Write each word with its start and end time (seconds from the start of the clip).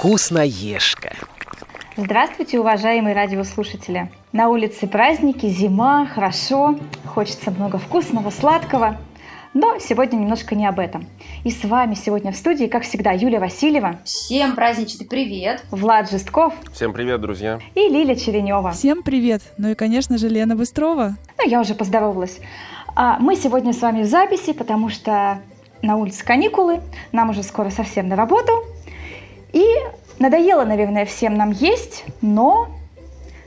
Вкусноежка. 0.00 1.12
Здравствуйте, 1.94 2.58
уважаемые 2.58 3.14
радиослушатели. 3.14 4.10
На 4.32 4.48
улице 4.48 4.86
праздники, 4.86 5.44
зима, 5.44 6.06
хорошо, 6.06 6.78
хочется 7.04 7.50
много 7.50 7.76
вкусного, 7.76 8.30
сладкого. 8.30 8.96
Но 9.52 9.78
сегодня 9.78 10.16
немножко 10.16 10.54
не 10.54 10.64
об 10.64 10.78
этом. 10.78 11.06
И 11.44 11.50
с 11.50 11.64
вами 11.64 11.92
сегодня 11.92 12.32
в 12.32 12.36
студии, 12.36 12.64
как 12.64 12.84
всегда, 12.84 13.12
Юлия 13.12 13.40
Васильева. 13.40 13.98
Всем 14.04 14.54
праздничный 14.54 15.06
привет. 15.06 15.62
Влад 15.70 16.10
Жестков. 16.10 16.54
Всем 16.72 16.94
привет, 16.94 17.20
друзья. 17.20 17.60
И 17.74 17.80
Лиля 17.80 18.16
Черенева. 18.16 18.70
Всем 18.70 19.02
привет. 19.02 19.42
Ну 19.58 19.68
и, 19.68 19.74
конечно 19.74 20.16
же, 20.16 20.30
Лена 20.30 20.56
Быстрова. 20.56 21.16
Ну, 21.36 21.46
я 21.46 21.60
уже 21.60 21.74
поздоровалась. 21.74 22.38
А 22.96 23.18
мы 23.18 23.36
сегодня 23.36 23.74
с 23.74 23.82
вами 23.82 24.04
в 24.04 24.06
записи, 24.06 24.54
потому 24.54 24.88
что 24.88 25.42
на 25.82 25.96
улице 25.96 26.24
каникулы, 26.24 26.80
нам 27.12 27.28
уже 27.28 27.42
скоро 27.42 27.68
совсем 27.68 28.08
на 28.08 28.16
работу. 28.16 28.52
И 29.52 29.64
надоело, 30.18 30.64
наверное, 30.64 31.04
всем 31.04 31.34
нам 31.34 31.50
есть, 31.50 32.04
но, 32.20 32.68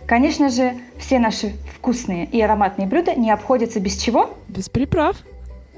конечно 0.05 0.49
же, 0.49 0.73
все 0.97 1.19
наши 1.19 1.53
вкусные 1.75 2.25
и 2.25 2.41
ароматные 2.41 2.87
блюда 2.87 3.15
не 3.15 3.31
обходятся 3.31 3.79
без 3.79 3.97
чего? 3.97 4.33
Без 4.47 4.69
приправ 4.69 5.17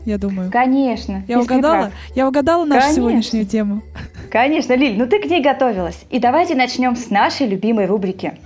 я 0.06 0.20
думаю. 0.20 0.52
Конечно. 0.52 1.24
Я 1.28 1.40
угадала? 1.40 1.86
Приправ. 1.86 1.94
Я 2.16 2.28
угадала 2.28 2.64
нашу 2.64 2.82
Конечно. 2.82 3.02
сегодняшнюю 3.02 3.46
тему. 3.46 3.82
Конечно, 4.32 4.74
Лиль, 4.74 4.98
ну 4.98 5.08
ты 5.08 5.20
к 5.20 5.26
ней 5.26 5.42
готовилась. 5.42 6.06
И 6.12 6.20
давайте 6.20 6.56
начнем 6.56 6.96
с 6.96 7.10
нашей 7.10 7.48
любимой 7.48 7.88
рубрики. 7.88 8.38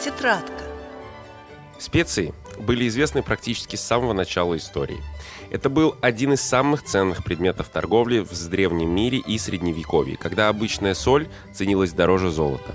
Тетрадка. 0.00 0.52
Специи 1.78 2.32
были 2.60 2.86
известны 2.86 3.22
практически 3.22 3.74
с 3.74 3.80
самого 3.80 4.12
начала 4.12 4.56
истории. 4.56 4.98
Это 5.52 5.68
был 5.68 5.96
один 6.00 6.32
из 6.32 6.40
самых 6.40 6.82
ценных 6.82 7.22
предметов 7.22 7.68
торговли 7.68 8.20
в 8.20 8.48
древнем 8.48 8.88
мире 8.88 9.18
и 9.18 9.36
средневековье, 9.36 10.16
когда 10.16 10.48
обычная 10.48 10.94
соль 10.94 11.28
ценилась 11.52 11.92
дороже 11.92 12.30
золота. 12.30 12.72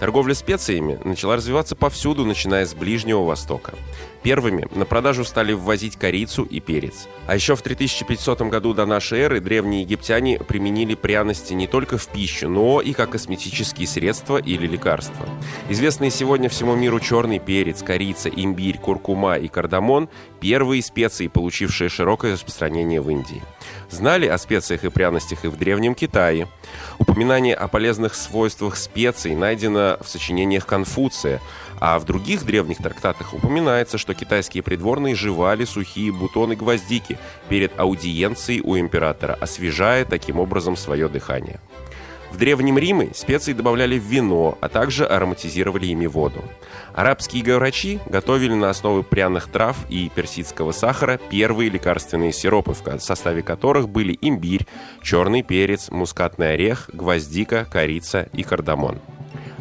Торговля 0.00 0.34
специями 0.34 0.98
начала 1.04 1.36
развиваться 1.36 1.76
повсюду, 1.76 2.24
начиная 2.24 2.66
с 2.66 2.74
Ближнего 2.74 3.22
Востока. 3.22 3.74
Первыми 4.22 4.66
на 4.74 4.84
продажу 4.84 5.24
стали 5.24 5.52
ввозить 5.52 5.96
корицу 5.96 6.42
и 6.42 6.58
перец. 6.60 7.06
А 7.26 7.34
еще 7.34 7.54
в 7.54 7.62
3500 7.62 8.42
году 8.42 8.74
до 8.74 8.84
нашей 8.84 9.20
эры 9.20 9.40
древние 9.40 9.82
египтяне 9.82 10.38
применили 10.38 10.94
пряности 10.94 11.52
не 11.52 11.66
только 11.66 11.98
в 11.98 12.08
пищу, 12.08 12.48
но 12.48 12.80
и 12.80 12.92
как 12.92 13.10
косметические 13.10 13.86
средства 13.86 14.38
или 14.38 14.66
лекарства. 14.66 15.28
Известные 15.68 16.10
сегодня 16.10 16.48
всему 16.48 16.74
миру 16.74 16.98
черный 16.98 17.38
перец, 17.38 17.82
корица, 17.82 18.28
имбирь, 18.28 18.78
куркума 18.78 19.36
и 19.36 19.48
кардамон– 19.48 20.08
первые 20.40 20.82
специи, 20.82 21.28
получившие 21.28 21.88
широкое 21.88 22.32
распространение 22.32 23.00
в 23.00 23.10
Индии. 23.10 23.42
Знали 23.90 24.26
о 24.26 24.38
специях 24.38 24.84
и 24.84 24.90
пряностях 24.90 25.44
и 25.44 25.48
в 25.48 25.56
Древнем 25.56 25.94
Китае. 25.94 26.48
Упоминание 26.98 27.54
о 27.54 27.68
полезных 27.68 28.14
свойствах 28.14 28.76
специй 28.76 29.34
найдено 29.34 29.98
в 30.00 30.08
сочинениях 30.08 30.66
Конфуция– 30.66 31.40
а 31.80 31.98
в 31.98 32.04
других 32.04 32.44
древних 32.44 32.78
трактатах 32.78 33.34
упоминается, 33.34 33.98
что 33.98 34.14
китайские 34.14 34.62
придворные 34.62 35.14
жевали 35.14 35.64
сухие 35.64 36.12
бутоны 36.12 36.56
гвоздики 36.56 37.18
перед 37.48 37.78
аудиенцией 37.78 38.60
у 38.62 38.76
императора, 38.78 39.36
освежая 39.40 40.04
таким 40.04 40.40
образом 40.40 40.76
свое 40.76 41.08
дыхание. 41.08 41.60
В 42.30 42.36
Древнем 42.36 42.76
Риме 42.76 43.10
специи 43.14 43.54
добавляли 43.54 43.98
в 43.98 44.02
вино, 44.02 44.58
а 44.60 44.68
также 44.68 45.06
ароматизировали 45.06 45.86
ими 45.86 46.06
воду. 46.06 46.44
Арабские 46.94 47.56
врачи 47.56 48.00
готовили 48.06 48.52
на 48.52 48.68
основе 48.70 49.02
пряных 49.02 49.46
трав 49.48 49.76
и 49.88 50.10
персидского 50.14 50.72
сахара 50.72 51.18
первые 51.30 51.70
лекарственные 51.70 52.32
сиропы, 52.32 52.72
в 52.72 53.00
составе 53.00 53.42
которых 53.42 53.88
были 53.88 54.18
имбирь, 54.20 54.66
черный 55.02 55.42
перец, 55.42 55.90
мускатный 55.90 56.52
орех, 56.52 56.90
гвоздика, 56.92 57.66
корица 57.70 58.28
и 58.34 58.42
кардамон. 58.42 58.98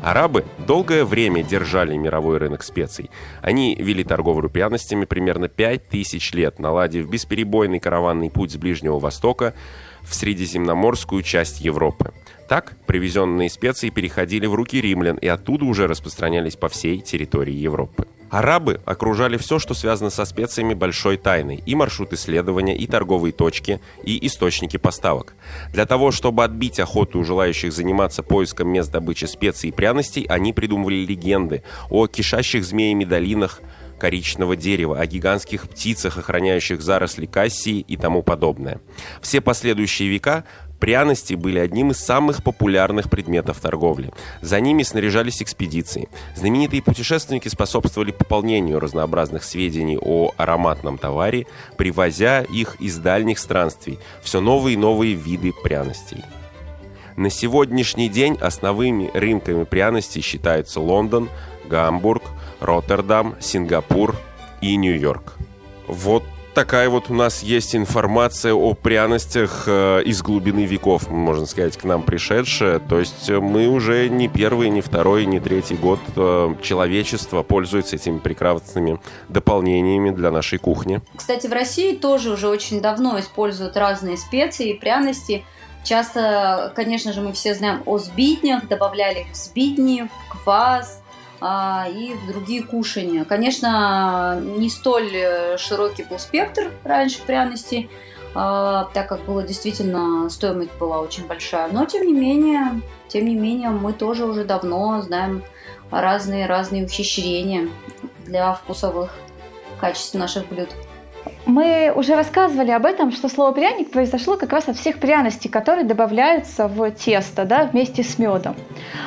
Арабы 0.02 0.46
долгое 0.60 1.06
время 1.06 1.44
держали 1.44 1.96
мировой 1.96 2.38
рынок 2.38 2.64
специй. 2.64 3.10
Они 3.42 3.76
вели 3.76 4.04
торговлю 4.04 4.50
пряностями 4.50 5.06
примерно 5.06 5.48
5000 5.48 6.34
лет, 6.34 6.60
наладив 6.60 7.10
бесперебойный 7.10 7.80
караванный 7.80 8.30
путь 8.30 8.52
с 8.52 8.58
Ближнего 8.58 9.00
Востока 9.00 9.54
в 10.02 10.14
средиземноморскую 10.14 11.24
часть 11.24 11.62
Европы. 11.62 12.14
Так, 12.48 12.78
привезенные 12.86 13.50
специи 13.50 13.90
переходили 13.90 14.46
в 14.46 14.56
руки 14.56 14.80
римлян 14.80 15.18
и 15.18 15.28
оттуда 15.28 15.66
уже 15.66 15.88
распространялись 15.88 16.56
по 16.56 16.70
всей 16.70 17.02
территории 17.02 17.54
Европы. 17.54 18.08
Арабы 18.30 18.82
окружали 18.86 19.38
все, 19.38 19.58
что 19.60 19.74
связано 19.74 20.10
со 20.10 20.26
специями 20.26 20.74
большой 20.74 21.18
тайной, 21.18 21.64
и 21.66 21.76
маршрут 21.76 22.14
исследования, 22.14 22.76
и 22.76 22.86
торговые 22.88 23.32
точки, 23.32 23.80
и 24.04 24.26
источники 24.28 24.78
поставок. 24.78 25.34
Для 25.72 25.86
того, 25.86 26.12
чтобы 26.12 26.44
отбить 26.44 26.80
охоту 26.80 27.20
у 27.20 27.24
желающих 27.24 27.72
заниматься 27.72 28.24
поиском 28.24 28.70
мест 28.70 28.92
добычи 28.92 29.26
специй 29.26 29.70
и 29.70 29.74
пряностей, 29.74 30.24
они 30.24 30.54
придумывали 30.54 31.06
легенды 31.06 31.64
о 31.90 32.08
кишащих 32.08 32.66
змеями 32.66 33.06
долинах, 33.06 33.62
коричного 33.98 34.56
дерева, 34.56 35.00
о 35.00 35.06
гигантских 35.06 35.68
птицах, 35.68 36.18
охраняющих 36.18 36.82
заросли 36.82 37.26
кассии 37.26 37.80
и 37.80 37.98
тому 37.98 38.24
подобное. 38.24 38.80
Все 39.22 39.42
последующие 39.42 40.10
века 40.10 40.44
Пряности 40.80 41.34
были 41.34 41.60
одним 41.60 41.92
из 41.92 41.98
самых 41.98 42.44
популярных 42.44 43.10
предметов 43.10 43.60
торговли. 43.60 44.14
За 44.42 44.60
ними 44.60 44.84
снаряжались 44.84 45.42
экспедиции. 45.42 46.08
Знаменитые 46.36 46.84
путешественники 46.84 47.48
способствовали 47.48 48.12
пополнению 48.12 48.80
разнообразных 48.80 49.44
сведений 49.44 49.98
о 50.00 50.32
ароматном 50.38 50.98
товаре, 50.98 51.48
привозя 51.78 52.42
их 52.44 52.76
из 52.80 52.98
дальних 52.98 53.40
странствий, 53.40 54.00
все 54.22 54.40
новые 54.40 54.76
и 54.76 54.78
новые 54.78 55.16
виды 55.16 55.52
пряностей. 55.52 56.24
На 57.16 57.32
сегодняшний 57.32 58.10
день 58.10 58.38
основными 58.40 59.10
рынками 59.16 59.64
пряностей 59.64 60.22
считаются 60.22 60.80
Лондон, 60.80 61.30
Гамбург, 61.68 62.22
Роттердам, 62.60 63.36
Сингапур 63.40 64.16
и 64.62 64.76
Нью-Йорк. 64.76 65.34
Вот 65.88 66.24
такая 66.58 66.90
вот 66.90 67.12
у 67.12 67.14
нас 67.14 67.44
есть 67.44 67.76
информация 67.76 68.56
о 68.56 68.74
пряностях 68.74 69.66
э, 69.68 70.02
из 70.04 70.24
глубины 70.24 70.66
веков, 70.66 71.08
можно 71.08 71.46
сказать, 71.46 71.78
к 71.78 71.84
нам 71.84 72.02
пришедшая. 72.02 72.80
То 72.80 72.98
есть 72.98 73.30
э, 73.30 73.40
мы 73.40 73.68
уже 73.68 74.10
не 74.10 74.28
первый, 74.28 74.72
не 74.72 74.82
второй, 74.82 75.28
не 75.28 75.40
третий 75.40 75.76
год 75.76 76.00
э, 76.16 76.56
человечество 76.64 77.44
пользуется 77.44 77.98
этими 77.98 78.18
прекрасными 78.18 79.00
дополнениями 79.30 80.10
для 80.10 80.32
нашей 80.32 80.58
кухни. 80.58 81.00
Кстати, 81.16 81.46
в 81.46 81.54
России 81.54 81.94
тоже 81.94 82.32
уже 82.32 82.48
очень 82.48 82.82
давно 82.82 83.20
используют 83.20 83.78
разные 83.78 84.18
специи 84.18 84.72
и 84.72 84.74
пряности. 84.74 85.46
Часто, 85.84 86.74
конечно 86.76 87.14
же, 87.14 87.22
мы 87.22 87.34
все 87.34 87.54
знаем 87.54 87.84
о 87.86 88.00
сбитнях, 88.00 88.68
добавляли 88.68 89.28
в 89.32 89.36
сбитни, 89.36 90.10
в 90.10 90.44
квас– 90.44 91.04
и 91.40 92.14
в 92.14 92.32
другие 92.32 92.64
кушания. 92.64 93.24
Конечно, 93.24 94.40
не 94.42 94.70
столь 94.70 95.12
э, 95.14 95.58
широкий 95.58 96.04
был 96.04 96.18
спектр 96.18 96.72
раньше 96.84 97.22
пряностей, 97.22 97.90
а, 98.34 98.90
так 98.94 99.08
как 99.08 99.26
было 99.26 99.44
действительно 99.44 100.30
стоимость 100.30 100.74
была 100.80 101.00
очень 101.00 101.28
большая. 101.28 101.70
Но 101.72 101.86
тем 101.86 102.06
не 102.06 102.14
менее, 102.14 102.82
тем 103.08 103.26
не 103.26 103.36
менее, 103.36 103.70
мы 103.70 103.94
тоже 103.94 104.26
уже 104.26 104.46
давно 104.46 105.02
знаем 105.02 105.44
разные 105.92 106.46
разные 106.48 106.86
ухищрения 106.86 107.70
для 108.26 108.54
вкусовых 108.54 109.12
качеств 109.80 110.16
наших 110.16 110.48
блюд. 110.50 110.70
Мы 111.48 111.94
уже 111.96 112.16
рассказывали 112.16 112.72
об 112.72 112.86
этом, 112.86 113.14
что 113.14 113.30
слово 113.30 113.54
пряник 113.54 113.90
произошло 113.90 114.36
как 114.36 114.52
раз 114.52 114.68
от 114.68 114.76
всех 114.76 115.00
пряностей, 115.00 115.50
которые 115.50 115.86
добавляются 115.86 116.68
в 116.68 116.92
тесто 116.92 117.46
да, 117.46 117.64
вместе 117.64 118.04
с 118.04 118.20
медом. 118.20 118.54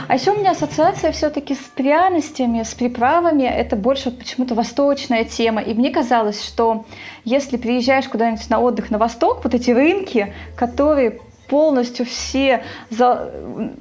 А 0.09 0.15
еще 0.15 0.31
у 0.31 0.39
меня 0.39 0.53
ассоциация 0.53 1.12
все-таки 1.12 1.55
с 1.55 1.71
пряностями, 1.77 2.63
с 2.63 2.72
приправами. 2.72 3.42
Это 3.42 3.77
больше 3.77 4.10
почему-то 4.10 4.54
восточная 4.54 5.25
тема. 5.25 5.60
И 5.60 5.75
мне 5.75 5.91
казалось, 5.91 6.42
что 6.42 6.87
если 7.27 7.59
приезжаешь 7.59 8.09
куда-нибудь 8.09 8.48
на 8.48 8.59
отдых 8.59 8.91
на 8.91 8.97
восток, 8.97 9.45
вот 9.45 9.54
эти 9.54 9.71
рынки, 9.71 10.33
которые 10.57 11.21
полностью 11.47 12.07
все 12.07 12.65
за, 12.89 13.34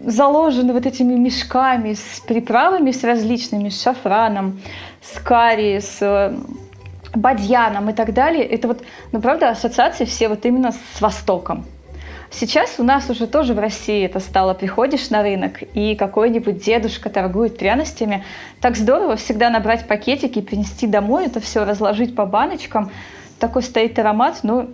заложены 0.03 0.73
вот 0.73 0.85
этими 0.85 1.13
мешками 1.13 1.93
с 1.93 2.19
приправами, 2.27 2.91
с 2.91 3.05
различными, 3.05 3.69
с 3.69 3.81
шафраном, 3.81 4.59
с 5.01 5.17
карри, 5.17 5.79
с 5.79 6.33
бадьяном 7.13 7.89
и 7.89 7.93
так 7.93 8.13
далее, 8.13 8.45
это 8.45 8.67
вот, 8.67 8.83
ну, 9.11 9.21
правда, 9.21 9.49
ассоциации 9.49 10.05
все 10.05 10.29
вот 10.29 10.45
именно 10.45 10.71
с 10.71 11.01
Востоком. 11.01 11.65
Сейчас 12.31 12.75
у 12.77 12.83
нас 12.83 13.09
уже 13.09 13.25
тоже 13.25 13.53
в 13.53 13.59
России 13.59 14.05
это 14.05 14.19
стало. 14.19 14.53
Приходишь 14.53 15.09
на 15.09 15.23
рынок, 15.23 15.63
и 15.73 15.95
какой-нибудь 15.95 16.63
дедушка 16.63 17.09
торгует 17.09 17.57
пряностями. 17.57 18.23
Так 18.61 18.77
здорово 18.77 19.15
всегда 19.15 19.49
набрать 19.49 19.87
пакетики, 19.87 20.41
принести 20.41 20.85
домой, 20.85 21.25
это 21.25 21.39
все 21.39 21.65
разложить 21.65 22.15
по 22.15 22.25
баночкам. 22.25 22.91
Такой 23.39 23.63
стоит 23.63 23.97
аромат, 23.97 24.39
ну, 24.43 24.69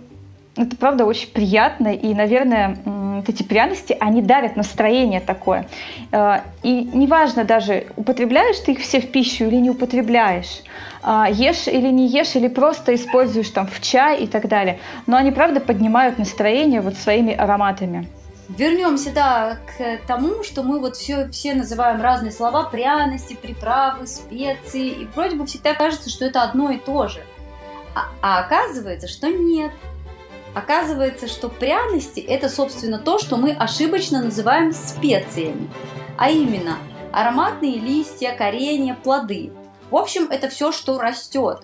это 0.56 0.76
правда 0.76 1.04
очень 1.04 1.30
приятно. 1.30 1.94
И, 1.94 2.14
наверное, 2.14 2.78
вот 2.84 3.28
эти 3.28 3.42
пряности, 3.42 3.96
они 4.00 4.22
дарят 4.22 4.56
настроение 4.56 5.20
такое. 5.20 5.68
Э, 6.12 6.40
и 6.62 6.84
неважно 6.84 7.44
даже, 7.44 7.86
употребляешь 7.96 8.58
ты 8.60 8.72
их 8.72 8.80
все 8.80 9.00
в 9.00 9.10
пищу 9.10 9.44
или 9.44 9.56
не 9.56 9.70
употребляешь, 9.70 10.62
э, 11.02 11.24
ешь 11.30 11.68
или 11.68 11.88
не 11.88 12.08
ешь, 12.08 12.36
или 12.36 12.48
просто 12.48 12.94
используешь 12.94 13.50
там 13.50 13.66
в 13.66 13.80
чай 13.80 14.22
и 14.22 14.26
так 14.26 14.48
далее. 14.48 14.78
Но 15.06 15.16
они, 15.16 15.30
правда, 15.30 15.60
поднимают 15.60 16.18
настроение 16.18 16.80
вот 16.80 16.96
своими 16.96 17.34
ароматами. 17.34 18.08
Вернемся, 18.48 19.12
да, 19.12 19.58
к 19.76 20.06
тому, 20.06 20.44
что 20.44 20.62
мы 20.62 20.78
вот 20.78 20.94
все, 20.94 21.28
все 21.30 21.54
называем 21.54 22.00
разные 22.00 22.30
слова, 22.30 22.62
пряности, 22.64 23.34
приправы, 23.34 24.06
специи, 24.06 24.86
и 24.88 25.08
вроде 25.16 25.34
бы 25.34 25.46
всегда 25.46 25.74
кажется, 25.74 26.10
что 26.10 26.24
это 26.26 26.42
одно 26.42 26.70
и 26.70 26.78
то 26.78 27.08
же. 27.08 27.20
А, 27.96 28.04
а 28.22 28.44
оказывается, 28.44 29.08
что 29.08 29.28
нет. 29.28 29.72
Оказывается, 30.56 31.28
что 31.28 31.50
пряности– 31.50 32.18
это, 32.28 32.48
собственно, 32.48 32.98
то, 32.98 33.18
что 33.18 33.36
мы 33.36 33.50
ошибочно 33.52 34.22
называем 34.22 34.72
специями. 34.72 35.68
А 36.16 36.30
именно, 36.30 36.78
ароматные 37.12 37.78
листья, 37.78 38.34
коренья, 38.34 38.94
плоды. 38.94 39.52
В 39.90 39.96
общем, 39.96 40.28
это 40.30 40.48
все, 40.48 40.72
что 40.72 40.98
растет. 40.98 41.60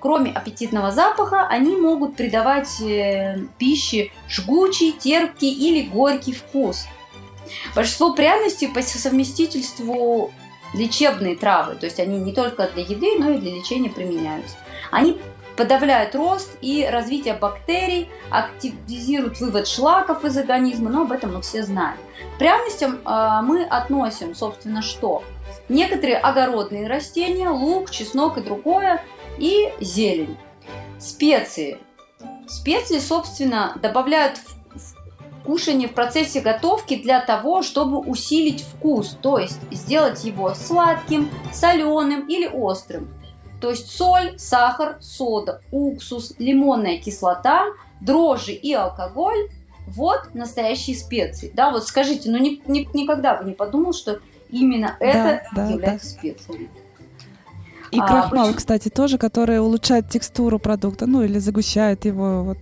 Кроме 0.00 0.32
аппетитного 0.32 0.90
запаха, 0.90 1.46
они 1.46 1.76
могут 1.76 2.14
придавать 2.14 2.78
э, 2.82 3.38
пище 3.56 4.12
жгучий, 4.28 4.92
терпкий 4.92 5.50
или 5.50 5.88
горький 5.88 6.34
вкус. 6.34 6.84
Большинство 7.74 8.12
пряностей 8.12 8.68
по 8.68 8.82
совместительству 8.82 10.30
лечебные 10.74 11.36
травы, 11.36 11.76
то 11.76 11.86
есть 11.86 11.98
они 12.00 12.18
не 12.18 12.34
только 12.34 12.68
для 12.68 12.82
еды, 12.82 13.18
но 13.18 13.30
и 13.30 13.38
для 13.38 13.54
лечения 13.54 13.88
применяются. 13.88 14.56
Они 14.90 15.18
подавляют 15.56 16.14
рост 16.14 16.50
и 16.60 16.86
развитие 16.90 17.34
бактерий, 17.34 18.10
активизируют 18.30 19.40
вывод 19.40 19.66
шлаков 19.66 20.24
из 20.24 20.36
организма, 20.36 20.90
но 20.90 21.02
об 21.02 21.12
этом 21.12 21.34
мы 21.34 21.42
все 21.42 21.62
знаем. 21.62 21.96
К 22.34 22.38
пряностям 22.38 23.00
э, 23.04 23.40
мы 23.42 23.64
относим, 23.64 24.34
собственно, 24.34 24.82
что? 24.82 25.22
Некоторые 25.68 26.18
огородные 26.18 26.86
растения, 26.86 27.48
лук, 27.48 27.90
чеснок 27.90 28.38
и 28.38 28.42
другое, 28.42 29.02
и 29.38 29.72
зелень. 29.80 30.36
Специи. 30.98 31.78
Специи, 32.46 32.98
собственно, 32.98 33.76
добавляют 33.82 34.38
в 34.38 34.56
кушание 35.44 35.88
в 35.88 35.94
процессе 35.94 36.40
готовки 36.40 36.96
для 36.96 37.20
того, 37.20 37.62
чтобы 37.62 37.98
усилить 37.98 38.62
вкус, 38.62 39.16
то 39.22 39.38
есть 39.38 39.60
сделать 39.70 40.24
его 40.24 40.54
сладким, 40.54 41.30
соленым 41.52 42.26
или 42.26 42.46
острым. 42.46 43.08
То 43.60 43.70
есть 43.70 43.90
соль, 43.90 44.38
сахар, 44.38 44.98
сода, 45.00 45.60
уксус, 45.70 46.34
лимонная 46.38 46.98
кислота, 46.98 47.66
дрожжи 48.00 48.52
и 48.52 48.72
алкоголь– 48.74 49.48
вот 49.86 50.34
настоящие 50.34 50.96
специи. 50.96 51.50
Да, 51.54 51.70
вот 51.70 51.86
скажите, 51.86 52.30
ну 52.30 52.38
ни, 52.38 52.60
ни, 52.66 52.88
никогда 52.92 53.36
бы 53.36 53.48
не 53.48 53.54
подумал, 53.54 53.92
что 53.92 54.20
именно 54.50 54.96
это 55.00 55.42
да, 55.54 55.68
является 55.68 56.14
да. 56.14 56.18
специями. 56.18 56.70
И 57.92 58.00
а, 58.00 58.06
крахмал, 58.06 58.46
почему? 58.46 58.56
кстати, 58.58 58.88
тоже, 58.88 59.16
который 59.16 59.60
улучшает 59.60 60.08
текстуру 60.08 60.58
продукта, 60.58 61.06
ну 61.06 61.22
или 61.22 61.38
загущает 61.38 62.04
его, 62.04 62.42
вот 62.42 62.58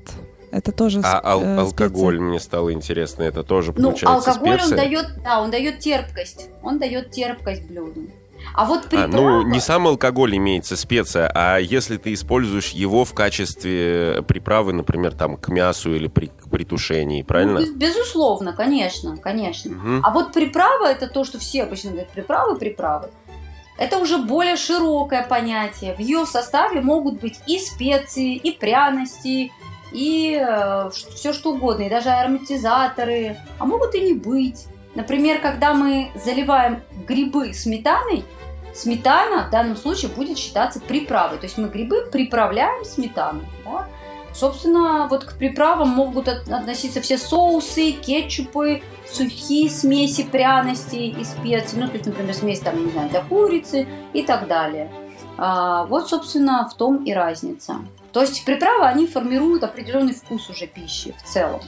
это 0.50 0.70
тоже 0.70 1.00
А 1.02 1.20
ал- 1.24 1.42
э, 1.42 1.56
алкоголь 1.60 2.20
мне 2.20 2.38
стало 2.38 2.72
интересно, 2.72 3.22
это 3.22 3.42
тоже 3.42 3.72
ну, 3.72 3.88
получается 3.88 4.06
Ну, 4.06 4.34
алкоголь 4.34 4.58
специя? 4.60 4.70
он 4.70 4.76
дает, 4.76 5.22
да, 5.24 5.40
он 5.40 5.50
дает 5.50 5.78
терпкость, 5.78 6.50
он 6.62 6.78
дает 6.78 7.10
терпкость 7.10 7.66
блюду. 7.66 8.02
А 8.54 8.64
вот 8.64 8.88
приправа... 8.88 9.40
А, 9.40 9.42
ну, 9.42 9.42
не 9.42 9.60
сам 9.60 9.86
алкоголь 9.86 10.36
имеется 10.36 10.76
специя, 10.76 11.30
а 11.34 11.58
если 11.58 11.96
ты 11.96 12.12
используешь 12.12 12.70
его 12.70 13.04
в 13.04 13.14
качестве 13.14 14.22
приправы, 14.26 14.72
например, 14.72 15.14
там, 15.14 15.36
к 15.36 15.48
мясу 15.48 15.94
или 15.94 16.08
при, 16.08 16.30
при 16.50 16.64
тушении, 16.64 17.22
правильно? 17.22 17.60
Ну, 17.60 17.74
безусловно, 17.74 18.52
конечно, 18.52 19.16
конечно. 19.16 19.72
Угу. 19.76 20.00
А 20.02 20.10
вот 20.12 20.32
приправа, 20.32 20.86
это 20.86 21.08
то, 21.08 21.24
что 21.24 21.38
все 21.38 21.64
обычно 21.64 21.90
говорят, 21.90 22.10
приправы, 22.10 22.56
приправы. 22.56 23.08
Это 23.76 23.98
уже 23.98 24.18
более 24.18 24.56
широкое 24.56 25.26
понятие. 25.26 25.94
В 25.94 25.98
ее 25.98 26.26
составе 26.26 26.80
могут 26.80 27.20
быть 27.20 27.40
и 27.46 27.58
специи, 27.58 28.36
и 28.36 28.52
пряности, 28.52 29.50
и 29.92 30.40
э, 30.40 30.90
все 30.90 31.32
что 31.32 31.52
угодно, 31.52 31.82
и 31.84 31.90
даже 31.90 32.10
ароматизаторы, 32.10 33.36
а 33.58 33.64
могут 33.64 33.94
и 33.94 34.00
не 34.00 34.14
быть. 34.14 34.66
Например, 34.94 35.40
когда 35.40 35.74
мы 35.74 36.10
заливаем 36.14 36.82
грибы 37.06 37.52
сметаной, 37.52 38.24
сметана 38.74 39.48
в 39.48 39.50
данном 39.50 39.76
случае 39.76 40.10
будет 40.10 40.38
считаться 40.38 40.80
приправой. 40.80 41.38
То 41.38 41.44
есть 41.44 41.58
мы 41.58 41.68
грибы 41.68 42.06
приправляем 42.10 42.84
сметаной. 42.84 43.46
Да? 43.64 43.88
Собственно, 44.32 45.06
вот 45.08 45.24
к 45.24 45.36
приправам 45.36 45.90
могут 45.90 46.28
относиться 46.28 47.00
все 47.00 47.18
соусы, 47.18 47.92
кетчупы, 47.92 48.82
сухие 49.08 49.70
смеси 49.70 50.24
пряностей 50.24 51.10
и 51.10 51.24
специй. 51.24 51.78
Ну, 51.78 51.86
то 51.86 51.94
есть, 51.94 52.06
например, 52.06 52.34
смесь 52.34 52.60
там, 52.60 52.84
не 52.84 52.90
знаю, 52.90 53.10
для 53.10 53.22
курицы 53.22 53.86
и 54.12 54.22
так 54.22 54.48
далее. 54.48 54.90
А, 55.36 55.84
вот, 55.84 56.08
собственно, 56.08 56.68
в 56.68 56.76
том 56.76 57.04
и 57.04 57.12
разница. 57.12 57.76
То 58.12 58.20
есть 58.20 58.44
приправы, 58.44 58.86
они 58.86 59.06
формируют 59.06 59.62
определенный 59.64 60.14
вкус 60.14 60.48
уже 60.50 60.66
пищи 60.66 61.14
в 61.16 61.22
целом. 61.22 61.60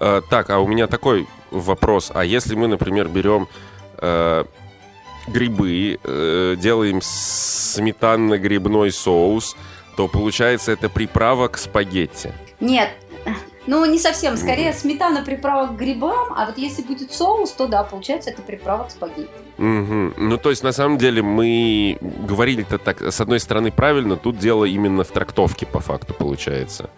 А, 0.00 0.20
так, 0.22 0.50
а 0.50 0.58
у 0.60 0.66
меня 0.66 0.86
такой 0.86 1.26
вопрос. 1.50 2.10
А 2.14 2.24
если 2.24 2.54
мы, 2.54 2.68
например, 2.68 3.08
берем 3.08 3.48
э, 3.98 4.44
грибы, 5.26 5.98
э, 6.02 6.56
делаем 6.58 7.00
сметанно-грибной 7.00 8.92
соус, 8.92 9.56
то 9.96 10.08
получается 10.08 10.72
это 10.72 10.88
приправа 10.88 11.48
к 11.48 11.58
спагетти. 11.58 12.32
Нет, 12.60 12.90
ну, 13.66 13.84
не 13.84 13.98
совсем. 13.98 14.36
Скорее, 14.36 14.70
mm-hmm. 14.70 14.80
сметана 14.80 15.22
приправа 15.22 15.68
к 15.68 15.76
грибам, 15.76 16.32
а 16.36 16.46
вот 16.46 16.58
если 16.58 16.82
будет 16.82 17.12
соус, 17.12 17.52
то 17.52 17.66
да, 17.66 17.82
получается, 17.82 18.30
это 18.30 18.42
приправа 18.42 18.84
к 18.84 18.90
спагетти. 18.90 19.30
Mm-hmm. 19.58 20.14
Ну, 20.18 20.36
то 20.36 20.50
есть, 20.50 20.62
на 20.62 20.72
самом 20.72 20.98
деле, 20.98 21.22
мы 21.22 21.98
говорили-то 22.00 22.78
так, 22.78 23.00
с 23.02 23.20
одной 23.20 23.40
стороны, 23.40 23.70
правильно, 23.70 24.16
тут 24.16 24.38
дело 24.38 24.64
именно 24.64 25.04
в 25.04 25.08
трактовке, 25.08 25.66
по 25.66 25.80
факту, 25.80 26.14
получается 26.14 26.90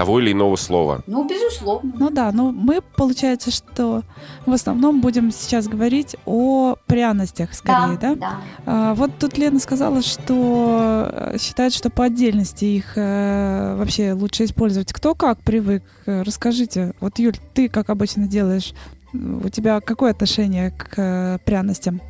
того 0.00 0.18
или 0.18 0.32
иного 0.32 0.56
слова. 0.56 1.02
Ну, 1.06 1.26
безусловно. 1.28 1.92
Ну 1.98 2.08
да, 2.10 2.32
ну 2.32 2.52
мы, 2.52 2.80
получается, 2.80 3.50
что 3.50 4.02
в 4.46 4.52
основном 4.52 5.02
будем 5.02 5.30
сейчас 5.30 5.68
говорить 5.68 6.16
о 6.24 6.76
пряностях, 6.86 7.52
скорее, 7.52 7.98
да? 8.00 8.14
Да. 8.14 8.16
да. 8.16 8.36
А, 8.64 8.94
вот 8.94 9.10
тут 9.18 9.36
Лена 9.36 9.60
сказала, 9.60 10.00
что 10.00 11.06
э, 11.12 11.36
считает, 11.38 11.74
что 11.74 11.90
по 11.90 12.04
отдельности 12.04 12.64
их 12.64 12.92
э, 12.96 13.74
вообще 13.76 14.14
лучше 14.14 14.44
использовать. 14.44 14.90
Кто 14.90 15.14
как 15.14 15.40
привык? 15.40 15.82
Расскажите. 16.24 16.92
Вот, 17.00 17.18
Юль, 17.18 17.36
ты 17.54 17.68
как 17.68 17.90
обычно 17.90 18.26
делаешь? 18.26 18.72
У 19.12 19.48
тебя 19.48 19.80
какое 19.80 20.12
отношение 20.12 20.70
к 20.70 20.94
э, 20.96 21.38
пряностям? 21.44 22.00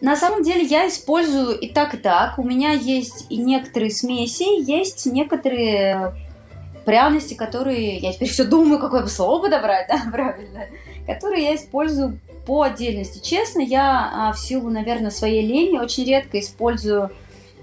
На 0.00 0.16
самом 0.16 0.44
деле 0.44 0.64
я 0.64 0.88
использую 0.88 1.58
и 1.58 1.68
так, 1.68 1.94
и 1.94 1.96
так. 1.96 2.38
У 2.38 2.44
меня 2.44 2.72
есть 2.72 3.26
и 3.30 3.36
некоторые 3.36 3.90
смеси, 3.90 4.62
есть 4.62 5.06
некоторые 5.06 6.14
пряности, 6.84 7.34
которые, 7.34 7.98
я 7.98 8.12
теперь 8.12 8.28
все 8.28 8.44
думаю, 8.44 8.78
какое 8.78 9.02
бы 9.02 9.08
слово 9.08 9.42
подобрать, 9.42 9.88
да, 9.88 10.00
правильно, 10.12 10.66
которые 11.06 11.44
я 11.44 11.56
использую 11.56 12.18
по 12.46 12.62
отдельности. 12.62 13.20
Честно, 13.22 13.60
я 13.60 14.10
а, 14.10 14.32
в 14.32 14.38
силу, 14.38 14.70
наверное, 14.70 15.10
своей 15.10 15.46
лени 15.46 15.78
очень 15.78 16.04
редко 16.04 16.40
использую, 16.40 17.10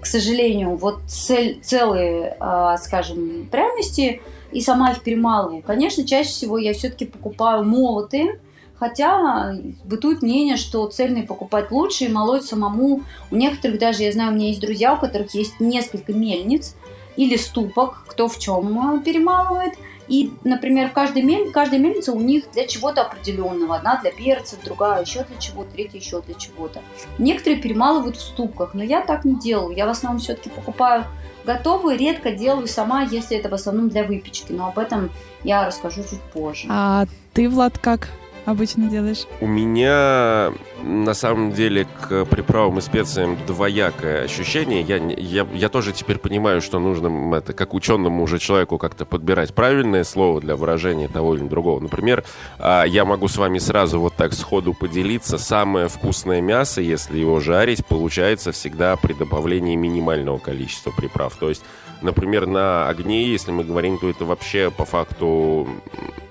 к 0.00 0.06
сожалению, 0.06 0.76
вот 0.76 1.00
цель, 1.08 1.58
целые, 1.60 2.36
а, 2.38 2.76
скажем, 2.76 3.48
пряности 3.50 4.20
и 4.56 4.60
сама 4.62 4.92
их 4.92 5.02
перемалываю. 5.02 5.62
Конечно, 5.62 6.06
чаще 6.06 6.30
всего 6.30 6.56
я 6.56 6.72
все-таки 6.72 7.04
покупаю 7.04 7.64
молотые, 7.64 8.40
Хотя 8.78 9.56
бытует 9.84 10.20
мнение, 10.20 10.58
что 10.58 10.86
цельные 10.88 11.24
покупать 11.24 11.70
лучше 11.70 12.04
и 12.04 12.08
молоть 12.08 12.44
самому. 12.44 13.04
У 13.30 13.36
некоторых 13.36 13.78
даже, 13.78 14.02
я 14.02 14.12
знаю, 14.12 14.32
у 14.32 14.34
меня 14.34 14.48
есть 14.48 14.60
друзья, 14.60 14.92
у 14.92 14.98
которых 14.98 15.34
есть 15.34 15.60
несколько 15.60 16.12
мельниц, 16.12 16.74
или 17.16 17.36
ступок, 17.36 18.04
кто 18.06 18.28
в 18.28 18.38
чем 18.38 18.98
э, 18.98 19.02
перемалывает. 19.02 19.72
И, 20.08 20.32
например, 20.44 20.88
в 20.88 20.92
каждой, 20.92 21.22
мель... 21.22 21.50
каждой 21.50 21.78
мельнице 21.78 22.12
у 22.12 22.20
них 22.20 22.44
для 22.52 22.66
чего-то 22.66 23.02
определенного. 23.02 23.76
Одна 23.76 24.00
для 24.00 24.12
перца, 24.12 24.56
другая 24.64 25.02
еще 25.02 25.24
для 25.24 25.36
чего-то, 25.38 25.70
третья 25.72 25.98
еще 25.98 26.22
для 26.22 26.34
чего-то. 26.34 26.80
Некоторые 27.18 27.60
перемалывают 27.60 28.16
в 28.16 28.20
ступках, 28.20 28.74
но 28.74 28.82
я 28.82 29.00
так 29.00 29.24
не 29.24 29.38
делаю. 29.38 29.76
Я 29.76 29.86
в 29.86 29.90
основном 29.90 30.20
все-таки 30.20 30.50
покупаю 30.50 31.04
готовые, 31.44 31.96
редко 31.96 32.32
делаю 32.32 32.66
сама, 32.66 33.02
если 33.02 33.36
это 33.36 33.48
в 33.48 33.54
основном 33.54 33.88
для 33.88 34.04
выпечки. 34.04 34.52
Но 34.52 34.68
об 34.68 34.78
этом 34.78 35.10
я 35.44 35.66
расскажу 35.66 36.02
чуть 36.02 36.20
позже. 36.32 36.66
А 36.68 37.06
ты, 37.32 37.48
Влад, 37.48 37.78
как? 37.78 38.08
Обычно 38.46 38.88
делаешь? 38.88 39.26
У 39.40 39.46
меня 39.46 40.52
на 40.82 41.14
самом 41.14 41.52
деле 41.52 41.84
к 41.84 42.24
приправам 42.24 42.78
и 42.78 42.80
специям 42.80 43.36
двоякое 43.46 44.24
ощущение. 44.24 44.80
Я, 44.82 44.96
я, 44.96 45.46
я 45.52 45.68
тоже 45.68 45.92
теперь 45.92 46.18
понимаю, 46.18 46.62
что 46.62 46.78
нужно 46.78 47.36
это 47.36 47.52
как 47.52 47.74
ученому 47.74 48.22
уже 48.22 48.38
человеку 48.38 48.78
как-то 48.78 49.04
подбирать 49.04 49.54
правильное 49.54 50.04
слово 50.04 50.40
для 50.40 50.56
выражения 50.56 51.08
того 51.08 51.34
или 51.34 51.44
другого. 51.44 51.80
Например, 51.80 52.24
а, 52.58 52.84
я 52.84 53.04
могу 53.04 53.28
с 53.28 53.36
вами 53.36 53.58
сразу 53.58 54.00
вот 54.00 54.14
так 54.14 54.32
сходу 54.32 54.72
поделиться. 54.72 55.38
Самое 55.38 55.88
вкусное 55.88 56.40
мясо, 56.40 56.80
если 56.80 57.18
его 57.18 57.40
жарить, 57.40 57.84
получается 57.84 58.52
всегда 58.52 58.96
при 58.96 59.12
добавлении 59.12 59.76
минимального 59.76 60.38
количества 60.38 60.92
приправ. 60.96 61.34
То 61.36 61.48
есть, 61.48 61.62
например, 62.00 62.46
на 62.46 62.88
огне, 62.88 63.26
если 63.26 63.50
мы 63.50 63.64
говорим, 63.64 63.98
то 63.98 64.08
это 64.08 64.24
вообще 64.24 64.70
по 64.70 64.84
факту 64.84 65.68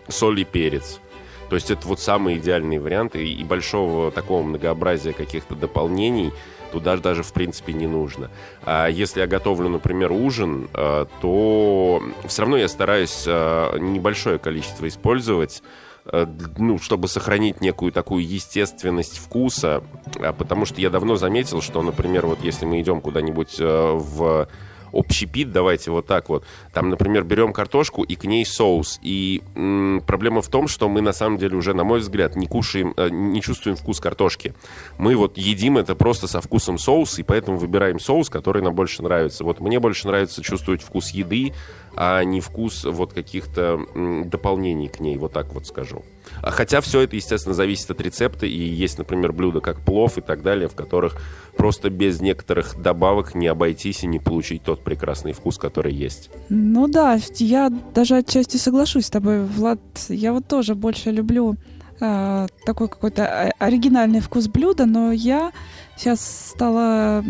соль 0.07 0.39
и 0.39 0.45
перец 0.45 0.99
То 1.49 1.55
есть 1.55 1.71
это 1.71 1.87
вот 1.87 1.99
самый 1.99 2.37
идеальный 2.37 2.79
вариант, 2.79 3.15
и, 3.15 3.33
и 3.33 3.43
большого 3.43 4.11
такого 4.11 4.43
многообразия 4.43 5.13
каких-то 5.13 5.55
дополнений 5.55 6.31
туда 6.71 6.97
даже 6.97 7.23
в 7.23 7.31
принципе 7.31 7.71
не 7.71 7.87
нужно. 7.87 8.29
А 8.65 8.87
если 8.87 9.21
я 9.21 9.27
готовлю, 9.27 9.69
например, 9.69 10.11
ужин, 10.11 10.67
э, 10.73 11.05
то 11.21 12.03
все 12.27 12.41
равно 12.41 12.57
я 12.57 12.67
стараюсь 12.67 13.23
э, 13.25 13.77
небольшое 13.79 14.39
количество 14.39 14.85
использовать, 14.87 15.63
э, 16.05 16.25
ну, 16.57 16.77
чтобы 16.77 17.07
сохранить 17.07 17.61
некую 17.61 17.93
такую 17.93 18.27
естественность 18.27 19.19
вкуса, 19.19 19.83
а 20.19 20.33
потому 20.33 20.65
что 20.65 20.81
я 20.81 20.89
давно 20.89 21.15
заметил, 21.15 21.61
что, 21.61 21.81
например, 21.81 22.25
вот 22.25 22.43
если 22.43 22.65
мы 22.65 22.81
идем 22.81 22.99
куда-нибудь 22.99 23.57
в 23.57 24.47
общепит, 24.95 25.51
давайте 25.51 25.91
вот 25.91 26.07
так 26.07 26.29
вот. 26.29 26.43
Там, 26.73 26.89
например, 26.89 27.23
берем 27.23 27.53
картошку 27.53 28.03
и 28.03 28.15
к 28.15 28.23
ней 28.23 28.45
соус. 28.45 28.99
И 29.03 29.41
м, 29.55 30.01
проблема 30.05 30.41
в 30.41 30.47
том, 30.47 30.67
что 30.67 30.89
мы 30.89 31.01
на 31.01 31.13
самом 31.13 31.37
деле 31.37 31.57
уже, 31.57 31.73
на 31.73 31.83
мой 31.83 31.99
взгляд, 31.99 32.35
не 32.35 32.47
кушаем, 32.47 32.93
э, 32.97 33.09
не 33.09 33.41
чувствуем 33.41 33.75
вкус 33.75 33.99
картошки. 33.99 34.53
Мы 34.97 35.15
вот 35.15 35.37
едим 35.37 35.77
это 35.77 35.95
просто 35.95 36.27
со 36.27 36.41
вкусом 36.41 36.77
соуса, 36.77 37.21
и 37.21 37.23
поэтому 37.23 37.57
выбираем 37.57 37.99
соус, 37.99 38.29
который 38.29 38.61
нам 38.61 38.73
больше 38.73 39.03
нравится. 39.03 39.43
Вот 39.43 39.59
мне 39.59 39.79
больше 39.79 40.07
нравится 40.07 40.41
чувствовать 40.41 40.81
вкус 40.81 41.11
еды, 41.11 41.53
а 41.95 42.23
не 42.23 42.41
вкус 42.41 42.85
вот 42.85 43.13
каких-то 43.13 43.79
дополнений 44.25 44.87
к 44.87 44.99
ней, 44.99 45.17
вот 45.17 45.33
так 45.33 45.53
вот 45.53 45.67
скажу. 45.67 46.03
А 46.41 46.51
хотя 46.51 46.81
все 46.81 47.01
это, 47.01 47.15
естественно, 47.15 47.53
зависит 47.53 47.89
от 47.91 48.01
рецепта, 48.01 48.45
и 48.45 48.57
есть, 48.57 48.97
например, 48.97 49.31
блюда 49.31 49.61
как 49.61 49.79
плов 49.81 50.17
и 50.17 50.21
так 50.21 50.41
далее, 50.41 50.67
в 50.67 50.75
которых 50.75 51.17
просто 51.57 51.89
без 51.89 52.21
некоторых 52.21 52.79
добавок 52.81 53.35
не 53.35 53.47
обойтись 53.47 54.03
и 54.03 54.07
не 54.07 54.19
получить 54.19 54.63
тот 54.63 54.83
прекрасный 54.83 55.33
вкус, 55.33 55.57
который 55.57 55.93
есть. 55.93 56.29
Ну 56.49 56.87
да, 56.87 57.19
я 57.37 57.71
даже 57.93 58.17
отчасти 58.17 58.57
соглашусь 58.57 59.05
с 59.05 59.09
тобой, 59.09 59.43
Влад. 59.43 59.79
Я 60.09 60.33
вот 60.33 60.47
тоже 60.47 60.75
больше 60.75 61.11
люблю 61.11 61.55
э, 61.99 62.47
такой 62.65 62.89
какой-то 62.89 63.51
оригинальный 63.59 64.19
вкус 64.19 64.47
блюда, 64.47 64.85
но 64.85 65.11
я 65.11 65.51
сейчас 65.97 66.49
стала 66.49 67.23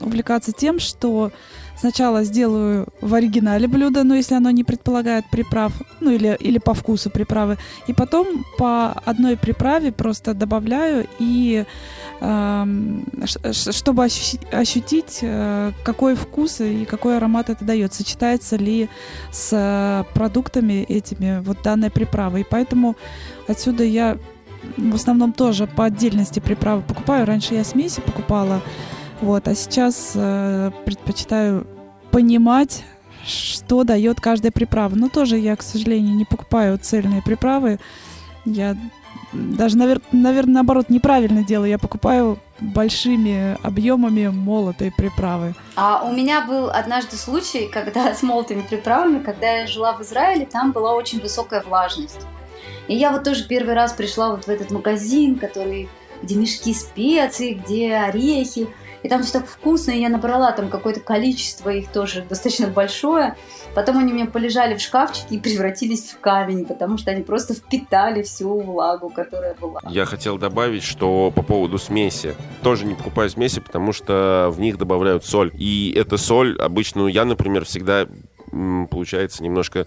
увлекаться 0.00 0.52
тем, 0.52 0.78
что 0.78 1.32
Сначала 1.78 2.24
сделаю 2.24 2.86
в 3.00 3.14
оригинале 3.14 3.68
блюдо, 3.68 4.02
но 4.04 4.14
если 4.14 4.34
оно 4.34 4.50
не 4.50 4.64
предполагает 4.64 5.24
приправ, 5.30 5.72
ну 6.00 6.10
или, 6.10 6.36
или 6.40 6.58
по 6.58 6.74
вкусу 6.74 7.10
приправы. 7.10 7.58
И 7.86 7.92
потом 7.92 8.44
по 8.58 8.92
одной 9.04 9.36
приправе 9.36 9.92
просто 9.92 10.32
добавляю 10.34 11.06
и 11.18 11.64
э, 12.20 12.64
чтобы 13.52 14.04
ощутить, 14.04 15.18
э, 15.22 15.72
какой 15.84 16.14
вкус 16.14 16.60
и 16.60 16.84
какой 16.84 17.18
аромат 17.18 17.50
это 17.50 17.64
дает, 17.64 17.92
сочетается 17.92 18.56
ли 18.56 18.88
с 19.30 20.06
продуктами 20.14 20.84
этими 20.88 21.40
вот 21.40 21.58
данной 21.62 21.90
приправы. 21.90 22.40
И 22.40 22.46
поэтому 22.48 22.96
отсюда 23.48 23.84
я 23.84 24.16
в 24.76 24.94
основном 24.94 25.32
тоже 25.32 25.66
по 25.66 25.84
отдельности 25.84 26.40
приправы 26.40 26.82
покупаю. 26.82 27.26
Раньше 27.26 27.54
я 27.54 27.64
смеси 27.64 28.00
покупала, 28.00 28.62
вот, 29.20 29.48
а 29.48 29.54
сейчас 29.54 30.12
э, 30.14 30.70
предпочитаю 30.84 31.66
понимать, 32.10 32.84
что 33.26 33.84
дает 33.84 34.20
каждая 34.20 34.52
приправа. 34.52 34.94
Но 34.94 35.08
тоже 35.08 35.36
я, 35.36 35.56
к 35.56 35.62
сожалению, 35.62 36.14
не 36.14 36.24
покупаю 36.24 36.78
цельные 36.78 37.22
приправы. 37.22 37.78
Я 38.44 38.76
даже, 39.32 39.76
навер- 39.76 40.02
наверное, 40.12 40.54
наоборот, 40.54 40.88
неправильно 40.88 41.44
делаю. 41.44 41.70
Я 41.70 41.78
покупаю 41.78 42.38
большими 42.60 43.58
объемами 43.62 44.28
молотой 44.28 44.92
приправы. 44.96 45.54
А 45.74 46.02
у 46.04 46.12
меня 46.12 46.42
был 46.46 46.70
однажды 46.70 47.16
случай, 47.16 47.68
когда 47.70 48.14
с 48.14 48.22
молотыми 48.22 48.62
приправами, 48.62 49.22
когда 49.22 49.50
я 49.50 49.66
жила 49.66 49.92
в 49.94 50.02
Израиле, 50.02 50.46
там 50.46 50.72
была 50.72 50.94
очень 50.94 51.20
высокая 51.20 51.62
влажность. 51.62 52.20
И 52.88 52.94
я 52.94 53.10
вот 53.10 53.24
тоже 53.24 53.46
первый 53.48 53.74
раз 53.74 53.92
пришла 53.92 54.30
вот 54.30 54.44
в 54.44 54.48
этот 54.48 54.70
магазин, 54.70 55.36
который, 55.36 55.88
где 56.22 56.36
мешки 56.36 56.72
специй, 56.72 57.54
где 57.54 57.96
орехи. 57.96 58.68
И 59.06 59.08
там 59.08 59.22
все 59.22 59.34
так 59.34 59.46
вкусно, 59.46 59.92
и 59.92 60.00
я 60.00 60.08
набрала 60.08 60.50
там 60.50 60.68
какое-то 60.68 60.98
количество 60.98 61.70
их 61.70 61.92
тоже 61.92 62.26
достаточно 62.28 62.66
большое. 62.66 63.36
Потом 63.72 63.98
они 63.98 64.10
у 64.10 64.16
меня 64.16 64.26
полежали 64.26 64.74
в 64.74 64.80
шкафчике 64.80 65.36
и 65.36 65.38
превратились 65.38 66.10
в 66.10 66.18
камень, 66.18 66.64
потому 66.64 66.98
что 66.98 67.12
они 67.12 67.22
просто 67.22 67.54
впитали 67.54 68.24
всю 68.24 68.58
влагу, 68.58 69.08
которая 69.10 69.54
была. 69.54 69.80
Я 69.88 70.06
хотел 70.06 70.38
добавить, 70.38 70.82
что 70.82 71.30
по 71.30 71.42
поводу 71.42 71.78
смеси. 71.78 72.34
Тоже 72.64 72.84
не 72.84 72.96
покупаю 72.96 73.30
смеси, 73.30 73.60
потому 73.60 73.92
что 73.92 74.48
в 74.52 74.58
них 74.58 74.76
добавляют 74.76 75.24
соль. 75.24 75.52
И 75.54 75.94
эта 75.96 76.16
соль 76.16 76.58
обычно, 76.58 77.02
ну, 77.02 77.06
я, 77.06 77.24
например, 77.24 77.64
всегда 77.64 78.08
получается 78.90 79.44
немножко 79.44 79.86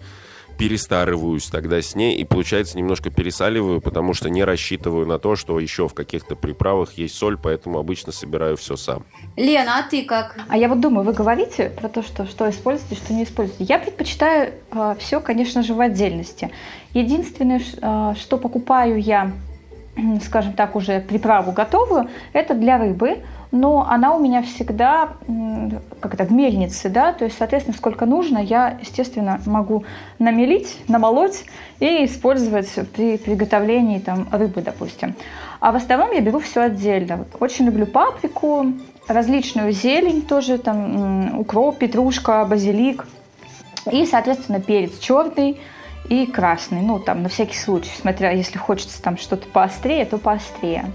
перестарываюсь 0.60 1.46
тогда 1.46 1.82
с 1.82 1.96
ней 1.96 2.18
и, 2.18 2.26
получается, 2.26 2.78
немножко 2.78 3.10
пересаливаю, 3.10 3.80
потому 3.80 4.14
что 4.14 4.30
не 4.30 4.44
рассчитываю 4.44 5.08
на 5.08 5.18
то, 5.18 5.38
что 5.38 5.58
еще 5.58 5.88
в 5.88 5.94
каких-то 5.94 6.36
приправах 6.36 6.98
есть 6.98 7.16
соль, 7.16 7.38
поэтому 7.38 7.80
обычно 7.80 8.12
собираю 8.12 8.58
все 8.58 8.76
сам. 8.76 9.06
Лена, 9.38 9.80
а 9.80 9.90
ты 9.90 10.04
как? 10.04 10.38
А 10.50 10.58
я 10.58 10.68
вот 10.68 10.82
думаю, 10.82 11.06
вы 11.06 11.14
говорите 11.14 11.70
про 11.70 11.88
то, 11.88 12.04
что, 12.04 12.28
что 12.28 12.50
используете, 12.50 12.96
что 12.96 13.14
не 13.14 13.24
используете. 13.24 13.64
Я 13.64 13.80
предпочитаю 13.80 14.54
э, 14.72 14.96
все, 15.00 15.22
конечно 15.22 15.64
же, 15.64 15.74
в 15.74 15.80
отдельности. 15.80 16.52
Единственное, 16.94 17.62
э, 17.62 18.16
что 18.20 18.38
покупаю 18.38 19.02
я, 19.02 19.32
скажем 20.26 20.54
так, 20.54 20.76
уже 20.76 21.00
приправу 21.00 21.52
готовую, 21.52 22.10
это 22.34 22.54
для 22.54 22.78
рыбы– 22.78 23.20
но 23.52 23.88
она 23.90 24.16
у 24.16 24.20
меня 24.20 24.44
всегда 24.44 25.10
как 26.00 26.14
это, 26.14 26.24
в 26.24 26.32
мельнице, 26.32 26.90
да, 26.90 27.14
то 27.14 27.26
есть, 27.26 27.38
соответственно, 27.38 27.76
сколько 27.76 28.06
нужно, 28.06 28.38
я, 28.38 28.78
естественно, 28.80 29.42
могу 29.46 29.84
намелить, 30.20 30.78
намолоть 30.88 31.46
и 31.80 32.06
использовать 32.06 32.72
при 32.94 33.18
приготовлении 33.18 34.00
там, 34.00 34.28
рыбы, 34.32 34.62
допустим. 34.62 35.16
А 35.60 35.72
в 35.72 35.76
остальном 35.76 36.12
я 36.12 36.22
беру 36.22 36.40
все 36.40 36.62
отдельно. 36.62 37.26
Очень 37.40 37.66
люблю 37.66 37.86
паприку, 37.86 38.68
различную 39.08 39.72
зелень 39.72 40.22
тоже, 40.22 40.58
там 40.58 41.40
укроп, 41.40 41.80
петрушка, 41.80 42.46
базилик 42.46 43.08
и, 43.92 44.06
соответственно, 44.06 44.62
перец 44.62 45.00
черный, 45.00 45.60
и 46.10 46.26
красный, 46.26 46.82
ну 46.82 47.00
там 47.00 47.24
на 47.24 47.30
всякий 47.30 47.58
случай, 47.58 47.92
смотря 47.96 48.32
если 48.32 48.58
хочется 48.58 49.02
там 49.02 49.18
что-то 49.18 49.48
поострее, 49.48 50.06
то 50.06 50.18
поострее. 50.18 50.86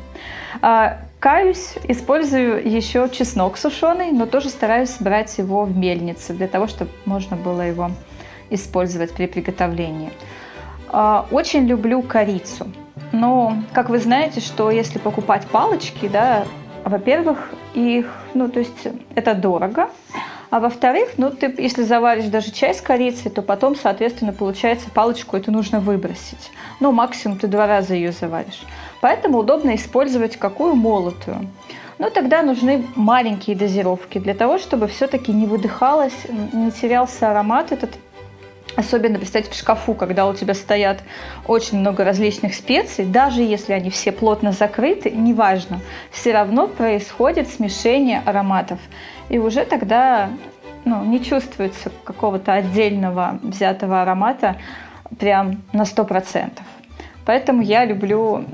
А, 0.60 0.98
Каюсь, 1.20 1.76
использую 1.88 2.70
еще 2.70 3.08
чеснок 3.08 3.56
сушеный, 3.56 4.12
но 4.12 4.26
тоже 4.26 4.50
стараюсь 4.50 4.96
брать 5.00 5.38
его 5.38 5.64
в 5.64 5.74
мельнице, 5.74 6.34
для 6.34 6.48
того, 6.48 6.66
чтобы 6.66 6.90
можно 7.06 7.34
было 7.34 7.62
его 7.62 7.90
использовать 8.50 9.14
при 9.14 9.26
приготовлении. 9.26 10.10
А, 10.88 11.26
очень 11.30 11.66
люблю 11.66 12.02
корицу. 12.02 12.66
Но, 13.12 13.56
как 13.72 13.88
вы 13.88 14.00
знаете, 14.00 14.40
что 14.40 14.70
если 14.70 14.98
покупать 14.98 15.46
палочки, 15.46 16.08
да, 16.08 16.44
во-первых, 16.84 17.50
их, 17.72 18.06
ну, 18.34 18.48
то 18.48 18.58
есть 18.60 18.88
это 19.14 19.34
дорого, 19.34 19.88
а 20.54 20.60
во-вторых, 20.60 21.14
ну, 21.16 21.32
ты, 21.32 21.52
если 21.58 21.82
заваришь 21.82 22.26
даже 22.26 22.52
чай 22.52 22.74
с 22.74 22.80
корицей, 22.80 23.28
то 23.28 23.42
потом, 23.42 23.74
соответственно, 23.74 24.32
получается, 24.32 24.88
палочку 24.88 25.36
эту 25.36 25.50
нужно 25.50 25.80
выбросить. 25.80 26.52
Ну, 26.78 26.92
максимум 26.92 27.40
ты 27.40 27.48
два 27.48 27.66
раза 27.66 27.94
ее 27.94 28.12
заваришь. 28.12 28.62
Поэтому 29.00 29.38
удобно 29.38 29.74
использовать 29.74 30.36
какую 30.36 30.76
молотую. 30.76 31.48
Но 31.98 32.08
тогда 32.08 32.42
нужны 32.42 32.86
маленькие 32.94 33.56
дозировки 33.56 34.18
для 34.18 34.32
того, 34.32 34.58
чтобы 34.58 34.86
все-таки 34.86 35.32
не 35.32 35.48
выдыхалось, 35.48 36.14
не 36.52 36.70
терялся 36.70 37.32
аромат 37.32 37.72
этот. 37.72 37.90
Особенно, 38.76 39.18
представьте, 39.18 39.52
в 39.52 39.54
шкафу, 39.54 39.94
когда 39.94 40.26
у 40.26 40.34
тебя 40.34 40.54
стоят 40.54 41.02
очень 41.46 41.78
много 41.78 42.04
различных 42.04 42.54
специй, 42.54 43.04
даже 43.04 43.40
если 43.42 43.72
они 43.72 43.88
все 43.88 44.10
плотно 44.10 44.50
закрыты, 44.50 45.10
неважно, 45.10 45.80
все 46.10 46.32
равно 46.32 46.66
происходит 46.66 47.48
смешение 47.48 48.22
ароматов. 48.24 48.80
И 49.28 49.38
уже 49.38 49.64
тогда 49.64 50.30
ну, 50.84 51.04
не 51.04 51.22
чувствуется 51.22 51.92
какого-то 52.04 52.52
отдельного 52.52 53.38
взятого 53.42 54.02
аромата 54.02 54.56
прям 55.18 55.62
на 55.72 55.82
100%. 55.82 56.50
Поэтому 57.24 57.62
я 57.62 57.84
люблю 57.84 58.44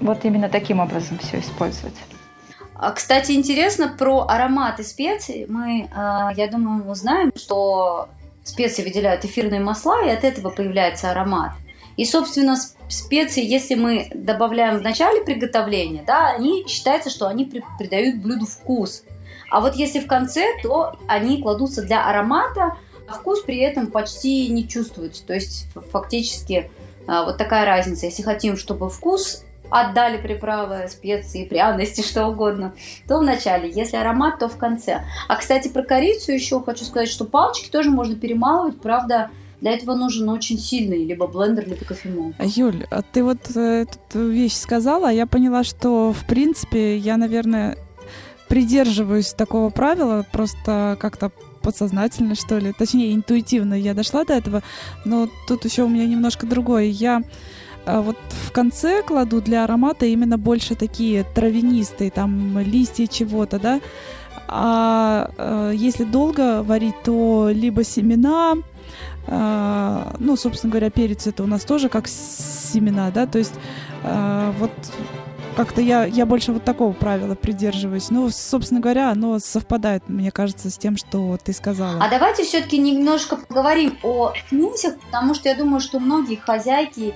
вот 0.00 0.24
именно 0.24 0.48
таким 0.48 0.80
образом 0.80 1.18
все 1.18 1.38
использовать. 1.38 1.94
А, 2.74 2.92
кстати, 2.92 3.32
интересно 3.32 3.94
про 3.98 4.26
ароматы 4.28 4.84
специй. 4.84 5.46
Мы, 5.48 5.88
а, 5.94 6.32
я 6.36 6.48
думаю, 6.48 6.88
узнаем, 6.88 7.32
что 7.34 8.08
специи 8.48 8.82
выделяют 8.82 9.24
эфирные 9.24 9.60
масла, 9.60 10.04
и 10.04 10.10
от 10.10 10.24
этого 10.24 10.50
появляется 10.50 11.10
аромат. 11.10 11.52
И, 11.96 12.04
собственно, 12.04 12.56
специи, 12.88 13.44
если 13.44 13.74
мы 13.74 14.08
добавляем 14.14 14.78
в 14.78 14.82
начале 14.82 15.22
приготовления, 15.22 16.04
да, 16.06 16.30
они 16.30 16.66
считается, 16.68 17.10
что 17.10 17.26
они 17.26 17.44
придают 17.44 18.16
блюду 18.16 18.46
вкус. 18.46 19.02
А 19.50 19.60
вот 19.60 19.74
если 19.74 20.00
в 20.00 20.06
конце, 20.06 20.44
то 20.62 20.96
они 21.08 21.42
кладутся 21.42 21.82
для 21.82 22.08
аромата, 22.08 22.76
а 23.08 23.14
вкус 23.14 23.42
при 23.42 23.58
этом 23.58 23.88
почти 23.88 24.48
не 24.48 24.68
чувствуется. 24.68 25.26
То 25.26 25.34
есть 25.34 25.66
фактически 25.90 26.70
а, 27.06 27.24
вот 27.24 27.38
такая 27.38 27.64
разница. 27.64 28.06
Если 28.06 28.22
хотим, 28.22 28.56
чтобы 28.56 28.90
вкус 28.90 29.44
отдали 29.70 30.18
приправы, 30.18 30.88
специи, 30.88 31.44
пряности, 31.44 32.00
что 32.00 32.26
угодно, 32.26 32.74
то 33.06 33.18
в 33.18 33.22
начале. 33.22 33.70
Если 33.70 33.96
аромат, 33.96 34.38
то 34.38 34.48
в 34.48 34.56
конце. 34.56 35.04
А, 35.28 35.36
кстати, 35.36 35.68
про 35.68 35.82
корицу 35.82 36.32
еще 36.32 36.60
хочу 36.62 36.84
сказать, 36.84 37.08
что 37.08 37.24
палочки 37.24 37.68
тоже 37.70 37.90
можно 37.90 38.16
перемалывать, 38.16 38.80
правда, 38.80 39.30
Для 39.60 39.72
этого 39.72 39.96
нужен 39.96 40.28
очень 40.28 40.56
сильный 40.56 41.04
либо 41.04 41.26
блендер, 41.26 41.68
либо 41.68 41.84
кофемол. 41.84 42.32
Юль, 42.38 42.86
а 42.90 43.02
ты 43.02 43.24
вот 43.24 43.38
э, 43.56 43.86
эту 43.86 44.28
вещь 44.28 44.54
сказала, 44.54 45.08
а 45.08 45.12
я 45.12 45.26
поняла, 45.26 45.64
что 45.64 46.12
в 46.12 46.24
принципе 46.26 46.96
я, 46.96 47.16
наверное, 47.16 47.76
придерживаюсь 48.48 49.32
такого 49.32 49.70
правила, 49.70 50.24
просто 50.30 50.96
как-то 51.00 51.32
подсознательно, 51.60 52.34
что 52.36 52.58
ли, 52.58 52.72
точнее, 52.72 53.14
интуитивно 53.14 53.74
я 53.74 53.94
дошла 53.94 54.24
до 54.24 54.34
этого, 54.34 54.62
но 55.04 55.28
тут 55.46 55.64
еще 55.64 55.82
у 55.82 55.88
меня 55.88 56.06
немножко 56.06 56.46
другое. 56.46 56.84
Я 56.84 57.22
а 57.88 58.02
вот 58.02 58.18
в 58.30 58.52
конце 58.52 59.02
кладу 59.02 59.40
для 59.40 59.64
аромата 59.64 60.04
именно 60.04 60.36
больше 60.36 60.74
такие 60.74 61.24
травянистые, 61.24 62.10
там 62.10 62.58
листья 62.58 63.06
чего-то, 63.06 63.58
да. 63.58 63.80
А 64.46 65.30
э, 65.36 65.72
если 65.74 66.04
долго 66.04 66.62
варить, 66.62 67.02
то 67.02 67.48
либо 67.50 67.84
семена, 67.84 68.56
э, 69.26 70.12
ну, 70.18 70.36
собственно 70.36 70.70
говоря, 70.70 70.90
перец 70.90 71.26
это 71.26 71.42
у 71.42 71.46
нас 71.46 71.64
тоже 71.64 71.88
как 71.88 72.08
семена, 72.08 73.10
да, 73.10 73.26
то 73.26 73.38
есть 73.38 73.54
э, 74.04 74.52
вот 74.58 74.72
как-то 75.56 75.80
я, 75.80 76.04
я 76.04 76.24
больше 76.24 76.52
вот 76.52 76.64
такого 76.64 76.92
правила 76.92 77.34
придерживаюсь. 77.34 78.10
Ну, 78.10 78.30
собственно 78.30 78.80
говоря, 78.80 79.10
оно 79.10 79.40
совпадает, 79.40 80.04
мне 80.08 80.30
кажется, 80.30 80.70
с 80.70 80.78
тем, 80.78 80.96
что 80.96 81.36
ты 81.42 81.52
сказала. 81.52 82.00
А 82.00 82.08
давайте 82.08 82.44
все-таки 82.44 82.78
немножко 82.78 83.36
поговорим 83.36 83.98
о 84.04 84.34
смесях, 84.48 84.98
потому 85.00 85.34
что 85.34 85.48
я 85.48 85.56
думаю, 85.56 85.80
что 85.80 85.98
многие 85.98 86.36
хозяйки 86.36 87.14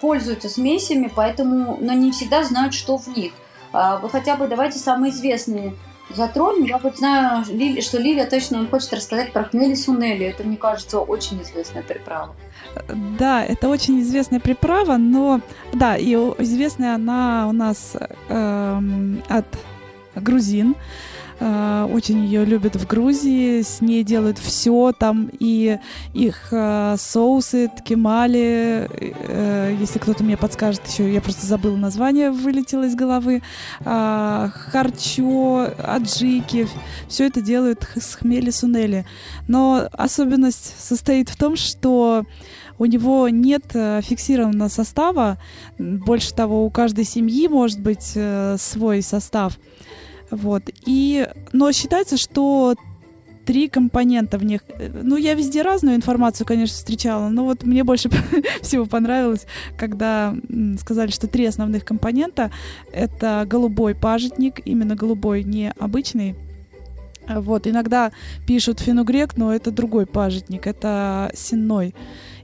пользуются 0.00 0.48
смесями, 0.48 1.10
поэтому, 1.14 1.78
но 1.80 1.92
не 1.92 2.12
всегда 2.12 2.44
знают, 2.44 2.74
что 2.74 2.96
в 2.96 3.08
них. 3.08 3.32
А, 3.72 3.98
вы 3.98 4.08
хотя 4.08 4.36
бы 4.36 4.46
давайте 4.46 4.78
самые 4.78 5.12
известные 5.12 5.74
затронем. 6.10 6.64
Я 6.64 6.78
вот 6.78 6.98
знаю, 6.98 7.44
что 7.44 7.98
Лилия 7.98 8.26
точно 8.26 8.66
хочет 8.66 8.92
рассказать 8.92 9.32
про 9.32 9.44
хмели 9.44 9.74
сунели. 9.74 10.26
Это, 10.26 10.44
мне 10.44 10.56
кажется, 10.56 11.00
очень 11.00 11.42
известная 11.42 11.82
приправа. 11.82 12.34
Да, 13.18 13.44
это 13.44 13.68
очень 13.68 14.00
известная 14.00 14.40
приправа, 14.40 14.96
но 14.96 15.40
да, 15.72 15.96
и 15.96 16.14
известная 16.14 16.94
она 16.96 17.46
у 17.48 17.52
нас 17.52 17.96
э, 18.28 18.80
от 19.28 19.46
грузин. 20.14 20.76
Э, 21.40 21.88
очень 21.90 22.24
ее 22.24 22.44
любят 22.44 22.76
в 22.76 22.86
Грузии, 22.86 23.62
с 23.62 23.80
ней 23.80 24.04
делают 24.04 24.38
все, 24.38 24.92
там 24.92 25.30
и 25.38 25.78
их 26.12 26.48
э, 26.52 26.96
соусы, 26.98 27.68
ткемали, 27.76 28.88
э, 28.90 29.76
если 29.80 29.98
кто-то 29.98 30.22
мне 30.22 30.36
подскажет 30.36 30.86
еще, 30.86 31.12
я 31.12 31.20
просто 31.20 31.46
забыла 31.46 31.76
название, 31.76 32.30
вылетело 32.30 32.84
из 32.84 32.94
головы, 32.94 33.42
харчо, 33.84 35.68
аджики, 35.78 36.68
все 37.08 37.26
это 37.26 37.40
делают 37.40 37.86
с 37.96 38.14
хмели 38.14 38.50
сунели. 38.50 39.04
Но 39.48 39.88
особенность 39.92 40.74
состоит 40.78 41.28
в 41.28 41.36
том, 41.36 41.56
что 41.56 42.24
у 42.78 42.86
него 42.86 43.28
нет 43.28 43.64
фиксированного 43.72 44.68
состава. 44.68 45.38
Больше 45.78 46.34
того, 46.34 46.64
у 46.64 46.70
каждой 46.70 47.04
семьи 47.04 47.48
может 47.48 47.80
быть 47.80 48.16
свой 48.58 49.02
состав. 49.02 49.58
Вот. 50.34 50.62
И, 50.86 51.28
но 51.52 51.72
считается, 51.72 52.16
что 52.16 52.74
три 53.44 53.68
компонента 53.68 54.38
в 54.38 54.44
них. 54.44 54.62
Ну, 55.02 55.16
я 55.16 55.34
везде 55.34 55.62
разную 55.62 55.96
информацию, 55.96 56.46
конечно, 56.46 56.74
встречала, 56.74 57.28
но 57.28 57.44
вот 57.44 57.64
мне 57.64 57.84
больше 57.84 58.08
всего 58.62 58.86
понравилось, 58.86 59.46
когда 59.76 60.34
сказали, 60.80 61.10
что 61.10 61.28
три 61.28 61.46
основных 61.46 61.84
компонента— 61.84 62.50
это 62.92 63.44
голубой 63.46 63.94
пажитник, 63.94 64.60
именно 64.66 64.96
голубой, 64.96 65.44
не 65.44 65.72
обычный, 65.78 66.36
вот, 67.28 67.66
иногда 67.66 68.12
пишут 68.46 68.80
фенугрек, 68.80 69.36
но 69.36 69.54
это 69.54 69.70
другой 69.70 70.06
пажитник, 70.06 70.66
это 70.66 71.30
сенной. 71.34 71.94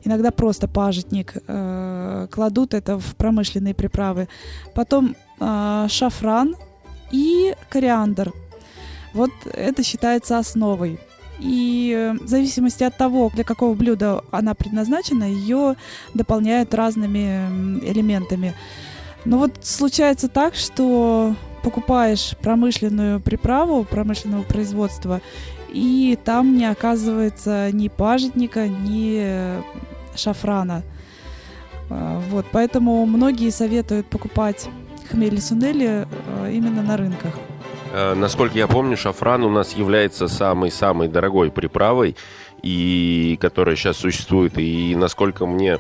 Иногда 0.05 0.31
просто 0.31 0.69
пажитник 0.69 1.35
э, 1.47 2.27
кладут 2.31 2.73
это 2.73 2.99
в 2.99 3.17
промышленные 3.17 3.75
приправы. 3.75 4.29
Потом 4.75 5.15
э, 5.39 5.87
шафран, 5.91 6.57
и 7.11 7.55
кориандр. 7.69 8.33
Вот 9.13 9.31
это 9.45 9.83
считается 9.83 10.39
основой. 10.39 10.99
И 11.39 11.95
э, 11.97 12.13
в 12.23 12.29
зависимости 12.29 12.85
от 12.85 12.97
того, 12.97 13.31
для 13.35 13.45
какого 13.45 13.75
блюда 13.75 14.23
она 14.31 14.55
предназначена, 14.55 15.25
ее 15.25 15.77
дополняют 16.15 16.75
разными 16.75 17.81
элементами. 17.85 18.55
Но 19.25 19.39
вот 19.39 19.53
случается 19.63 20.29
так, 20.29 20.55
что 20.55 21.35
покупаешь 21.63 22.37
промышленную 22.41 23.21
приправу 23.21 23.85
промышленного 23.85 24.43
производства, 24.43 25.21
и 25.73 26.19
там 26.25 26.57
не 26.57 26.65
оказывается 26.67 27.71
ни 27.73 27.89
пажитника, 27.89 28.69
ни 28.69 29.63
шафрана. 30.17 30.83
А, 31.91 32.21
вот, 32.31 32.47
поэтому 32.53 33.05
многие 33.07 33.51
советуют 33.51 34.07
покупать 34.07 34.69
хмели-сунели 35.11 36.07
э, 36.07 36.53
именно 36.53 36.83
на 36.83 36.97
рынках. 36.97 37.35
Э, 37.93 38.15
насколько 38.15 38.57
я 38.57 38.69
помню, 38.69 38.97
шафран 38.97 39.45
у 39.45 39.51
нас 39.51 39.75
является 39.75 40.29
самой-самой 40.29 41.09
дорогой 41.09 41.51
приправой, 41.51 42.17
и 42.63 43.39
которая 43.41 43.77
сейчас 43.77 43.97
существует. 43.97 44.59
И 44.59 44.95
насколько 44.95 45.47
мне 45.47 45.79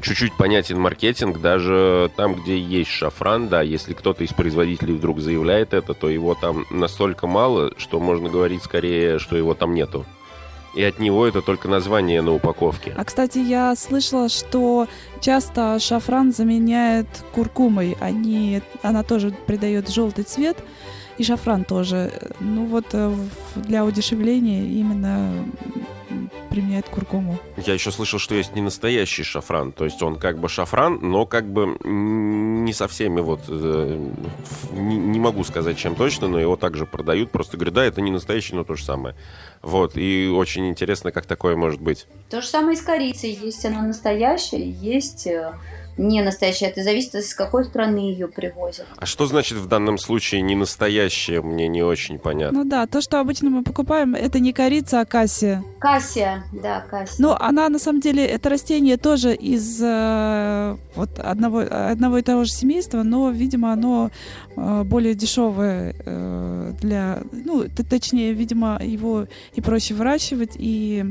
чуть-чуть 0.00 0.36
понятен 0.36 0.80
маркетинг, 0.80 1.40
даже 1.40 2.10
там, 2.16 2.34
где 2.34 2.58
есть 2.58 2.90
шафран, 2.90 3.48
да, 3.48 3.62
если 3.62 3.94
кто-то 3.94 4.24
из 4.24 4.32
производителей 4.32 4.94
вдруг 4.94 5.20
заявляет 5.20 5.74
это, 5.74 5.94
то 5.94 6.08
его 6.08 6.34
там 6.34 6.64
настолько 6.70 7.26
мало, 7.26 7.72
что 7.76 8.00
можно 8.00 8.28
говорить 8.28 8.62
скорее, 8.62 9.18
что 9.18 9.36
его 9.36 9.54
там 9.54 9.74
нету 9.74 10.04
и 10.74 10.82
от 10.82 10.98
него 10.98 11.26
это 11.26 11.42
только 11.42 11.68
название 11.68 12.20
на 12.22 12.32
упаковке. 12.32 12.94
А, 12.96 13.04
кстати, 13.04 13.38
я 13.38 13.74
слышала, 13.76 14.28
что 14.28 14.88
часто 15.20 15.78
шафран 15.78 16.32
заменяет 16.32 17.06
куркумой. 17.32 17.96
Они, 18.00 18.60
она 18.82 19.02
тоже 19.02 19.34
придает 19.46 19.88
желтый 19.88 20.24
цвет, 20.24 20.56
и 21.18 21.24
шафран 21.24 21.64
тоже. 21.64 22.12
Ну 22.40 22.66
вот 22.66 22.86
э, 22.92 23.14
для 23.56 23.84
удешевления 23.84 24.64
именно 24.64 25.32
применяет 26.50 26.88
куркуму. 26.88 27.38
Я 27.56 27.74
еще 27.74 27.90
слышал, 27.90 28.18
что 28.18 28.34
есть 28.34 28.54
не 28.54 28.62
настоящий 28.62 29.24
шафран, 29.24 29.72
то 29.72 29.84
есть 29.84 30.00
он 30.02 30.16
как 30.16 30.38
бы 30.38 30.48
шафран, 30.48 31.00
но 31.02 31.26
как 31.26 31.52
бы 31.52 31.76
не 31.82 32.72
со 32.72 32.86
всеми 32.86 33.20
вот, 33.20 33.40
э, 33.48 34.10
не, 34.72 34.96
не 34.96 35.18
могу 35.18 35.42
сказать 35.42 35.76
чем 35.76 35.96
точно, 35.96 36.28
но 36.28 36.38
его 36.38 36.56
также 36.56 36.86
продают, 36.86 37.32
просто 37.32 37.56
говорят, 37.56 37.74
да, 37.74 37.84
это 37.84 38.00
не 38.00 38.12
настоящий, 38.12 38.54
но 38.54 38.62
то 38.62 38.76
же 38.76 38.84
самое. 38.84 39.16
Вот, 39.62 39.96
и 39.96 40.28
очень 40.28 40.68
интересно, 40.68 41.10
как 41.10 41.26
такое 41.26 41.56
может 41.56 41.80
быть. 41.80 42.06
То 42.30 42.40
же 42.40 42.46
самое 42.46 42.76
и 42.76 42.80
с 42.80 42.82
корицей, 42.82 43.36
есть 43.42 43.64
она 43.64 43.82
настоящая, 43.82 44.70
есть 44.70 45.26
э, 45.26 45.54
не 45.96 46.22
настоящая. 46.22 46.66
Это 46.66 46.82
зависит, 46.82 47.14
из 47.14 47.34
какой 47.34 47.64
страны 47.64 47.98
ее 47.98 48.28
привозят. 48.28 48.86
А 48.96 49.06
что 49.06 49.26
значит 49.26 49.58
в 49.58 49.66
данном 49.66 49.98
случае 49.98 50.42
не 50.42 50.54
настоящая? 50.54 51.40
Мне 51.40 51.68
не 51.68 51.82
очень 51.82 52.18
понятно. 52.18 52.64
Ну 52.64 52.68
да, 52.68 52.86
то, 52.86 53.00
что 53.00 53.20
обычно 53.20 53.50
мы 53.50 53.62
покупаем, 53.62 54.14
это 54.14 54.40
не 54.40 54.52
корица, 54.52 55.00
а 55.00 55.04
кассия. 55.04 55.62
Кассия, 55.78 56.44
да, 56.52 56.80
кассия. 56.80 57.16
Ну, 57.18 57.36
она 57.38 57.68
на 57.68 57.78
самом 57.78 58.00
деле, 58.00 58.24
это 58.24 58.48
растение 58.48 58.96
тоже 58.96 59.34
из 59.34 59.80
э, 59.82 60.76
вот 60.94 61.18
одного, 61.18 61.60
одного 61.60 62.18
и 62.18 62.22
того 62.22 62.44
же 62.44 62.50
семейства, 62.50 63.02
но, 63.02 63.30
видимо, 63.30 63.72
оно 63.72 64.10
э, 64.56 64.82
более 64.84 65.14
дешевое 65.14 65.94
э, 65.98 66.72
для, 66.80 67.22
ну, 67.32 67.64
точнее, 67.88 68.32
видимо, 68.32 68.80
его 68.82 69.26
и 69.54 69.60
проще 69.60 69.94
выращивать, 69.94 70.52
и 70.56 71.04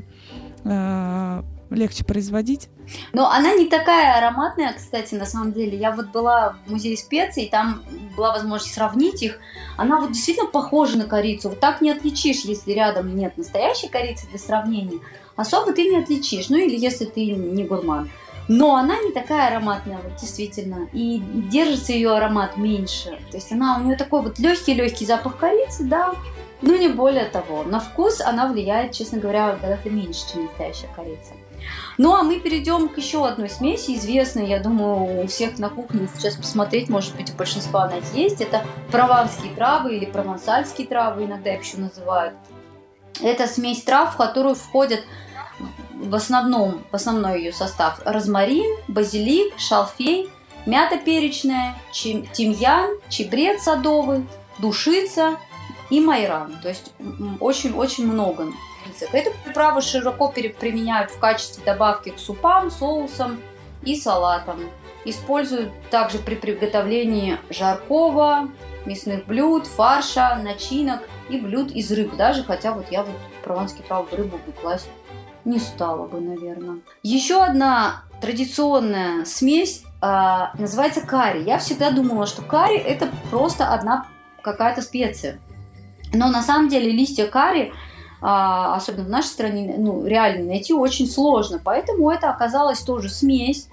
э, 0.63 1.43
легче 1.73 2.03
производить. 2.03 2.69
Но 3.13 3.29
она 3.29 3.53
не 3.53 3.67
такая 3.67 4.17
ароматная, 4.17 4.73
кстати, 4.73 5.15
на 5.15 5.25
самом 5.25 5.53
деле. 5.53 5.77
Я 5.77 5.91
вот 5.91 6.07
была 6.07 6.55
в 6.65 6.71
музее 6.71 6.97
специй, 6.97 7.49
там 7.49 7.83
была 8.15 8.33
возможность 8.33 8.73
сравнить 8.73 9.23
их. 9.23 9.39
Она 9.77 9.99
вот 9.99 10.11
действительно 10.11 10.47
похожа 10.47 10.97
на 10.97 11.05
корицу. 11.05 11.49
Вот 11.49 11.59
так 11.59 11.81
не 11.81 11.91
отличишь, 11.91 12.41
если 12.45 12.71
рядом 12.71 13.15
нет 13.15 13.37
настоящей 13.37 13.87
корицы 13.87 14.27
для 14.27 14.39
сравнения. 14.39 14.99
Особо 15.35 15.73
ты 15.73 15.89
не 15.89 15.97
отличишь. 15.97 16.49
Ну 16.49 16.57
или 16.57 16.77
если 16.77 17.05
ты 17.05 17.25
не 17.31 17.63
гурман. 17.63 18.09
Но 18.47 18.75
она 18.75 19.01
не 19.01 19.11
такая 19.11 19.47
ароматная, 19.47 19.99
вот 20.03 20.17
действительно. 20.19 20.89
И 20.91 21.19
держится 21.19 21.93
ее 21.93 22.11
аромат 22.11 22.57
меньше. 22.57 23.17
То 23.31 23.37
есть 23.37 23.51
она 23.51 23.77
у 23.77 23.83
нее 23.83 23.95
такой 23.95 24.21
вот 24.21 24.37
легкий-легкий 24.39 25.05
запах 25.05 25.37
корицы, 25.37 25.83
да. 25.83 26.13
Ну 26.61 26.77
не 26.77 26.89
более 26.89 27.25
того. 27.25 27.63
На 27.63 27.79
вкус 27.79 28.21
она 28.21 28.47
влияет, 28.47 28.91
честно 28.91 29.19
говоря, 29.19 29.57
гораздо 29.61 29.89
меньше, 29.89 30.21
чем 30.31 30.45
настоящая 30.45 30.89
корица. 30.95 31.33
Ну, 31.97 32.15
а 32.15 32.23
мы 32.23 32.39
перейдем 32.39 32.89
к 32.89 32.97
еще 32.97 33.27
одной 33.27 33.49
смеси, 33.49 33.95
известной, 33.95 34.47
я 34.47 34.59
думаю, 34.59 35.23
у 35.23 35.27
всех 35.27 35.59
на 35.59 35.69
кухне 35.69 36.07
сейчас 36.13 36.35
посмотреть, 36.35 36.89
может 36.89 37.15
быть, 37.15 37.31
у 37.31 37.33
большинства 37.33 37.83
она 37.83 37.97
есть. 38.13 38.41
Это 38.41 38.65
прованские 38.91 39.53
травы 39.53 39.95
или 39.95 40.05
провансальские 40.05 40.87
травы, 40.87 41.25
иногда 41.25 41.53
их 41.53 41.63
еще 41.63 41.77
называют. 41.77 42.33
Это 43.21 43.47
смесь 43.47 43.83
трав, 43.83 44.15
в 44.15 44.17
которую 44.17 44.55
входят 44.55 45.01
в 45.93 46.15
основном, 46.15 46.83
в 46.91 46.95
основной 46.95 47.39
ее 47.39 47.53
состав 47.53 48.01
розмарин, 48.05 48.77
базилик, 48.87 49.57
шалфей, 49.59 50.29
мята 50.65 50.97
перечная, 50.97 51.75
тимьян, 51.91 52.89
чебрец 53.09 53.63
садовый, 53.63 54.25
душица, 54.57 55.37
и 55.89 55.99
майран. 55.99 56.55
То 56.61 56.69
есть 56.69 56.93
очень-очень 57.39 58.07
много. 58.07 58.47
Эту 59.11 59.31
приправу 59.43 59.81
широко 59.81 60.29
применяют 60.29 61.11
в 61.11 61.19
качестве 61.19 61.63
добавки 61.63 62.09
к 62.09 62.19
супам, 62.19 62.69
соусам 62.69 63.39
и 63.83 63.95
салатам. 63.95 64.59
Используют 65.05 65.71
также 65.89 66.19
при 66.19 66.35
приготовлении 66.35 67.37
жаркого, 67.49 68.49
мясных 68.85 69.25
блюд, 69.25 69.67
фарша, 69.67 70.39
начинок 70.41 71.01
и 71.29 71.37
блюд 71.37 71.71
из 71.71 71.91
рыбы. 71.91 72.15
Даже 72.15 72.43
хотя 72.43 72.73
вот 72.73 72.85
я 72.91 73.03
вот 73.03 73.15
прованский 73.43 73.83
трав 73.83 74.11
рыбу 74.13 74.37
бы 74.45 74.51
класть 74.53 74.87
не 75.45 75.59
стала 75.59 76.07
бы, 76.07 76.21
наверное. 76.21 76.79
Еще 77.01 77.41
одна 77.43 78.03
традиционная 78.21 79.25
смесь 79.25 79.83
э, 80.01 80.39
называется 80.57 81.01
карри. 81.01 81.43
Я 81.43 81.57
всегда 81.57 81.91
думала, 81.91 82.25
что 82.25 82.41
карри 82.41 82.77
это 82.77 83.09
просто 83.29 83.73
одна 83.73 84.07
какая-то 84.41 84.81
специя. 84.81 85.39
Но 86.13 86.29
на 86.29 86.43
самом 86.43 86.69
деле 86.69 86.91
листья 86.91 87.25
карри, 87.25 87.73
а, 88.21 88.75
особенно 88.75 89.05
в 89.05 89.09
нашей 89.09 89.27
стране, 89.27 89.75
ну, 89.77 90.05
реально 90.05 90.45
найти 90.45 90.73
очень 90.73 91.07
сложно. 91.07 91.59
Поэтому 91.63 92.09
это 92.09 92.29
оказалась 92.29 92.81
тоже 92.81 93.09
смесь, 93.09 93.67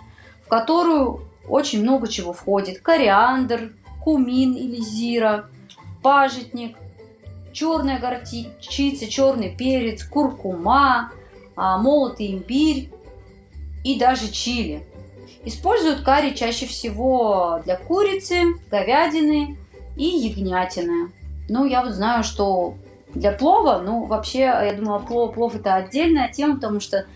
в 0.45 0.49
которую 0.49 1.21
очень 1.49 1.83
много 1.83 2.09
чего 2.09 2.33
входит. 2.33 2.81
Кориандр, 2.81 3.73
кумин 4.03 4.55
или 4.55 4.81
зира, 4.81 5.51
пажитник, 6.03 6.77
черная 7.53 7.99
горчица, 7.99 9.07
черный 9.07 9.55
перец, 9.55 10.03
куркума, 10.05 11.13
а, 11.57 11.79
молотый 11.79 12.33
имбирь 12.33 12.91
и 13.85 13.99
даже 13.99 14.31
чили. 14.31 14.87
Используют 15.45 16.03
карри 16.03 16.35
чаще 16.35 16.67
всего 16.67 17.61
для 17.65 17.77
курицы, 17.77 18.55
говядины 18.71 19.59
и 19.97 20.05
ягнятины. 20.05 21.13
Ну, 21.51 21.65
я 21.65 21.83
вот 21.83 21.95
знаю, 21.95 22.23
что 22.23 22.75
для 23.13 23.33
плова, 23.33 23.83
ну, 23.85 24.05
вообще, 24.05 24.39
я 24.39 24.73
думала, 24.73 25.01
плов, 25.01 25.35
плов 25.35 25.57
это 25.57 25.75
отдельная 25.75 26.31
тема, 26.31 26.55
потому 26.55 26.79
что, 26.79 27.07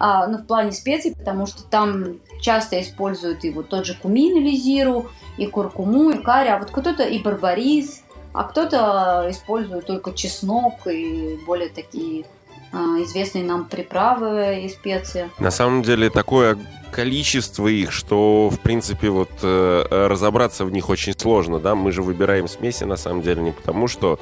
а, 0.00 0.26
ну, 0.26 0.38
в 0.38 0.46
плане 0.46 0.72
специй, 0.72 1.14
потому 1.14 1.46
что 1.46 1.62
там 1.62 2.18
часто 2.40 2.80
используют 2.82 3.44
и 3.44 3.50
вот 3.50 3.68
тот 3.68 3.86
же 3.86 3.94
кумин 3.94 4.36
или 4.36 4.56
зиру, 4.56 5.06
и 5.36 5.46
куркуму, 5.46 6.10
и 6.10 6.18
карри, 6.18 6.48
а 6.48 6.58
вот 6.58 6.72
кто-то 6.72 7.04
и 7.04 7.22
барбарис, 7.22 8.02
а 8.32 8.42
кто-то 8.42 9.28
использует 9.30 9.86
только 9.86 10.12
чеснок 10.12 10.88
и 10.88 11.38
более 11.46 11.68
такие 11.68 12.24
а, 12.72 13.00
известные 13.04 13.44
нам 13.44 13.66
приправы 13.66 14.62
и 14.64 14.68
специи. 14.70 15.30
На 15.38 15.52
самом 15.52 15.84
деле 15.84 16.10
такое 16.10 16.58
количество 16.94 17.66
их, 17.66 17.90
что, 17.90 18.48
в 18.50 18.60
принципе, 18.60 19.10
вот 19.10 19.30
э, 19.42 19.84
разобраться 19.90 20.64
в 20.64 20.70
них 20.70 20.88
очень 20.90 21.18
сложно, 21.18 21.58
да, 21.58 21.74
мы 21.74 21.90
же 21.90 22.02
выбираем 22.02 22.46
смеси, 22.46 22.84
на 22.84 22.96
самом 22.96 23.22
деле, 23.22 23.42
не 23.42 23.50
потому 23.50 23.88
что 23.88 24.20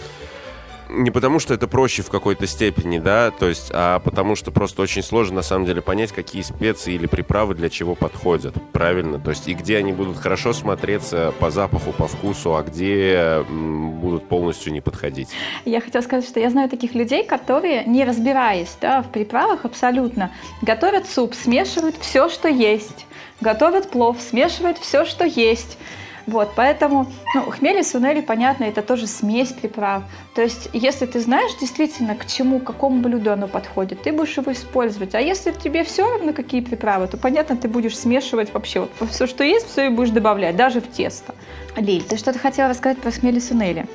не 0.92 1.11
потому, 1.11 1.38
что 1.38 1.55
это 1.55 1.66
проще 1.66 2.02
в 2.02 2.11
какой-то 2.11 2.46
степени, 2.46 2.98
да, 2.98 3.31
то 3.31 3.48
есть, 3.48 3.70
а 3.72 3.98
потому 4.00 4.37
что 4.37 4.50
просто 4.50 4.83
очень 4.83 5.02
сложно, 5.02 5.37
на 5.37 5.42
самом 5.42 5.66
деле, 5.66 5.83
понять, 5.83 6.12
какие 6.12 6.42
специи 6.42 6.94
или 6.94 7.07
приправы 7.07 7.55
для 7.55 7.70
чего 7.70 7.94
подходят, 7.94 8.55
правильно, 8.72 9.18
то 9.18 9.31
есть, 9.31 9.48
и 9.48 9.55
где 9.55 9.78
они 9.78 9.92
будут 9.92 10.18
хорошо 10.18 10.52
смотреться 10.52 11.33
по 11.38 11.50
запаху, 11.50 11.92
по 11.92 12.07
вкусу, 12.07 12.55
а 12.57 12.62
где 12.62 13.44
будут 13.48 14.28
полностью 14.28 14.72
не 14.72 14.81
подходить. 14.81 15.28
Я 15.64 15.81
хотела 15.81 16.02
сказать, 16.02 16.26
что 16.28 16.40
я 16.40 16.50
знаю 16.50 16.68
таких 16.68 16.94
людей, 16.94 17.24
которые, 17.24 17.85
не 17.85 18.05
разбираясь, 18.05 18.76
да, 18.81 19.02
в 19.02 19.11
приправах 19.11 19.64
абсолютно, 19.64 20.31
готовят 20.61 21.09
суп, 21.09 21.35
смешивают 21.35 21.96
все, 21.96 22.28
что 22.28 22.48
есть, 22.48 23.07
готовят 23.40 23.90
плов, 23.90 24.18
смешивают 24.20 24.78
все, 24.78 25.05
что 25.05 25.24
есть, 25.24 25.78
вот, 26.27 26.53
поэтому, 26.55 27.07
ну, 27.35 27.43
хмели, 27.51 27.83
сунели, 27.83 28.21
понятно, 28.21 28.65
это 28.65 28.83
тоже 28.83 29.07
смесь 29.07 29.49
приправ. 29.49 30.05
То 30.35 30.43
есть, 30.43 30.69
если 30.73 31.07
ты 31.07 31.21
знаешь 31.21 31.53
действительно, 31.61 32.15
к 32.15 32.27
чему, 32.27 32.61
к 32.61 32.65
какому 32.65 33.01
блюду 33.01 33.33
оно 33.33 33.49
подходит, 33.49 34.03
ты 34.03 34.13
будешь 34.13 34.37
его 34.37 34.53
использовать. 34.53 35.15
А 35.15 35.21
если 35.21 35.51
тебе 35.53 35.85
все 35.85 36.09
равно, 36.09 36.33
какие 36.33 36.61
приправы, 36.61 37.09
то, 37.09 37.17
понятно, 37.17 37.57
ты 37.57 37.69
будешь 37.69 37.99
смешивать 37.99 38.53
вообще 38.55 38.81
вот 38.81 39.11
все, 39.11 39.27
что 39.27 39.45
есть, 39.45 39.69
все 39.69 39.87
и 39.87 39.89
будешь 39.89 40.11
добавлять, 40.11 40.57
даже 40.57 40.81
в 40.81 40.91
тесто. 40.91 41.35
Лиль, 41.77 42.03
ты 42.03 42.17
что-то 42.17 42.39
хотела 42.39 42.69
рассказать 42.69 42.99
про 42.99 43.11
хмели, 43.11 43.41
сунели? 43.41 43.87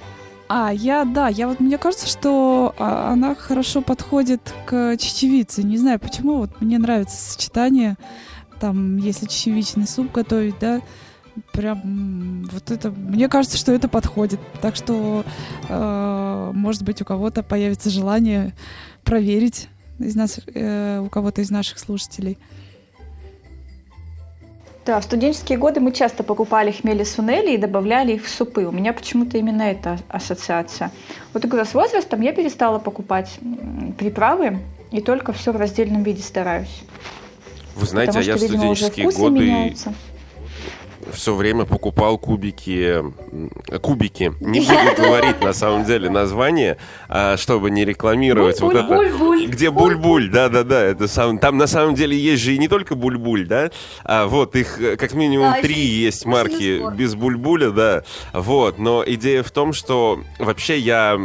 А, 0.49 0.71
я, 0.73 1.03
да, 1.03 1.27
я 1.27 1.47
вот, 1.47 1.59
мне 1.59 1.77
кажется, 1.77 2.07
что 2.07 2.73
а, 2.77 3.11
она 3.11 3.35
хорошо 3.35 3.81
подходит 3.81 4.41
к 4.65 4.97
чечевице. 4.97 5.63
Не 5.63 5.77
знаю 5.77 5.99
почему, 5.99 6.37
вот 6.37 6.61
мне 6.61 6.77
нравится 6.77 7.17
сочетание, 7.17 7.97
там, 8.59 8.97
если 8.97 9.25
чечевичный 9.25 9.87
суп 9.87 10.11
готовить, 10.11 10.55
да, 10.59 10.81
прям 11.51 12.47
вот 12.51 12.71
это, 12.71 12.91
мне 12.91 13.27
кажется, 13.29 13.57
что 13.57 13.71
это 13.71 13.87
подходит. 13.87 14.39
Так 14.61 14.75
что, 14.75 15.23
э, 15.69 16.51
может 16.53 16.83
быть, 16.83 17.01
у 17.01 17.05
кого-то 17.05 17.43
появится 17.43 17.89
желание 17.89 18.53
проверить 19.03 19.69
из 19.99 20.15
нас, 20.15 20.39
э, 20.53 20.99
у 20.99 21.09
кого-то 21.09 21.41
из 21.41 21.49
наших 21.49 21.79
слушателей. 21.79 22.37
Да, 24.85 25.01
в 25.01 25.03
студенческие 25.03 25.57
годы 25.57 25.81
мы 25.81 25.91
часто 25.91 26.23
покупали 26.23 26.71
хмели 26.71 27.03
сунели 27.03 27.55
и 27.55 27.57
добавляли 27.57 28.13
их 28.13 28.25
в 28.25 28.29
супы. 28.29 28.63
У 28.65 28.71
меня 28.71 28.93
почему-то 28.93 29.37
именно 29.37 29.63
эта 29.63 29.99
ассоциация. 30.07 30.91
Вот 31.33 31.41
когда 31.41 31.65
с 31.65 31.73
возрастом 31.73 32.21
я 32.21 32.31
перестала 32.31 32.79
покупать 32.79 33.37
приправы 33.97 34.59
и 34.91 35.01
только 35.01 35.33
все 35.33 35.51
в 35.51 35.57
раздельном 35.57 36.03
виде 36.03 36.21
стараюсь. 36.21 36.83
Вы 37.75 37.85
знаете, 37.85 38.13
Потому 38.13 38.23
а 38.23 38.27
я 38.27 38.37
что, 38.37 38.45
в 38.45 38.49
студенческие 38.49 39.05
видимо, 39.07 39.29
годы 39.29 39.39
меняются 39.39 39.93
все 41.13 41.35
время 41.35 41.65
покупал 41.65 42.17
кубики, 42.17 43.03
кубики. 43.81 44.33
Не 44.39 44.59
буду 44.61 45.01
говорить 45.01 45.41
на 45.41 45.53
самом 45.53 45.85
деле 45.85 46.09
название, 46.09 46.77
а, 47.09 47.37
чтобы 47.37 47.71
не 47.71 47.85
рекламировать 47.85 48.59
буль, 48.59 48.75
вот 48.75 48.87
буль, 48.87 49.07
это. 49.07 49.17
Буль, 49.17 49.47
где 49.47 49.71
буль-буль, 49.71 50.29
да-да-да, 50.29 50.83
это 50.83 51.07
сам. 51.07 51.39
Там 51.39 51.57
на 51.57 51.67
самом 51.67 51.95
деле 51.95 52.17
есть 52.17 52.43
же 52.43 52.53
и 52.53 52.57
не 52.57 52.67
только 52.67 52.95
буль-буль, 52.95 53.45
да, 53.45 53.71
а 54.03 54.27
вот 54.27 54.55
их 54.55 54.79
э, 54.81 54.97
как 54.97 55.13
минимум 55.13 55.51
да, 55.51 55.61
три 55.61 55.75
есть 55.75 56.25
марки 56.25 56.81
без 56.95 57.15
буль-буля, 57.15 57.71
да, 57.71 58.03
вот. 58.33 58.79
Но 58.79 59.03
идея 59.05 59.43
в 59.43 59.51
том, 59.51 59.73
что 59.73 60.19
вообще 60.39 60.77
я 60.77 61.19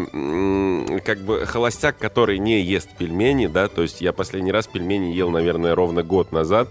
как 1.05 1.21
бы 1.21 1.47
холостяк, 1.47 1.99
который 1.99 2.39
не 2.39 2.61
ест 2.61 2.89
пельмени, 2.97 3.47
да, 3.47 3.69
то 3.69 3.83
есть 3.83 4.01
я 4.01 4.13
последний 4.13 4.53
раз 4.53 4.67
пельмени 4.67 5.13
ел, 5.13 5.31
наверное, 5.31 5.75
ровно 5.75 6.03
год 6.03 6.33
назад. 6.33 6.69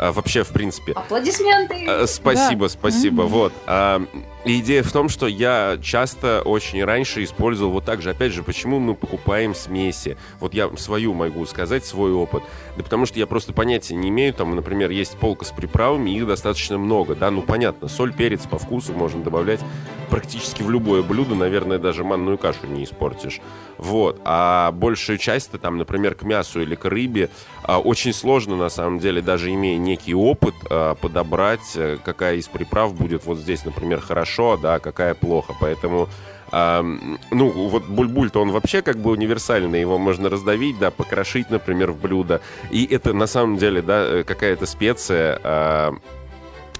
А, 0.00 0.12
вообще, 0.12 0.44
в 0.44 0.48
принципе. 0.48 0.92
Аплодисменты. 0.92 1.86
А, 1.86 2.06
спасибо, 2.06 2.66
да. 2.66 2.68
спасибо. 2.70 3.24
Mm-hmm. 3.24 3.28
Вот. 3.28 3.52
А, 3.66 4.02
идея 4.44 4.82
в 4.82 4.92
том, 4.92 5.08
что 5.08 5.26
я 5.26 5.78
часто 5.82 6.42
очень 6.42 6.84
раньше 6.84 7.22
использовал 7.24 7.72
вот 7.72 7.84
так 7.84 8.02
же. 8.02 8.10
Опять 8.10 8.32
же, 8.32 8.42
почему 8.42 8.78
мы 8.78 8.94
покупаем 8.94 9.54
смеси? 9.54 10.16
Вот 10.40 10.54
я 10.54 10.70
свою 10.76 11.14
могу 11.14 11.44
сказать, 11.46 11.84
свой 11.84 12.12
опыт. 12.12 12.42
Да 12.76 12.82
потому 12.82 13.06
что 13.06 13.18
я 13.18 13.26
просто 13.26 13.52
понятия 13.52 13.94
не 13.94 14.08
имею. 14.08 14.32
Там, 14.34 14.54
например, 14.54 14.90
есть 14.90 15.16
полка 15.16 15.44
с 15.44 15.50
приправами, 15.50 16.10
их 16.10 16.26
достаточно 16.26 16.78
много. 16.78 17.14
Да, 17.14 17.30
ну 17.30 17.42
понятно, 17.42 17.88
соль, 17.88 18.12
перец 18.12 18.46
по 18.46 18.58
вкусу 18.58 18.92
можно 18.92 19.22
добавлять 19.22 19.60
практически 20.08 20.62
в 20.62 20.70
любое 20.70 21.02
блюдо. 21.02 21.34
Наверное, 21.34 21.78
даже 21.78 22.04
манную 22.04 22.38
кашу 22.38 22.66
не 22.66 22.84
испортишь. 22.84 23.40
Вот. 23.78 24.20
А 24.24 24.72
большую 24.72 25.18
часть, 25.18 25.50
там, 25.60 25.78
например, 25.78 26.14
к 26.14 26.22
мясу 26.22 26.60
или 26.60 26.74
к 26.74 26.84
рыбе, 26.84 27.30
очень 27.66 28.12
сложно, 28.12 28.56
на 28.56 28.68
самом 28.68 28.98
деле, 28.98 29.22
даже 29.22 29.52
имея 29.52 29.78
некий 29.78 30.14
опыт 30.14 30.54
э, 30.68 30.94
подобрать, 31.00 31.76
э, 31.76 31.98
какая 32.04 32.36
из 32.36 32.48
приправ 32.48 32.94
будет 32.94 33.24
вот 33.26 33.38
здесь, 33.38 33.64
например, 33.64 34.00
хорошо, 34.00 34.29
да, 34.56 34.78
какая 34.78 35.14
плохо. 35.14 35.54
Поэтому 35.60 36.08
а, 36.52 36.82
ну, 37.30 37.50
вот 37.50 37.84
бульбуль-то 37.84 38.40
он 38.40 38.50
вообще 38.50 38.82
как 38.82 38.98
бы 38.98 39.10
универсальный, 39.12 39.80
его 39.80 39.98
можно 39.98 40.28
раздавить, 40.28 40.78
да, 40.78 40.90
покрошить, 40.90 41.50
например, 41.50 41.92
в 41.92 42.00
блюдо. 42.00 42.40
И 42.70 42.84
это 42.86 43.12
на 43.12 43.26
самом 43.26 43.56
деле, 43.56 43.82
да, 43.82 44.04
э, 44.04 44.24
какая-то 44.24 44.66
специя. 44.66 45.38
А, 45.42 45.94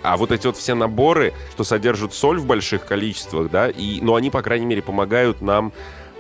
а 0.03 0.17
вот 0.17 0.33
эти 0.33 0.47
вот 0.47 0.57
все 0.57 0.75
наборы, 0.75 1.35
что 1.53 1.63
содержат 1.63 2.15
соль 2.15 2.39
в 2.39 2.47
больших 2.47 2.87
количествах, 2.87 3.51
да, 3.51 3.69
и, 3.69 4.01
ну, 4.01 4.15
они, 4.17 4.31
по 4.31 4.43
крайней 4.43 4.67
мере, 4.67 4.83
помогают 4.83 5.41
нам 5.41 5.73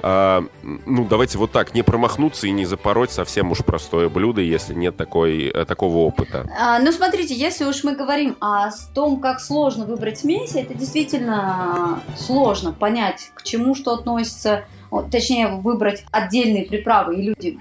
а, 0.02 0.44
ну, 0.62 1.04
давайте 1.04 1.38
вот 1.38 1.52
так, 1.52 1.74
не 1.74 1.82
промахнуться 1.82 2.46
и 2.46 2.50
не 2.50 2.64
запороть 2.64 3.10
совсем 3.10 3.50
уж 3.50 3.58
простое 3.58 4.08
блюдо, 4.08 4.40
если 4.40 4.74
нет 4.74 4.96
такой, 4.96 5.48
э, 5.48 5.64
такого 5.64 5.98
опыта. 5.98 6.48
А, 6.58 6.78
ну, 6.78 6.92
смотрите, 6.92 7.34
если 7.34 7.64
уж 7.64 7.84
мы 7.84 7.94
говорим 7.94 8.36
о 8.40 8.70
том, 8.94 9.20
как 9.20 9.40
сложно 9.40 9.84
выбрать 9.84 10.18
смеси, 10.18 10.58
это 10.58 10.74
действительно 10.74 12.00
сложно 12.16 12.72
понять, 12.72 13.30
к 13.34 13.42
чему 13.42 13.74
что 13.74 13.94
относится, 13.94 14.64
точнее, 15.10 15.48
выбрать 15.48 16.04
отдельные 16.10 16.64
приправы, 16.64 17.16
и 17.16 17.22
люди 17.22 17.58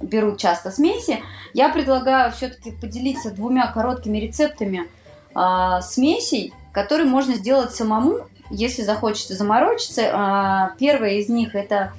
берут 0.00 0.38
часто 0.38 0.70
смеси. 0.70 1.20
Я 1.52 1.68
предлагаю 1.68 2.32
все-таки 2.32 2.70
поделиться 2.72 3.30
двумя 3.30 3.66
короткими 3.66 4.18
рецептами 4.18 4.88
а, 5.34 5.80
смесей, 5.82 6.52
которые 6.72 7.06
можно 7.06 7.34
сделать 7.34 7.74
самому 7.74 8.26
если 8.50 8.82
захочется 8.82 9.34
заморочиться. 9.34 10.10
А, 10.12 10.72
первая 10.78 11.14
из 11.14 11.28
них 11.28 11.54
это 11.54 11.92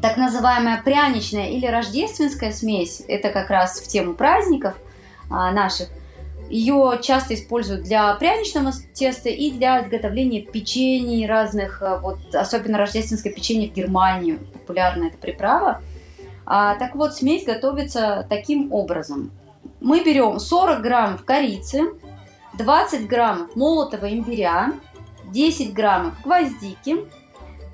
так 0.00 0.16
называемая 0.16 0.82
пряничная 0.82 1.48
или 1.48 1.66
рождественская 1.66 2.52
смесь. 2.52 3.02
Это 3.08 3.30
как 3.30 3.50
раз 3.50 3.80
в 3.80 3.88
тему 3.88 4.14
праздников 4.14 4.74
а, 5.30 5.52
наших. 5.52 5.88
Ее 6.48 6.98
часто 7.00 7.34
используют 7.34 7.84
для 7.84 8.12
пряничного 8.14 8.72
теста 8.92 9.28
и 9.28 9.52
для 9.52 9.84
изготовления 9.84 10.42
печений 10.42 11.24
разных, 11.24 11.80
э, 11.80 12.00
вот 12.00 12.18
особенно 12.34 12.76
рождественское 12.76 13.32
печенье 13.32 13.70
в 13.70 13.72
Германии, 13.72 14.34
популярна 14.52 15.04
эта 15.04 15.16
приправа. 15.16 15.80
А, 16.44 16.74
так 16.74 16.96
вот, 16.96 17.14
смесь 17.14 17.44
готовится 17.44 18.26
таким 18.28 18.72
образом. 18.72 19.30
Мы 19.80 20.02
берем 20.02 20.40
40 20.40 20.82
граммов 20.82 21.24
корицы, 21.24 21.92
20 22.54 23.06
граммов 23.06 23.54
молотого 23.54 24.12
имбиря, 24.12 24.72
10 25.30 25.72
граммов 25.72 26.14
гвоздики, 26.22 27.06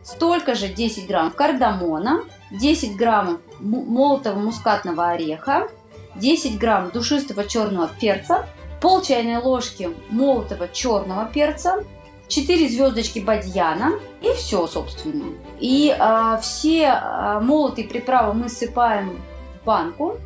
столько 0.03 0.55
же 0.55 0.69
10 0.69 1.07
граммов 1.07 1.35
кардамона, 1.35 2.23
10 2.51 2.97
граммов 2.97 3.41
молотого 3.61 4.39
мускатного 4.39 5.09
ореха, 5.09 5.69
10 6.17 6.59
грамм 6.59 6.91
душистого 6.91 7.45
черного 7.45 7.89
перца, 8.01 8.47
пол 8.81 9.03
чайной 9.03 9.39
ложки 9.39 9.91
молотого 10.11 10.69
черного 10.69 11.27
перца, 11.27 11.85
4 12.29 12.69
звездочки 12.69 13.21
бадьяна 13.21 13.93
и 14.21 14.33
все, 14.33 14.67
собственно. 14.67 15.27
И 15.61 15.95
а, 15.99 16.39
все 16.39 16.89
а, 16.89 17.41
молотые 17.41 17.87
приправы 17.87 18.35
мы 18.35 18.49
сыпаем 18.49 19.21
в 19.63 19.65
банку, 19.65 20.17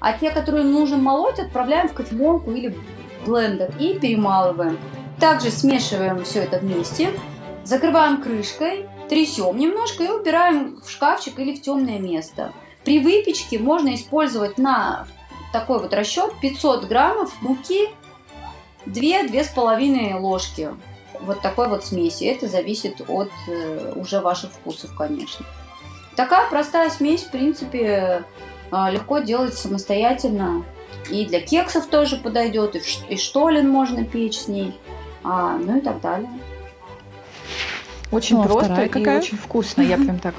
а 0.00 0.12
те, 0.12 0.30
которые 0.30 0.64
нужно 0.64 0.96
молоть, 0.96 1.38
отправляем 1.38 1.88
в 1.88 1.92
кофемолку 1.92 2.52
или 2.52 2.74
блендер 3.26 3.74
и 3.78 3.98
перемалываем. 3.98 4.78
Также 5.24 5.50
смешиваем 5.50 6.22
все 6.22 6.40
это 6.40 6.58
вместе, 6.58 7.08
закрываем 7.64 8.20
крышкой, 8.20 8.86
трясем 9.08 9.56
немножко 9.56 10.04
и 10.04 10.08
убираем 10.08 10.82
в 10.82 10.90
шкафчик 10.90 11.38
или 11.38 11.54
в 11.54 11.62
темное 11.62 11.98
место. 11.98 12.52
При 12.84 12.98
выпечке 13.00 13.58
можно 13.58 13.94
использовать 13.94 14.58
на 14.58 15.06
такой 15.50 15.78
вот 15.78 15.94
расчет 15.94 16.30
500 16.42 16.84
граммов 16.84 17.40
муки 17.40 17.88
2-2,5 18.84 20.20
ложки 20.20 20.68
вот 21.22 21.40
такой 21.40 21.68
вот 21.68 21.86
смеси. 21.86 22.24
Это 22.24 22.46
зависит 22.46 23.00
от 23.08 23.30
э, 23.48 23.94
уже 23.96 24.20
ваших 24.20 24.52
вкусов, 24.52 24.94
конечно. 24.94 25.46
Такая 26.16 26.50
простая 26.50 26.90
смесь, 26.90 27.22
в 27.22 27.30
принципе, 27.30 28.24
э, 28.70 28.90
легко 28.90 29.20
делать 29.20 29.54
самостоятельно. 29.54 30.66
И 31.08 31.24
для 31.24 31.40
кексов 31.40 31.86
тоже 31.86 32.18
подойдет, 32.18 32.76
и, 32.76 32.82
и 33.08 33.16
штолен 33.16 33.70
можно 33.70 34.04
печь 34.04 34.38
с 34.38 34.48
ней, 34.48 34.78
а, 35.24 35.56
ну 35.56 35.78
и 35.78 35.80
так 35.80 36.00
далее. 36.00 36.30
Очень 38.10 38.36
ну, 38.36 38.42
а 38.42 38.46
просто 38.46 38.84
и 38.84 38.88
какая? 38.88 39.18
очень 39.18 39.36
вкусно, 39.36 39.82
я 39.82 39.96
прям 39.96 40.18
так 40.18 40.34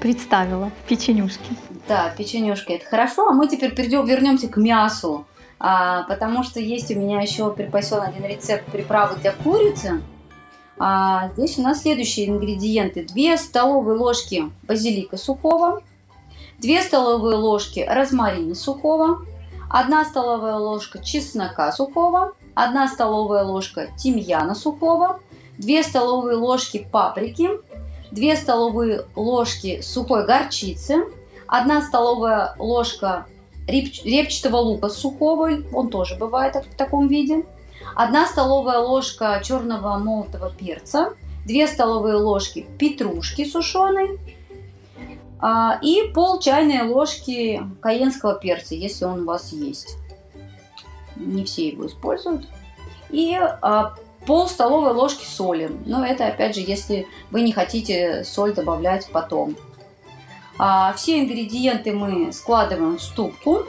представила. 0.00 0.70
Печенюшки. 0.88 1.56
Да, 1.86 2.12
печенюшки, 2.16 2.72
это 2.72 2.86
хорошо. 2.86 3.28
А 3.28 3.32
мы 3.32 3.48
теперь 3.48 3.74
перейдем, 3.74 4.04
вернемся 4.04 4.48
к 4.48 4.56
мясу. 4.56 5.26
А, 5.58 6.02
потому 6.04 6.42
что 6.42 6.60
есть 6.60 6.90
у 6.90 6.98
меня 6.98 7.20
еще 7.20 7.50
припасен 7.52 8.00
один 8.00 8.24
рецепт 8.24 8.64
приправы 8.66 9.16
для 9.20 9.32
курицы. 9.32 10.02
А, 10.78 11.30
здесь 11.30 11.58
у 11.58 11.62
нас 11.62 11.82
следующие 11.82 12.28
ингредиенты. 12.28 13.04
2 13.04 13.36
столовые 13.36 13.98
ложки 13.98 14.50
базилика 14.64 15.16
сухого, 15.16 15.82
2 16.58 16.82
столовые 16.82 17.36
ложки 17.36 17.86
розмарина 17.88 18.54
сухого, 18.54 19.24
1 19.70 20.04
столовая 20.04 20.56
ложка 20.56 21.02
чеснока 21.02 21.72
сухого, 21.72 22.32
1 22.56 22.88
столовая 22.88 23.44
ложка 23.44 23.88
тимьяна 23.98 24.54
сухого, 24.54 25.20
2 25.58 25.82
столовые 25.82 26.36
ложки 26.36 26.88
паприки, 26.90 27.50
2 28.10 28.36
столовые 28.36 29.04
ложки 29.14 29.82
сухой 29.82 30.26
горчицы, 30.26 31.04
1 31.48 31.82
столовая 31.82 32.56
ложка 32.58 33.26
репчатого 33.68 34.56
лука 34.56 34.88
сухого, 34.88 35.50
он 35.72 35.90
тоже 35.90 36.16
бывает 36.16 36.56
в 36.56 36.74
таком 36.76 37.08
виде, 37.08 37.44
1 37.94 38.26
столовая 38.26 38.78
ложка 38.78 39.38
черного 39.44 39.98
молотого 39.98 40.50
перца, 40.50 41.12
2 41.46 41.66
столовые 41.66 42.16
ложки 42.16 42.66
петрушки 42.78 43.44
сушеной 43.44 44.18
а, 45.38 45.78
и 45.82 46.10
пол 46.14 46.40
чайной 46.40 46.88
ложки 46.88 47.62
каенского 47.82 48.34
перца, 48.34 48.74
если 48.74 49.04
он 49.04 49.22
у 49.22 49.24
вас 49.26 49.52
есть. 49.52 49.98
Не 51.16 51.44
все 51.44 51.68
его 51.68 51.86
используют. 51.86 52.46
И 53.10 53.38
а, 53.38 53.94
пол 54.26 54.48
столовой 54.48 54.92
ложки 54.92 55.24
соли. 55.24 55.70
Но 55.86 56.04
это 56.04 56.26
опять 56.26 56.54
же, 56.54 56.60
если 56.60 57.06
вы 57.30 57.42
не 57.42 57.52
хотите 57.52 58.24
соль 58.24 58.54
добавлять 58.54 59.08
потом. 59.12 59.56
А, 60.58 60.92
все 60.94 61.20
ингредиенты 61.20 61.92
мы 61.92 62.32
складываем 62.32 62.98
в 62.98 63.02
ступку. 63.02 63.62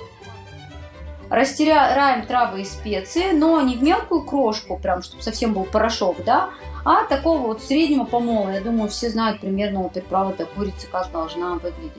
Растираем 1.29 2.25
травы 2.25 2.61
и 2.61 2.65
специи, 2.65 3.31
но 3.31 3.59
не 3.59 3.75
в 3.75 3.83
мелкую 3.83 4.23
крошку, 4.23 4.77
прям, 4.77 5.01
чтобы 5.01 5.23
совсем 5.23 5.53
был 5.53 5.65
порошок, 5.65 6.23
да, 6.23 6.51
а 6.85 7.03
такого 7.03 7.39
вот 7.39 7.61
среднего 7.61 8.05
помола. 8.05 8.51
Я 8.51 8.61
думаю, 8.61 8.89
все 8.89 9.09
знают 9.09 9.41
примерно 9.41 9.81
вот 9.81 9.91
приправа 9.91 10.31
для 10.31 10.45
курицы, 10.45 10.87
как 10.87 11.11
должна 11.11 11.55
выглядеть. 11.55 11.91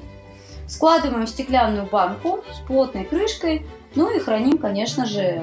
Складываем 0.67 1.27
в 1.27 1.29
стеклянную 1.29 1.87
банку 1.87 2.43
с 2.55 2.67
плотной 2.67 3.05
крышкой, 3.05 3.67
ну 3.99 4.17
и 4.17 4.21
храним, 4.21 4.59
конечно 4.59 5.05
же, 5.07 5.43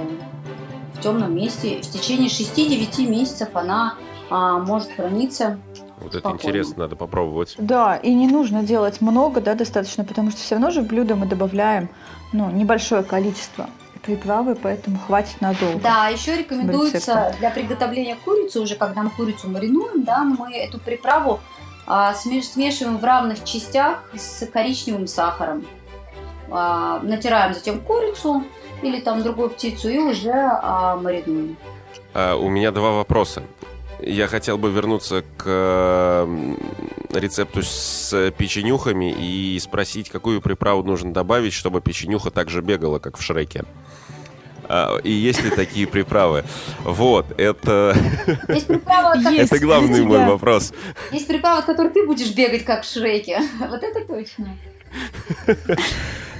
в 0.94 1.02
темном 1.02 1.36
месте. 1.36 1.82
В 1.82 1.92
течение 1.92 2.30
6-9 2.30 3.06
месяцев 3.06 3.50
она 3.54 3.96
а, 4.30 4.60
может 4.60 4.90
храниться 4.96 5.60
вот 6.00 6.14
это 6.14 6.30
интересно, 6.30 6.84
надо 6.84 6.96
попробовать. 6.96 7.56
Да, 7.58 7.96
и 7.96 8.14
не 8.14 8.28
нужно 8.28 8.64
делать 8.64 9.02
много, 9.02 9.40
да, 9.42 9.56
достаточно, 9.56 10.04
потому 10.04 10.30
что 10.30 10.40
все 10.40 10.56
равно 10.56 10.70
же 10.70 10.82
в 10.82 10.88
блюдо 10.88 11.16
мы 11.16 11.26
добавляем 11.26 11.90
ну, 12.34 12.50
небольшое 12.52 13.02
количество 13.02 13.70
приправы, 14.04 14.56
поэтому 14.56 15.00
хватит 15.00 15.40
надолго. 15.42 15.80
Да, 15.80 16.10
еще 16.10 16.36
рекомендуется 16.36 17.34
для 17.40 17.50
приготовления 17.50 18.18
курицы, 18.24 18.60
уже 18.60 18.76
когда 18.76 19.04
мы 19.04 19.10
курицу 19.10 19.50
маринуем, 19.50 20.04
да, 20.04 20.24
мы 20.24 20.54
эту 20.54 20.80
приправу 20.80 21.40
а, 21.88 22.14
смешиваем 22.14 22.98
в 22.98 23.04
равных 23.04 23.44
частях 23.44 24.04
с 24.14 24.46
коричневым 24.48 25.08
сахаром. 25.08 25.66
А, 26.52 27.00
натираем 27.02 27.54
затем 27.54 27.80
курицу 27.82 28.44
или 28.82 29.00
там 29.00 29.24
другую 29.24 29.50
птицу 29.50 29.90
и 29.90 29.98
уже 29.98 30.32
а, 30.32 30.96
маринуем. 30.96 31.58
А, 32.14 32.36
у 32.36 32.50
меня 32.50 32.72
два 32.72 32.92
вопроса. 32.92 33.44
Я 34.02 34.28
хотел 34.28 34.58
бы 34.58 34.72
вернуться 34.72 35.24
к 35.38 36.28
рецепту 37.12 37.64
с 37.64 38.32
печенюхами 38.38 39.16
и 39.18 39.58
спросить, 39.60 40.10
какую 40.10 40.42
приправу 40.42 40.84
нужно 40.84 41.14
добавить, 41.14 41.54
чтобы 41.54 41.80
печенюха 41.82 42.30
также 42.30 42.62
бегала, 42.62 43.00
как 43.00 43.18
в 43.18 43.22
Шреке. 43.22 43.64
А, 44.68 44.98
и 44.98 45.12
есть 45.12 45.44
ли 45.44 45.50
такие 45.50 45.88
приправы? 45.88 46.44
Вот, 46.84 47.26
это... 47.40 47.96
Есть 48.50 48.68
приправа, 48.68 49.16
Это 49.38 49.60
главный 49.60 50.04
мой 50.04 50.26
вопрос. 50.26 50.74
Есть 51.12 51.28
приправа, 51.28 51.60
от 51.60 51.66
которой 51.66 51.92
ты 51.92 52.06
будешь 52.06 52.34
бегать, 52.34 52.66
как 52.66 52.84
в 52.84 52.92
Шреке. 52.92 53.42
Вот 53.60 53.84
это 53.84 54.06
точно. 54.06 54.58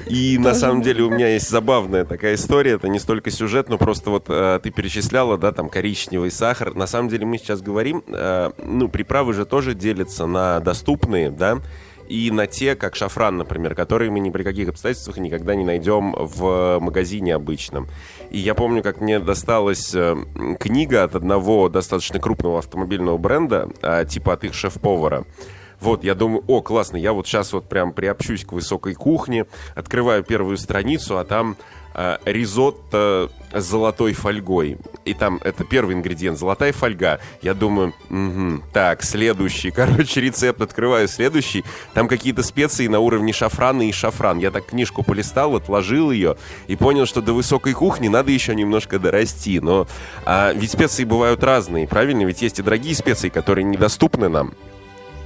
И 0.08 0.38
на 0.38 0.54
самом 0.54 0.82
деле 0.82 1.04
у 1.04 1.10
меня 1.10 1.30
есть 1.30 1.50
забавная 1.50 2.06
такая 2.06 2.36
история. 2.36 2.74
Это 2.74 2.88
не 2.88 3.00
столько 3.00 3.32
сюжет, 3.32 3.70
но 3.70 3.78
просто 3.78 4.10
вот 4.10 4.26
э, 4.30 4.60
ты 4.62 4.70
перечисляла, 4.70 5.38
да, 5.38 5.52
там 5.52 5.70
коричневый 5.70 6.32
сахар. 6.32 6.76
На 6.76 6.88
самом 6.88 7.10
деле 7.10 7.26
мы 7.26 7.38
сейчас 7.38 7.62
говорим, 7.62 8.04
э, 8.08 8.52
ну, 8.64 8.88
приправы 8.88 9.34
же 9.34 9.46
тоже 9.46 9.74
делятся 9.74 10.26
на 10.26 10.60
доступные, 10.60 11.32
да, 11.32 11.60
и 12.08 12.30
на 12.32 12.46
те, 12.46 12.76
как 12.76 12.96
шафран, 12.96 13.38
например, 13.38 13.74
которые 13.74 14.12
мы 14.12 14.20
ни 14.20 14.30
при 14.30 14.44
каких 14.44 14.70
обстоятельствах 14.70 15.18
никогда 15.18 15.56
не 15.56 15.66
найдем 15.66 16.14
в 16.18 16.80
магазине 16.80 17.34
обычном. 17.34 17.88
И 18.30 18.38
я 18.38 18.54
помню, 18.54 18.84
как 18.84 19.02
мне 19.02 19.20
досталась 19.20 19.94
э, 19.96 20.16
книга 20.60 21.04
от 21.04 21.16
одного 21.16 21.70
достаточно 21.70 22.20
крупного 22.20 22.60
автомобильного 22.60 23.18
бренда, 23.18 23.70
э, 23.82 24.06
типа 24.08 24.34
от 24.34 24.44
их 24.44 24.54
шеф-повара. 24.54 25.26
Вот, 25.80 26.04
я 26.04 26.16
думаю, 26.16 26.44
о, 26.48 26.62
классно, 26.62 26.98
я 26.98 27.14
вот 27.14 27.28
сейчас 27.28 27.54
вот 27.54 27.68
прям 27.70 27.94
приобщусь 27.94 28.46
к 28.46 28.52
высокой 28.52 28.94
кухне, 28.94 29.46
открываю 29.76 30.24
первую 30.24 30.58
страницу, 30.58 31.18
а 31.18 31.26
там 31.26 31.58
э, 31.96 32.18
ризотто 32.26 33.30
с 33.54 33.64
золотой 33.64 34.14
фольгой. 34.14 34.78
И 35.06 35.14
там 35.14 35.40
это 35.44 35.64
первый 35.64 35.96
ингредиент, 35.96 36.38
золотая 36.38 36.74
фольга. 36.74 37.20
Я 37.42 37.54
думаю, 37.54 37.94
угу, 38.10 38.64
так, 38.74 39.04
следующий, 39.04 39.72
короче, 39.76 40.22
рецепт 40.22 40.62
открываю, 40.62 41.08
следующий. 41.08 41.64
Там 41.94 42.08
какие-то 42.08 42.44
специи 42.44 42.88
на 42.88 43.00
уровне 43.00 43.34
шафрана 43.34 43.88
и 43.88 43.92
шафран. 43.92 44.40
Я 44.40 44.52
так 44.52 44.68
книжку 44.68 45.04
полистал, 45.04 45.56
отложил 45.56 46.12
ее 46.12 46.38
и 46.68 46.76
понял, 46.76 47.06
что 47.06 47.22
до 47.22 47.34
высокой 47.34 47.74
кухни 47.74 48.08
надо 48.10 48.32
еще 48.32 48.54
немножко 48.54 49.00
дорасти. 49.00 49.60
Но 49.60 49.88
а, 50.26 50.52
ведь 50.54 50.72
специи 50.72 51.06
бывают 51.06 51.44
разные, 51.44 51.88
правильно? 51.88 52.24
Ведь 52.26 52.42
есть 52.42 52.60
и 52.60 52.62
дорогие 52.62 52.96
специи, 52.96 53.30
которые 53.30 53.64
недоступны 53.64 54.30
нам. 54.30 54.54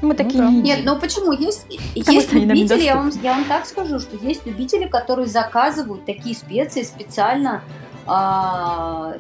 Мы 0.02 0.16
такие 0.16 0.42
ну, 0.42 0.50
да. 0.50 0.62
Нет, 0.62 0.80
ну 0.86 0.98
почему? 0.98 1.32
Есть, 1.34 1.66
есть 1.94 2.32
любители, 2.32 2.84
я 2.84 2.96
вам, 2.96 3.12
я 3.22 3.34
вам 3.34 3.46
так 3.46 3.66
скажу, 3.66 4.00
что 4.00 4.16
есть 4.18 4.46
любители, 4.46 4.88
которые 4.88 5.28
заказывают 5.28 6.06
такие 6.06 6.36
специи 6.36 6.84
специально 6.84 7.64
а, 8.06 9.16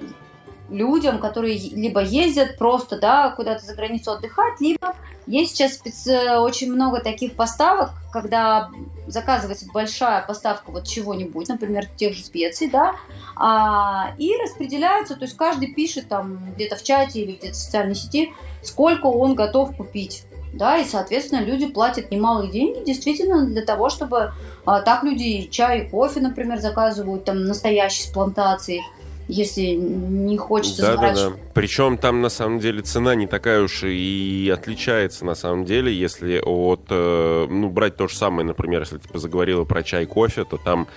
людям, 0.69 1.19
которые 1.19 1.57
либо 1.57 2.01
ездят 2.01 2.57
просто, 2.57 2.99
да, 2.99 3.29
куда-то 3.31 3.65
за 3.65 3.75
границу 3.75 4.11
отдыхать, 4.11 4.59
либо 4.61 4.95
есть 5.27 5.55
сейчас 5.55 5.73
специ... 5.75 6.37
очень 6.39 6.71
много 6.71 7.01
таких 7.01 7.33
поставок, 7.33 7.91
когда 8.11 8.69
заказывается 9.05 9.67
большая 9.71 10.25
поставка 10.25 10.71
вот 10.71 10.87
чего-нибудь, 10.87 11.49
например, 11.49 11.85
тех 11.85 12.13
же 12.15 12.23
специй, 12.23 12.69
да, 12.69 12.95
а, 13.35 14.13
и 14.17 14.33
распределяются, 14.41 15.15
то 15.15 15.25
есть 15.25 15.37
каждый 15.37 15.73
пишет 15.73 16.07
там 16.07 16.53
где-то 16.55 16.77
в 16.77 16.83
чате 16.83 17.21
или 17.21 17.33
где-то 17.33 17.53
в 17.53 17.57
социальной 17.57 17.95
сети, 17.95 18.33
сколько 18.63 19.07
он 19.07 19.35
готов 19.35 19.75
купить. 19.75 20.23
Да, 20.53 20.77
и, 20.77 20.85
соответственно, 20.85 21.41
люди 21.41 21.67
платят 21.67 22.11
немалые 22.11 22.51
деньги 22.51 22.83
действительно 22.83 23.45
для 23.45 23.63
того, 23.63 23.89
чтобы 23.89 24.33
а, 24.65 24.81
так 24.81 25.03
люди 25.03 25.47
чай 25.51 25.81
и 25.81 25.89
кофе, 25.89 26.21
например, 26.21 26.59
заказывают 26.59 27.23
там 27.25 27.45
настоящий 27.45 28.03
с 28.03 28.07
плантацией 28.07 28.81
если 29.29 29.73
не 29.73 30.37
хочется 30.37 30.81
да, 30.81 30.93
забрать. 30.93 31.15
Да, 31.15 31.29
да. 31.29 31.35
Причем 31.53 31.97
там 31.99 32.21
на 32.21 32.29
самом 32.29 32.59
деле 32.59 32.81
цена 32.81 33.13
не 33.13 33.27
такая 33.27 33.61
уж 33.61 33.83
и 33.83 34.51
отличается 34.51 35.23
на 35.23 35.35
самом 35.35 35.65
деле, 35.65 35.93
если 35.93 36.41
от, 36.43 36.81
э, 36.89 37.45
ну, 37.47 37.69
брать 37.69 37.95
то 37.95 38.07
же 38.07 38.17
самое, 38.17 38.45
например, 38.45 38.81
если 38.81 38.97
ты 38.97 39.19
заговорила 39.19 39.65
про 39.65 39.83
чай, 39.83 40.07
кофе, 40.07 40.45
то 40.45 40.57
там 40.57 40.87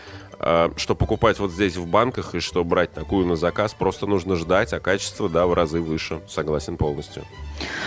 э, 0.40 0.70
что 0.76 0.94
покупать 0.94 1.38
вот 1.40 1.50
здесь 1.50 1.76
в 1.76 1.86
банках 1.86 2.34
и 2.34 2.40
что 2.40 2.64
брать 2.64 2.92
такую 2.92 3.26
на 3.26 3.36
заказ, 3.36 3.74
просто 3.74 4.06
нужно 4.06 4.36
ждать, 4.36 4.72
а 4.72 4.80
качество, 4.80 5.28
да, 5.28 5.46
в 5.46 5.52
разы 5.52 5.82
выше. 5.82 6.20
Согласен 6.26 6.78
полностью. 6.78 7.24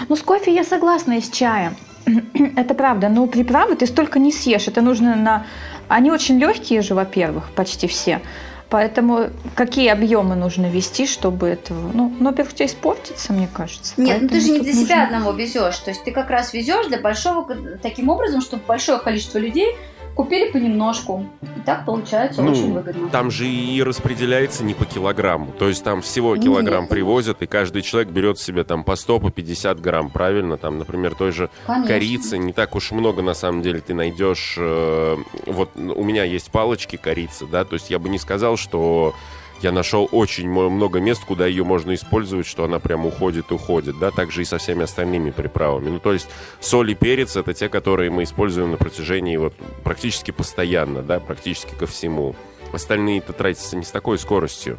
Ну, 0.10 0.16
с 0.16 0.22
кофе 0.22 0.54
я 0.54 0.64
согласна 0.64 1.14
и 1.14 1.22
с 1.22 1.30
чаем. 1.30 1.76
Это 2.56 2.74
правда, 2.74 3.10
но 3.10 3.28
приправы 3.28 3.76
ты 3.76 3.86
столько 3.88 4.20
не 4.20 4.32
съешь. 4.32 4.68
Это 4.68 4.82
нужно 4.82 5.16
на... 5.16 5.46
Они 5.88 6.12
очень 6.12 6.40
легкие 6.40 6.82
же, 6.82 6.96
во-первых, 6.96 7.52
почти 7.56 7.88
все. 7.88 8.22
Поэтому 8.70 9.30
какие 9.56 9.90
объемы 9.90 10.36
нужно 10.36 10.66
вести, 10.66 11.06
чтобы 11.06 11.48
это, 11.48 11.74
ну, 11.74 12.12
ну 12.20 12.30
во-первых, 12.30 12.54
у 12.54 12.56
тебя 12.58 12.66
испортится, 12.66 13.32
мне 13.32 13.48
кажется. 13.52 13.94
Нет, 13.98 14.24
ну 14.24 14.28
ты 14.28 14.40
же 14.40 14.52
не 14.52 14.60
для 14.60 14.74
нужно... 14.74 14.86
себя 14.86 15.04
одного 15.04 15.32
везешь. 15.32 15.78
То 15.78 15.92
есть 15.92 16.04
ты 16.04 16.12
как 16.12 16.30
раз 16.30 16.54
везешь 16.54 16.88
для 16.88 17.00
большого, 17.00 17.48
таким 17.82 18.10
образом, 18.10 18.42
чтобы 18.42 18.64
большое 18.66 19.00
количество 19.00 19.38
людей 19.38 19.76
Купили 20.16 20.50
понемножку. 20.50 21.26
И 21.42 21.60
так 21.66 21.86
получается 21.86 22.42
ну, 22.42 22.52
очень 22.52 22.74
выгодно. 22.74 23.10
Там 23.10 23.30
же 23.30 23.48
и 23.48 23.84
распределяется 23.84 24.64
не 24.64 24.74
по 24.74 24.86
килограмму. 24.86 25.52
То 25.52 25.68
есть 25.68 25.84
там 25.84 26.02
всего 26.02 26.38
килограмм 26.38 26.84
Нет. 26.84 26.90
привозят, 26.90 27.42
и 27.42 27.48
каждый 27.48 27.82
человек 27.82 28.12
берет 28.12 28.40
себе 28.40 28.64
там 28.64 28.86
по 28.86 28.96
100, 28.96 29.20
по 29.20 29.30
50 29.30 29.82
грамм, 29.82 30.10
правильно? 30.10 30.58
Там, 30.58 30.80
например, 30.80 31.16
той 31.16 31.32
же 31.32 31.50
Конечно. 31.68 31.88
корицы 31.88 32.38
не 32.38 32.54
так 32.54 32.76
уж 32.76 32.92
много 32.92 33.22
на 33.22 33.34
самом 33.34 33.62
деле 33.62 33.82
ты 33.82 33.94
найдешь. 33.94 34.56
Э, 34.58 35.18
вот 35.48 35.72
у 35.76 36.04
меня 36.04 36.24
есть 36.24 36.50
палочки 36.50 36.96
корицы, 36.96 37.46
да, 37.46 37.66
то 37.66 37.74
есть 37.74 37.90
я 37.90 38.00
бы 38.00 38.08
не 38.08 38.18
сказал, 38.18 38.56
что 38.56 39.14
я 39.62 39.72
нашел 39.72 40.08
очень 40.12 40.50
много 40.50 41.00
мест, 41.00 41.24
куда 41.26 41.48
ее 41.48 41.64
можно 41.64 41.94
использовать, 41.94 42.46
что 42.46 42.64
она 42.64 42.80
прям 42.80 43.06
уходит, 43.06 43.52
уходит, 43.52 43.98
да, 44.00 44.12
также 44.12 44.42
и 44.42 44.46
со 44.46 44.58
всеми 44.58 44.84
остальными 44.84 45.32
приправами. 45.32 45.90
Ну, 45.90 46.00
то 46.00 46.14
есть 46.14 46.28
соль 46.60 46.92
и 46.92 46.96
перец— 46.96 47.36
это 47.38 47.54
те, 47.54 47.70
которые 47.70 48.12
мы 48.12 48.24
используем 48.24 48.72
на 48.72 48.78
протяжении 48.78 49.38
вот 49.38 49.56
практически 49.84 50.32
постоянно, 50.32 51.02
да, 51.02 51.20
практически 51.20 51.74
ко 51.74 51.88
всему. 51.88 52.36
Остальные-то 52.74 53.34
тратятся 53.34 53.78
не 53.78 53.84
с 53.84 53.92
такой 53.92 54.18
скоростью. 54.18 54.78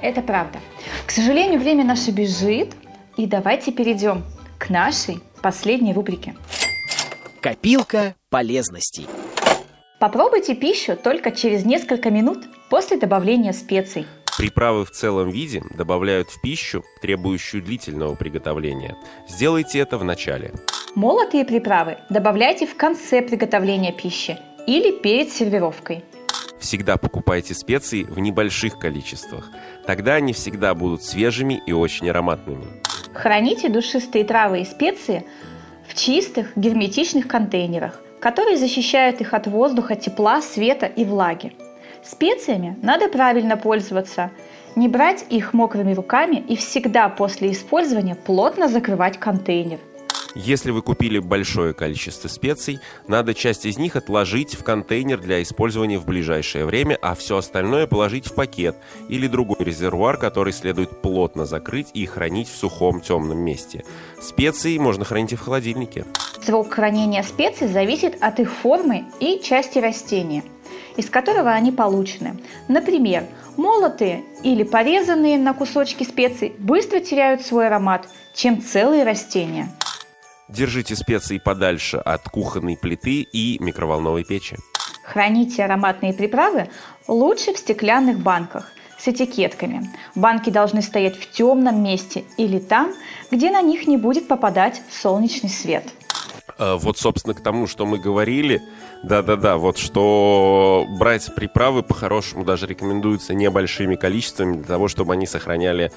Это 0.00 0.20
правда. 0.20 0.58
К 1.06 1.10
сожалению, 1.10 1.58
время 1.58 1.84
наше 1.84 2.10
бежит, 2.10 2.74
и 3.16 3.26
давайте 3.26 3.72
перейдем 3.72 4.22
к 4.58 4.68
нашей 4.68 5.20
последней 5.40 5.94
рубрике. 5.94 6.34
Копилка 7.40 8.14
полезностей. 8.28 9.06
Попробуйте 10.04 10.54
пищу 10.54 10.98
только 11.02 11.30
через 11.30 11.64
несколько 11.64 12.10
минут 12.10 12.44
после 12.68 12.98
добавления 12.98 13.54
специй. 13.54 14.06
Приправы 14.36 14.84
в 14.84 14.90
целом 14.90 15.30
виде 15.30 15.62
добавляют 15.74 16.28
в 16.28 16.42
пищу, 16.42 16.84
требующую 17.00 17.62
длительного 17.62 18.14
приготовления. 18.14 18.98
Сделайте 19.26 19.78
это 19.78 19.96
в 19.96 20.04
начале. 20.04 20.52
Молотые 20.94 21.46
приправы 21.46 21.96
добавляйте 22.10 22.66
в 22.66 22.76
конце 22.76 23.22
приготовления 23.22 23.92
пищи 23.92 24.36
или 24.66 24.90
перед 24.90 25.32
сервировкой. 25.32 26.04
Всегда 26.60 26.98
покупайте 26.98 27.54
специи 27.54 28.02
в 28.02 28.18
небольших 28.18 28.78
количествах. 28.78 29.48
Тогда 29.86 30.16
они 30.16 30.34
всегда 30.34 30.74
будут 30.74 31.02
свежими 31.02 31.62
и 31.66 31.72
очень 31.72 32.10
ароматными. 32.10 32.66
Храните 33.14 33.70
душистые 33.70 34.26
травы 34.26 34.60
и 34.60 34.64
специи 34.66 35.24
в 35.88 35.94
чистых 35.94 36.54
герметичных 36.58 37.26
контейнерах 37.26 38.02
которые 38.20 38.56
защищают 38.56 39.20
их 39.20 39.34
от 39.34 39.46
воздуха, 39.46 39.96
тепла, 39.96 40.40
света 40.40 40.86
и 40.86 41.04
влаги. 41.04 41.52
Специями 42.02 42.76
надо 42.82 43.08
правильно 43.08 43.56
пользоваться, 43.56 44.30
не 44.76 44.88
брать 44.88 45.24
их 45.30 45.54
мокрыми 45.54 45.92
руками 45.94 46.36
и 46.36 46.56
всегда 46.56 47.08
после 47.08 47.52
использования 47.52 48.14
плотно 48.14 48.68
закрывать 48.68 49.18
контейнер. 49.18 49.78
Если 50.34 50.72
вы 50.72 50.82
купили 50.82 51.20
большое 51.20 51.74
количество 51.74 52.26
специй, 52.26 52.80
надо 53.06 53.34
часть 53.34 53.66
из 53.66 53.78
них 53.78 53.94
отложить 53.94 54.54
в 54.54 54.64
контейнер 54.64 55.20
для 55.20 55.40
использования 55.42 55.98
в 55.98 56.06
ближайшее 56.06 56.64
время, 56.64 56.98
а 57.00 57.14
все 57.14 57.36
остальное 57.36 57.86
положить 57.86 58.26
в 58.26 58.34
пакет 58.34 58.76
или 59.08 59.28
другой 59.28 59.58
резервуар, 59.60 60.16
который 60.16 60.52
следует 60.52 61.02
плотно 61.02 61.46
закрыть 61.46 61.88
и 61.94 62.04
хранить 62.06 62.48
в 62.48 62.56
сухом 62.56 63.00
темном 63.00 63.38
месте. 63.38 63.84
Специи 64.20 64.76
можно 64.78 65.04
хранить 65.04 65.32
и 65.32 65.36
в 65.36 65.40
холодильнике. 65.40 66.04
Срок 66.42 66.74
хранения 66.74 67.22
специй 67.22 67.68
зависит 67.68 68.16
от 68.20 68.40
их 68.40 68.52
формы 68.52 69.04
и 69.20 69.40
части 69.40 69.78
растения, 69.78 70.42
из 70.96 71.08
которого 71.10 71.50
они 71.52 71.70
получены. 71.70 72.40
Например, 72.66 73.24
молотые 73.56 74.24
или 74.42 74.64
порезанные 74.64 75.38
на 75.38 75.54
кусочки 75.54 76.02
специй 76.02 76.54
быстро 76.58 76.98
теряют 76.98 77.42
свой 77.42 77.68
аромат, 77.68 78.08
чем 78.34 78.60
целые 78.60 79.04
растения. 79.04 79.68
Держите 80.48 80.94
специи 80.94 81.38
подальше 81.38 81.96
от 81.96 82.28
кухонной 82.28 82.76
плиты 82.76 83.22
и 83.22 83.56
микроволновой 83.60 84.24
печи. 84.24 84.56
Храните 85.04 85.64
ароматные 85.64 86.12
приправы 86.12 86.68
лучше 87.08 87.54
в 87.54 87.58
стеклянных 87.58 88.18
банках 88.18 88.70
с 88.98 89.08
этикетками. 89.08 89.90
Банки 90.14 90.50
должны 90.50 90.82
стоять 90.82 91.16
в 91.16 91.30
темном 91.30 91.82
месте 91.82 92.24
или 92.36 92.58
там, 92.58 92.94
где 93.30 93.50
на 93.50 93.62
них 93.62 93.86
не 93.86 93.96
будет 93.96 94.28
попадать 94.28 94.82
солнечный 94.90 95.50
свет. 95.50 95.84
Э, 96.58 96.76
вот, 96.76 96.98
собственно, 96.98 97.34
к 97.34 97.42
тому, 97.42 97.66
что 97.66 97.84
мы 97.86 97.98
говорили, 97.98 98.62
да-да-да, 99.02 99.56
вот 99.56 99.76
что 99.78 100.86
брать 100.98 101.34
приправы 101.34 101.82
по-хорошему 101.82 102.44
даже 102.44 102.66
рекомендуется 102.66 103.34
небольшими 103.34 103.96
количествами 103.96 104.56
для 104.56 104.66
того, 104.66 104.88
чтобы 104.88 105.14
они 105.14 105.26
сохраняли 105.26 105.90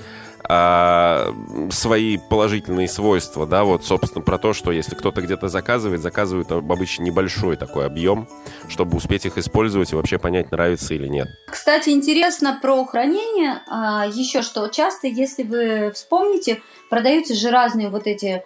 а, 0.43 1.33
свои 1.71 2.17
положительные 2.17 2.87
свойства, 2.87 3.45
да, 3.45 3.63
вот, 3.63 3.85
собственно, 3.85 4.23
про 4.23 4.37
то, 4.37 4.53
что 4.53 4.71
если 4.71 4.95
кто-то 4.95 5.21
где-то 5.21 5.47
заказывает, 5.47 6.01
заказывают 6.01 6.51
обычно 6.51 7.03
небольшой 7.03 7.55
такой 7.55 7.85
объем, 7.85 8.27
чтобы 8.67 8.97
успеть 8.97 9.25
их 9.25 9.37
использовать 9.37 9.91
и 9.91 9.95
вообще 9.95 10.17
понять, 10.17 10.51
нравится 10.51 10.93
или 10.93 11.07
нет. 11.07 11.27
Кстати, 11.51 11.89
интересно 11.89 12.57
про 12.61 12.83
хранение, 12.85 13.61
а, 13.67 14.07
еще 14.07 14.41
что 14.41 14.67
часто, 14.69 15.07
если 15.07 15.43
вы 15.43 15.91
вспомните, 15.93 16.61
продаются 16.89 17.35
же 17.35 17.51
разные 17.51 17.89
вот 17.89 18.07
эти 18.07 18.43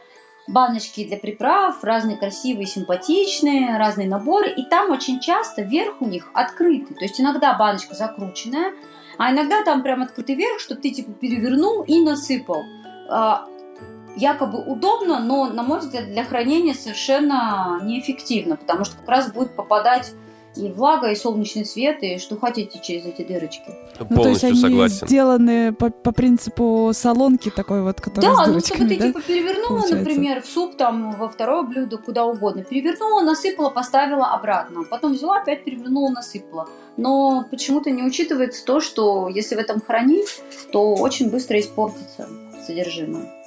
баночки 0.47 1.05
для 1.05 1.17
приправ, 1.17 1.83
разные 1.83 2.17
красивые, 2.17 2.67
симпатичные, 2.67 3.77
разные 3.77 4.07
наборы, 4.07 4.49
и 4.49 4.63
там 4.65 4.91
очень 4.91 5.19
часто 5.19 5.61
верх 5.61 6.01
у 6.01 6.07
них 6.07 6.29
открытый, 6.33 6.95
то 6.95 7.03
есть 7.03 7.19
иногда 7.19 7.53
баночка 7.53 7.95
закрученная, 7.95 8.73
а 9.17 9.31
иногда 9.31 9.63
там 9.63 9.83
прям 9.83 10.01
открытый 10.01 10.35
верх, 10.35 10.59
что 10.59 10.75
ты 10.75 10.91
типа 10.91 11.11
перевернул 11.13 11.83
и 11.83 12.01
насыпал. 12.03 12.63
А, 13.09 13.45
якобы 14.15 14.63
удобно, 14.63 15.19
но, 15.19 15.45
на 15.45 15.63
мой 15.63 15.79
взгляд, 15.79 16.07
для 16.07 16.23
хранения 16.23 16.73
совершенно 16.73 17.79
неэффективно, 17.83 18.55
потому 18.55 18.85
что 18.85 18.97
как 18.97 19.07
раз 19.07 19.31
будет 19.31 19.55
попадать 19.55 20.13
и 20.55 20.69
влага, 20.69 21.11
и 21.11 21.15
солнечный 21.15 21.65
свет, 21.65 22.03
и 22.03 22.17
что 22.17 22.37
хотите 22.39 22.79
через 22.81 23.05
эти 23.05 23.23
дырочки. 23.23 23.71
Ну, 24.09 24.21
то 24.21 24.29
есть 24.29 24.43
они 24.43 24.59
согласен. 24.59 25.07
сделаны 25.07 25.73
по, 25.73 25.89
по 25.89 26.11
принципу 26.11 26.91
солонки 26.93 27.49
такой 27.49 27.81
вот, 27.83 28.01
который 28.01 28.25
да, 28.25 28.45
с 28.45 28.47
ну, 28.47 28.59
чтобы 28.59 28.89
ты 28.89 28.97
да? 28.97 29.07
типа 29.07 29.21
перевернула, 29.21 29.79
Получается. 29.81 29.95
например, 29.95 30.41
в 30.41 30.45
суп, 30.45 30.75
там, 30.75 31.11
во 31.11 31.29
второе 31.29 31.63
блюдо, 31.63 31.97
куда 31.97 32.25
угодно. 32.25 32.63
Перевернула, 32.63 33.21
насыпала, 33.21 33.69
поставила 33.69 34.27
обратно. 34.27 34.83
Потом 34.83 35.13
взяла, 35.13 35.41
опять 35.41 35.63
перевернула, 35.63 36.09
насыпала. 36.09 36.67
Но 36.97 37.45
почему-то 37.49 37.89
не 37.91 38.03
учитывается 38.03 38.65
то, 38.65 38.81
что 38.81 39.29
если 39.29 39.55
в 39.55 39.59
этом 39.59 39.81
хранить, 39.81 40.41
то 40.71 40.93
очень 40.95 41.29
быстро 41.29 41.59
испортится 41.59 42.27
содержимое. 42.65 43.40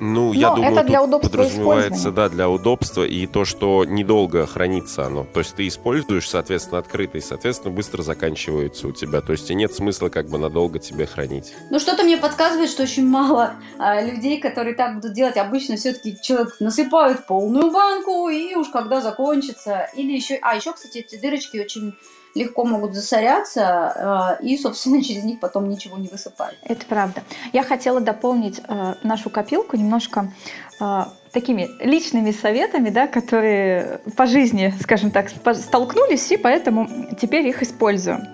Ну, 0.00 0.32
я 0.32 0.50
Но 0.50 0.56
думаю, 0.56 0.72
это 0.72 0.84
для 0.84 1.02
удобства 1.02 1.30
подразумевается, 1.30 2.10
да, 2.10 2.28
для 2.28 2.48
удобства 2.48 3.04
и 3.04 3.26
то, 3.26 3.44
что 3.44 3.84
недолго 3.84 4.46
хранится 4.46 5.06
оно. 5.06 5.24
То 5.24 5.40
есть 5.40 5.54
ты 5.54 5.66
используешь, 5.66 6.28
соответственно, 6.28 6.78
открытый, 6.78 7.20
соответственно, 7.20 7.74
быстро 7.74 8.02
заканчивается 8.02 8.88
у 8.88 8.92
тебя. 8.92 9.20
То 9.20 9.32
есть 9.32 9.50
и 9.50 9.54
нет 9.54 9.74
смысла 9.74 10.08
как 10.08 10.28
бы 10.28 10.38
надолго 10.38 10.78
тебе 10.78 11.06
хранить. 11.06 11.54
Ну, 11.70 11.78
что-то 11.78 12.04
мне 12.04 12.16
подсказывает, 12.16 12.70
что 12.70 12.84
очень 12.84 13.06
мало 13.06 13.54
а, 13.78 14.00
людей, 14.00 14.40
которые 14.40 14.74
так 14.74 14.96
будут 14.96 15.14
делать. 15.14 15.36
Обычно 15.36 15.76
все-таки 15.76 16.16
человек 16.22 16.56
насыпает 16.60 17.26
полную 17.26 17.70
банку, 17.70 18.28
и 18.28 18.54
уж 18.54 18.68
когда 18.68 19.00
закончится. 19.00 19.88
Или 19.94 20.12
еще... 20.12 20.38
А, 20.42 20.56
еще, 20.56 20.72
кстати, 20.72 20.98
эти 20.98 21.16
дырочки 21.16 21.58
очень 21.58 21.94
легко 22.38 22.64
могут 22.64 22.94
засоряться, 22.94 24.38
э, 24.40 24.44
и, 24.44 24.56
собственно, 24.56 25.02
через 25.08 25.24
них 25.24 25.40
потом 25.40 25.68
ничего 25.68 25.98
не 25.98 26.08
высыпает. 26.08 26.56
Это 26.62 26.86
правда. 26.86 27.22
Я 27.52 27.62
хотела 27.62 28.00
дополнить 28.00 28.60
э, 28.66 28.94
нашу 29.02 29.30
копилку 29.30 29.76
немножко 29.76 30.32
э, 30.80 31.04
такими 31.32 31.68
личными 31.80 32.30
советами, 32.30 32.90
да, 32.90 33.06
которые 33.06 34.00
по 34.16 34.26
жизни, 34.26 34.72
скажем 34.80 35.10
так, 35.10 35.28
столкнулись, 35.28 36.30
и 36.32 36.36
поэтому 36.36 36.88
теперь 37.20 37.46
их 37.46 37.62
использую. 37.62 38.26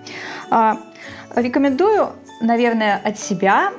Рекомендую, 1.35 2.13
наверное, 2.39 3.01
от 3.03 3.19
себя 3.19 3.73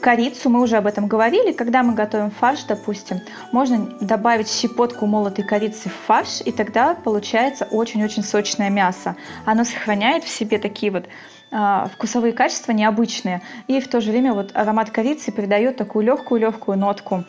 корицу, 0.00 0.50
мы 0.50 0.60
уже 0.60 0.76
об 0.76 0.86
этом 0.86 1.06
говорили, 1.06 1.52
когда 1.52 1.82
мы 1.82 1.94
готовим 1.94 2.30
фарш, 2.30 2.64
допустим, 2.64 3.20
можно 3.52 3.78
добавить 4.00 4.50
щепотку 4.50 5.06
молотой 5.06 5.44
корицы 5.44 5.88
в 5.88 6.06
фарш, 6.06 6.40
и 6.44 6.52
тогда 6.52 6.94
получается 6.94 7.66
очень-очень 7.70 8.22
сочное 8.22 8.70
мясо. 8.70 9.16
Оно 9.44 9.64
сохраняет 9.64 10.24
в 10.24 10.28
себе 10.28 10.58
такие 10.58 10.92
вот 10.92 11.06
э, 11.50 11.86
вкусовые 11.94 12.32
качества 12.32 12.72
необычные, 12.72 13.42
и 13.66 13.80
в 13.80 13.88
то 13.88 14.00
же 14.00 14.10
время 14.10 14.34
вот 14.34 14.50
аромат 14.54 14.90
корицы 14.90 15.32
придает 15.32 15.76
такую 15.76 16.04
легкую-легкую 16.06 16.78
нотку 16.78 17.24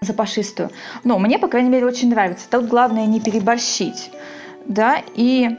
запашистую. 0.00 0.70
Но 1.02 1.18
мне, 1.18 1.38
по 1.38 1.48
крайней 1.48 1.70
мере, 1.70 1.86
очень 1.86 2.10
нравится. 2.10 2.46
Тут 2.50 2.66
главное 2.66 3.06
не 3.06 3.20
переборщить. 3.20 4.10
Да, 4.66 5.02
и 5.14 5.56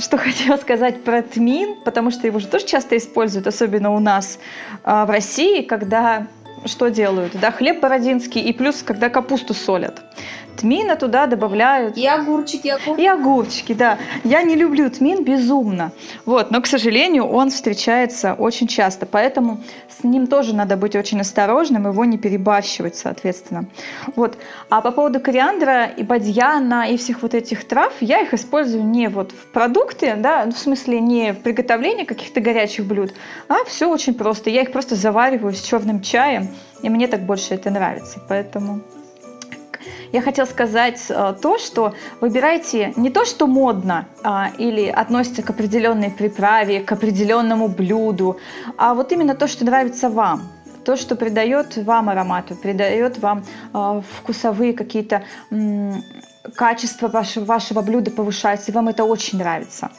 что 0.00 0.18
хотела 0.18 0.56
сказать 0.56 1.02
про 1.02 1.22
тмин, 1.22 1.76
потому 1.84 2.10
что 2.10 2.26
его 2.26 2.38
же 2.38 2.46
тоже 2.46 2.66
часто 2.66 2.96
используют, 2.96 3.46
особенно 3.46 3.90
у 3.94 4.00
нас 4.00 4.38
а, 4.84 5.06
в 5.06 5.10
России, 5.10 5.62
когда 5.62 6.26
что 6.66 6.88
делают? 6.88 7.32
Да, 7.40 7.50
хлеб 7.50 7.80
бородинский 7.80 8.42
и 8.42 8.52
плюс, 8.52 8.82
когда 8.82 9.08
капусту 9.08 9.54
солят. 9.54 10.02
Тмина 10.60 10.96
туда 10.96 11.26
добавляют. 11.26 11.96
И 11.96 12.06
огурчики, 12.06 12.68
огурчики. 12.68 13.00
И 13.00 13.06
огурчики, 13.06 13.72
да. 13.72 13.98
Я 14.24 14.42
не 14.42 14.56
люблю 14.56 14.90
тмин 14.90 15.24
безумно. 15.24 15.92
Вот, 16.26 16.50
но, 16.50 16.60
к 16.60 16.66
сожалению, 16.66 17.24
он 17.26 17.48
встречается 17.48 18.34
очень 18.34 18.66
часто. 18.66 19.06
Поэтому 19.06 19.60
с 19.88 20.04
ним 20.04 20.26
тоже 20.26 20.54
надо 20.54 20.76
быть 20.76 20.94
очень 20.96 21.20
осторожным, 21.22 21.86
его 21.86 22.04
не 22.04 22.18
перебарщивать, 22.18 22.94
соответственно. 22.94 23.64
Вот. 24.16 24.36
А 24.68 24.82
по 24.82 24.90
поводу 24.90 25.18
кориандра 25.18 25.86
и 25.86 26.02
бадьяна 26.02 26.90
и 26.90 26.98
всех 26.98 27.22
вот 27.22 27.32
этих 27.32 27.66
трав, 27.66 27.94
я 28.00 28.20
их 28.20 28.34
использую 28.34 28.84
не 28.84 29.08
вот 29.08 29.32
в 29.32 29.46
продукты, 29.52 30.14
да, 30.16 30.44
в 30.44 30.58
смысле 30.58 31.00
не 31.00 31.32
в 31.32 31.40
приготовлении 31.40 32.04
каких-то 32.04 32.42
горячих 32.42 32.84
блюд, 32.84 33.14
а 33.48 33.64
все 33.64 33.88
очень 33.88 34.12
просто. 34.12 34.50
Я 34.50 34.60
их 34.60 34.72
просто 34.72 34.94
завариваю 34.94 35.54
с 35.54 35.62
черным 35.62 36.02
чаем, 36.02 36.48
и 36.82 36.90
мне 36.90 37.08
так 37.08 37.22
больше 37.22 37.54
это 37.54 37.70
нравится. 37.70 38.20
Поэтому 38.28 38.80
я 40.12 40.22
хотела 40.22 40.46
сказать 40.46 41.06
э, 41.08 41.34
то, 41.40 41.58
что 41.58 41.94
выбирайте 42.20 42.92
не 42.96 43.10
то, 43.10 43.24
что 43.24 43.46
модно 43.46 44.06
а, 44.22 44.50
или 44.58 44.86
относится 44.86 45.42
к 45.42 45.50
определенной 45.50 46.10
приправе, 46.10 46.80
к 46.80 46.92
определенному 46.92 47.68
блюду, 47.68 48.38
а 48.76 48.94
вот 48.94 49.12
именно 49.12 49.34
то, 49.34 49.46
что 49.46 49.64
нравится 49.64 50.08
вам 50.08 50.42
то, 50.84 50.96
что 50.96 51.14
придает 51.14 51.76
вам 51.76 52.08
аромату, 52.08 52.54
придает 52.54 53.18
вам 53.18 53.44
э, 53.72 54.02
вкусовые 54.18 54.72
какие-то 54.72 55.22
э, 55.50 55.92
качества 56.54 57.08
вашего, 57.08 57.44
вашего 57.44 57.82
блюда 57.82 58.10
повышается, 58.10 58.70
и 58.70 58.74
вам 58.74 58.88
это 58.88 59.04
очень 59.04 59.38
нравится. 59.38 59.90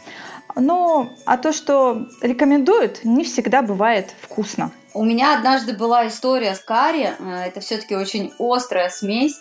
Ну, 0.55 1.09
а 1.25 1.37
то, 1.37 1.53
что 1.53 2.07
рекомендуют, 2.21 3.05
не 3.05 3.23
всегда 3.23 3.61
бывает 3.61 4.13
вкусно. 4.21 4.71
У 4.93 5.05
меня 5.05 5.37
однажды 5.37 5.73
была 5.73 6.07
история 6.07 6.55
с 6.55 6.59
карри. 6.59 7.13
Э, 7.19 7.43
это 7.47 7.59
все-таки 7.61 7.95
очень 7.95 8.33
острая 8.39 8.89
смесь. 8.89 9.39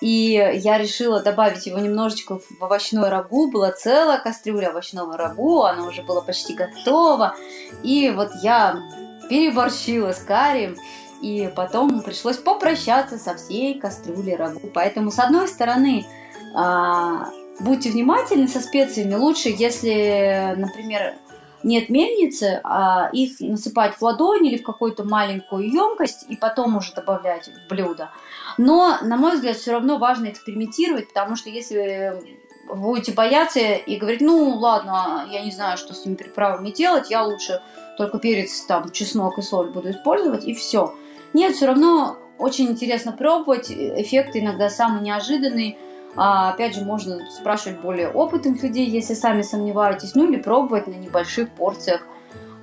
И 0.00 0.32
я 0.54 0.78
решила 0.78 1.20
добавить 1.22 1.66
его 1.66 1.78
немножечко 1.78 2.38
в 2.38 2.62
овощное 2.62 3.10
рагу. 3.10 3.50
Была 3.50 3.70
целая 3.70 4.18
кастрюля 4.18 4.70
овощного 4.70 5.16
рагу, 5.16 5.62
она 5.64 5.86
уже 5.86 6.02
была 6.02 6.22
почти 6.22 6.54
готова. 6.54 7.36
И 7.82 8.10
вот 8.10 8.30
я 8.42 8.80
переборщила 9.28 10.12
с 10.12 10.18
карием. 10.20 10.76
И 11.20 11.52
потом 11.54 12.00
пришлось 12.00 12.38
попрощаться 12.38 13.18
со 13.18 13.34
всей 13.34 13.78
кастрюлей 13.78 14.36
рагу. 14.36 14.70
Поэтому, 14.72 15.10
с 15.10 15.18
одной 15.18 15.48
стороны, 15.48 16.06
а, 16.54 17.28
будьте 17.60 17.90
внимательны 17.90 18.48
со 18.48 18.60
специями. 18.60 19.14
Лучше, 19.14 19.50
если, 19.50 20.54
например, 20.56 21.14
нет 21.62 21.90
мельницы, 21.90 22.60
а 22.64 23.10
их 23.12 23.38
насыпать 23.40 23.96
в 23.96 24.02
ладонь 24.02 24.46
или 24.46 24.56
в 24.56 24.62
какую-то 24.62 25.04
маленькую 25.04 25.70
емкость 25.70 26.24
и 26.28 26.36
потом 26.36 26.76
уже 26.76 26.94
добавлять 26.94 27.48
в 27.48 27.68
блюдо. 27.68 28.10
Но, 28.58 28.98
на 29.02 29.16
мой 29.16 29.34
взгляд, 29.34 29.56
все 29.56 29.72
равно 29.72 29.98
важно 29.98 30.28
экспериментировать, 30.28 31.08
потому 31.08 31.36
что 31.36 31.50
если 31.50 32.20
вы 32.68 32.76
будете 32.76 33.12
бояться 33.12 33.60
и 33.60 33.96
говорить, 33.96 34.20
ну 34.20 34.50
ладно, 34.56 35.26
я 35.30 35.44
не 35.44 35.50
знаю, 35.50 35.76
что 35.76 35.94
с 35.94 36.02
этими 36.02 36.14
приправами 36.14 36.70
делать, 36.70 37.10
я 37.10 37.24
лучше 37.24 37.62
только 37.96 38.18
перец, 38.18 38.62
там, 38.62 38.90
чеснок 38.90 39.38
и 39.38 39.42
соль 39.42 39.70
буду 39.70 39.90
использовать, 39.90 40.44
и 40.44 40.54
все. 40.54 40.94
Нет, 41.32 41.54
все 41.54 41.66
равно 41.66 42.16
очень 42.38 42.68
интересно 42.68 43.12
пробовать, 43.12 43.70
эффект 43.70 44.30
иногда 44.34 44.70
самый 44.70 45.02
неожиданный. 45.02 45.78
А, 46.16 46.50
опять 46.50 46.74
же, 46.74 46.84
можно 46.84 47.20
спрашивать 47.30 47.80
более 47.80 48.08
опытных 48.08 48.62
людей, 48.62 48.88
если 48.88 49.14
сами 49.14 49.42
сомневаетесь, 49.42 50.14
ну 50.14 50.28
или 50.28 50.40
пробовать 50.40 50.86
на 50.86 50.94
небольших 50.94 51.50
порциях, 51.50 52.02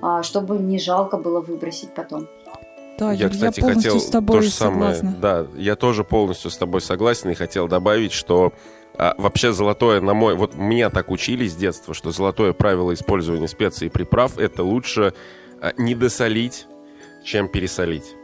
а, 0.02 0.22
чтобы 0.22 0.58
не 0.58 0.78
жалко 0.78 1.16
было 1.16 1.40
выбросить 1.40 1.94
потом. 1.94 2.28
Да, 2.98 3.12
я, 3.12 3.28
кстати, 3.28 3.60
я 3.60 3.74
хотел 3.74 4.00
с 4.00 4.10
тобой 4.10 4.38
то 4.38 4.42
же 4.42 4.50
самое. 4.50 4.94
Согласна. 4.94 5.20
Да, 5.20 5.46
я 5.56 5.76
тоже 5.76 6.04
полностью 6.04 6.50
с 6.50 6.56
тобой 6.56 6.80
согласен 6.80 7.30
и 7.30 7.34
хотел 7.34 7.68
добавить, 7.68 8.12
что 8.12 8.52
а, 8.96 9.14
вообще 9.16 9.52
золотое, 9.52 10.00
на 10.00 10.14
мой... 10.14 10.34
Вот 10.34 10.56
меня 10.56 10.90
так 10.90 11.10
учили 11.10 11.46
с 11.46 11.54
детства, 11.54 11.94
что 11.94 12.10
золотое 12.10 12.52
правило 12.52 12.92
использования 12.92 13.48
специй 13.48 13.86
и 13.86 13.90
приправ— 13.90 14.38
это 14.38 14.64
лучше 14.64 15.14
а, 15.60 15.72
не 15.76 15.94
досолить, 15.94 16.66
чем 17.24 17.48
пересолить. 17.48 18.14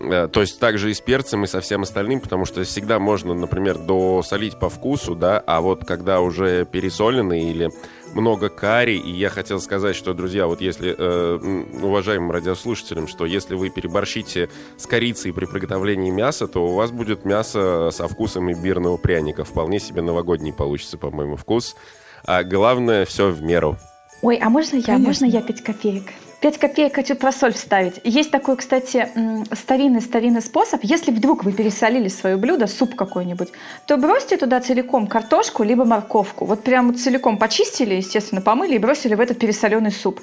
Э, 0.00 0.28
то 0.28 0.40
есть 0.40 0.58
также 0.58 0.90
и 0.90 0.94
с 0.94 1.00
перцем, 1.00 1.44
и 1.44 1.46
со 1.46 1.60
всем 1.60 1.82
остальным, 1.82 2.20
потому 2.20 2.44
что 2.44 2.62
всегда 2.64 2.98
можно, 2.98 3.34
например, 3.34 3.78
досолить 3.78 4.58
по 4.58 4.68
вкусу, 4.68 5.14
да, 5.14 5.42
а 5.46 5.60
вот 5.60 5.84
когда 5.84 6.20
уже 6.20 6.64
пересоленный 6.64 7.44
или 7.44 7.70
много 8.14 8.48
карри, 8.48 8.96
и 8.96 9.10
я 9.10 9.28
хотел 9.28 9.60
сказать, 9.60 9.96
что, 9.96 10.14
друзья, 10.14 10.46
вот 10.46 10.60
если, 10.60 10.94
э, 10.96 11.64
уважаемым 11.82 12.30
радиослушателям, 12.30 13.08
что 13.08 13.26
если 13.26 13.54
вы 13.54 13.70
переборщите 13.70 14.48
с 14.76 14.86
корицей 14.86 15.32
при 15.32 15.46
приготовлении 15.46 16.10
мяса, 16.10 16.46
то 16.46 16.66
у 16.66 16.74
вас 16.74 16.90
будет 16.90 17.24
мясо 17.24 17.90
со 17.92 18.08
вкусом 18.08 18.52
имбирного 18.52 18.96
пряника. 18.96 19.44
Вполне 19.44 19.80
себе 19.80 20.02
новогодний 20.02 20.52
получится, 20.52 20.98
по-моему, 20.98 21.36
вкус. 21.36 21.76
А 22.24 22.44
главное, 22.44 23.04
все 23.04 23.30
в 23.30 23.42
меру. 23.42 23.76
Ой, 24.22 24.36
а 24.36 24.48
можно 24.48 24.76
я, 24.76 24.82
Конечно. 24.82 25.06
можно 25.06 25.24
я 25.26 25.42
5 25.42 25.62
копеек? 25.62 26.04
5 26.42 26.58
копеек 26.58 26.96
хочу 26.96 27.14
про 27.14 27.30
соль 27.30 27.52
вставить. 27.52 28.00
Есть 28.02 28.32
такой, 28.32 28.56
кстати, 28.56 29.08
старинный-старинный 29.52 30.42
способ. 30.42 30.82
Если 30.82 31.12
вдруг 31.12 31.44
вы 31.44 31.52
пересолили 31.52 32.08
свое 32.08 32.36
блюдо, 32.36 32.66
суп 32.66 32.96
какой-нибудь, 32.96 33.50
то 33.86 33.96
бросьте 33.96 34.36
туда 34.36 34.60
целиком 34.60 35.06
картошку 35.06 35.62
либо 35.62 35.84
морковку. 35.84 36.44
Вот 36.44 36.64
прямо 36.64 36.94
целиком 36.94 37.38
почистили, 37.38 37.94
естественно, 37.94 38.40
помыли 38.40 38.74
и 38.74 38.78
бросили 38.78 39.14
в 39.14 39.20
этот 39.20 39.38
пересоленный 39.38 39.92
суп. 39.92 40.20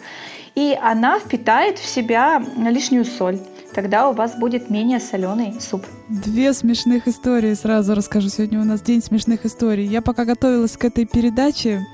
И 0.56 0.78
она 0.82 1.20
впитает 1.20 1.80
в 1.80 1.86
себя 1.88 2.44
лишнюю 2.58 3.06
соль. 3.06 3.40
Тогда 3.74 4.10
у 4.10 4.14
вас 4.14 4.36
будет 4.38 4.70
менее 4.70 5.00
соленый 5.00 5.56
суп. 5.62 5.86
Две 6.10 6.52
смешных 6.52 7.08
истории 7.08 7.54
сразу 7.54 7.96
расскажу. 7.96 8.28
Сегодня 8.28 8.60
у 8.60 8.66
нас 8.66 8.82
день 8.82 9.02
смешных 9.02 9.46
историй. 9.46 9.86
Я 9.86 10.02
пока 10.02 10.26
готовилась 10.26 10.76
к 10.76 10.84
этой 10.84 11.06
передаче, 11.06 11.86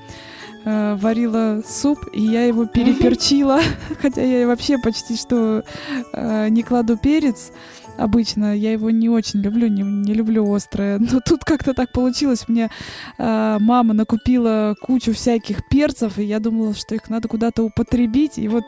э, 0.66 0.94
варила 0.96 1.62
суп, 1.66 1.98
и 2.12 2.20
я 2.20 2.44
его 2.44 2.66
переперчила, 2.66 3.60
хотя 4.02 4.22
я 4.22 4.46
вообще 4.46 4.76
почти 4.76 5.16
что 5.16 5.64
э, 6.12 6.48
не 6.50 6.62
кладу 6.62 6.98
перец 6.98 7.52
обычно. 7.98 8.56
Я 8.56 8.72
его 8.72 8.90
не 8.90 9.08
очень 9.08 9.40
люблю, 9.40 9.68
не, 9.68 9.82
не 9.82 10.14
люблю 10.14 10.52
острое. 10.52 10.98
Но 11.12 11.20
тут 11.20 11.44
как-то 11.44 11.74
так 11.74 11.92
получилось. 11.92 12.48
Мне 12.48 12.70
э, 13.18 13.56
мама 13.60 13.94
накупила 13.94 14.74
кучу 14.80 15.12
всяких 15.12 15.68
перцев, 15.68 16.18
и 16.18 16.24
я 16.24 16.38
думала, 16.38 16.74
что 16.74 16.94
их 16.94 17.08
надо 17.08 17.28
куда-то 17.28 17.62
употребить. 17.62 18.38
И 18.38 18.48
вот, 18.48 18.64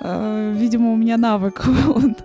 э, 0.00 0.54
видимо, 0.56 0.92
у 0.92 0.96
меня 0.96 1.16
навык 1.16 1.64
он, 1.88 2.16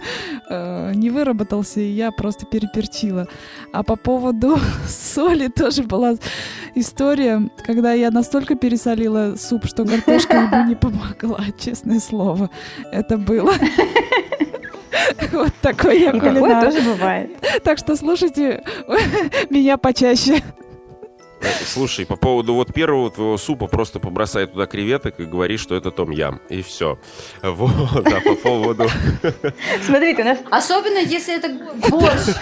э, 0.50 0.94
не 0.96 1.10
выработался, 1.10 1.80
и 1.80 1.92
я 1.92 2.12
просто 2.12 2.46
переперчила. 2.46 3.28
А 3.72 3.84
по 3.84 3.96
поводу 3.96 4.60
соли 4.88 5.48
тоже 5.48 5.84
была 5.84 6.16
история, 6.76 7.50
когда 7.66 7.94
я 7.94 8.12
настолько 8.12 8.56
пересолила 8.56 9.36
суп, 9.38 9.66
что 9.66 9.86
картошка 9.86 10.38
ему 10.38 10.68
не 10.68 10.76
помогла, 10.76 11.40
честное 11.60 12.00
слово. 12.00 12.50
Это 12.92 13.18
было. 13.18 13.54
Вот 15.32 15.54
такой 15.62 16.02
я 16.02 16.12
кулинар. 16.12 16.34
такое 16.34 16.62
тоже 16.72 16.82
бывает. 16.82 17.32
Так 17.64 17.78
что 17.78 17.96
слушайте 17.96 18.64
меня 19.50 19.78
почаще. 19.78 20.42
Слушай, 21.66 22.06
по 22.06 22.16
поводу 22.16 22.54
вот 22.54 22.74
первого 22.74 23.12
твоего 23.12 23.38
супа, 23.38 23.68
просто 23.68 24.00
побросай 24.00 24.48
туда 24.48 24.66
креветок 24.66 25.20
и 25.20 25.26
говори, 25.26 25.58
что 25.58 25.76
это 25.76 25.92
том 25.92 26.12
ям. 26.12 26.42
И 26.50 26.62
все. 26.62 26.98
Вот, 27.42 28.08
а 28.08 28.22
по 28.22 28.36
поводу... 28.36 28.88
Смотрите, 29.86 30.22
у 30.22 30.26
нас... 30.26 30.38
Особенно, 30.50 31.00
если 31.00 31.36
это 31.36 31.50
борщ. 31.90 32.36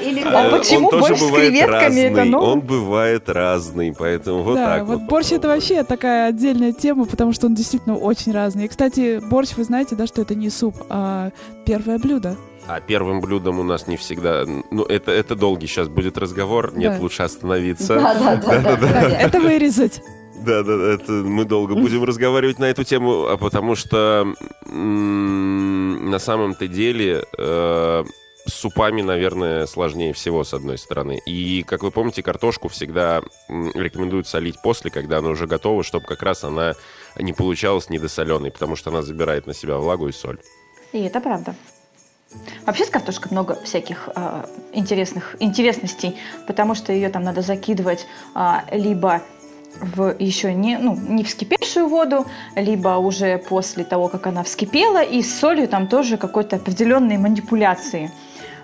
Или 0.00 0.22
А 0.22 0.42
Э, 0.42 0.50
почему 0.50 0.90
борщ 0.90 1.18
с 1.18 1.30
креветками? 1.30 2.00
Это 2.00 2.24
ново. 2.24 2.52
Он 2.52 2.60
бывает 2.60 3.28
разный, 3.28 3.94
поэтому 3.96 4.42
вот 4.42 4.56
да, 4.56 4.78
так 4.78 4.86
вот 4.86 5.00
вот. 5.00 5.08
борщ 5.08 5.32
это 5.32 5.48
вообще 5.48 5.82
такая 5.84 6.28
отдельная 6.28 6.72
тема, 6.72 7.04
потому 7.04 7.32
что 7.32 7.46
он 7.46 7.54
действительно 7.54 7.96
очень 7.96 8.32
разный. 8.32 8.66
И, 8.66 8.68
кстати, 8.68 9.20
борщ, 9.20 9.50
вы 9.56 9.64
знаете, 9.64 9.94
да, 9.94 10.06
что 10.06 10.22
это 10.22 10.34
не 10.34 10.50
суп, 10.50 10.76
а 10.88 11.30
первое 11.64 11.98
блюдо. 11.98 12.36
А 12.66 12.80
первым 12.80 13.20
блюдом 13.20 13.58
у 13.58 13.62
нас 13.62 13.86
не 13.86 13.96
всегда... 13.96 14.44
Ну, 14.46 14.84
это, 14.84 15.10
это 15.10 15.34
долгий 15.34 15.66
сейчас 15.66 15.88
будет 15.88 16.16
разговор. 16.16 16.72
Нет, 16.76 16.94
Да. 16.96 17.00
лучше 17.00 17.22
остановиться. 17.24 17.94
Да, 17.96 18.14
да, 18.14 18.36
да, 18.36 18.76
да. 18.76 19.08
Это 19.18 19.40
вырезать. 19.40 20.00
Да, 20.44 20.62
да, 20.62 20.76
да, 20.76 20.92
это 20.94 21.12
мы 21.12 21.44
долго 21.44 21.74
будем 21.74 22.02
разговаривать 22.04 22.58
на 22.58 22.64
эту 22.64 22.82
тему, 22.84 23.26
а 23.26 23.36
потому 23.36 23.76
что 23.76 24.26
на 24.66 26.18
самом-то 26.18 26.66
деле 26.66 27.24
э, 27.38 28.04
с 28.46 28.52
супами, 28.52 29.02
наверное, 29.02 29.66
сложнее 29.66 30.12
всего, 30.12 30.42
с 30.42 30.52
одной 30.52 30.78
стороны. 30.78 31.20
И, 31.26 31.62
как 31.62 31.82
вы 31.82 31.90
помните, 31.92 32.22
картошку 32.22 32.68
всегда 32.68 33.22
рекомендуют 33.48 34.26
солить 34.26 34.60
после, 34.62 34.90
когда 34.90 35.18
она 35.18 35.28
уже 35.28 35.46
готова, 35.46 35.84
чтобы 35.84 36.06
как 36.06 36.22
раз 36.22 36.42
она 36.42 36.74
не 37.18 37.32
получалась 37.32 37.88
недосоленой, 37.88 38.50
потому 38.50 38.74
что 38.74 38.90
она 38.90 39.02
забирает 39.02 39.46
на 39.46 39.54
себя 39.54 39.76
влагу 39.76 40.08
и 40.08 40.12
соль. 40.12 40.38
И 40.92 41.02
это 41.02 41.20
правда. 41.20 41.54
Вообще 42.66 42.84
с 42.84 42.90
картошкой 42.90 43.32
много 43.32 43.58
всяких 43.62 44.08
а, 44.14 44.46
интересных 44.72 45.36
интересностей, 45.40 46.16
потому 46.46 46.74
что 46.74 46.92
ее 46.92 47.08
там 47.08 47.24
надо 47.24 47.42
закидывать 47.42 48.06
а, 48.34 48.64
либо 48.70 49.22
в 49.80 50.14
еще 50.18 50.52
не, 50.52 50.76
ну, 50.78 50.94
не 50.96 51.24
вскипевшую 51.24 51.88
воду, 51.88 52.26
либо 52.56 52.98
уже 52.98 53.38
после 53.38 53.84
того, 53.84 54.08
как 54.08 54.26
она 54.26 54.42
вскипела, 54.42 55.02
и 55.02 55.22
с 55.22 55.38
солью 55.38 55.68
там 55.68 55.88
тоже 55.88 56.16
какой-то 56.16 56.56
определенные 56.56 57.18
манипуляции. 57.18 58.12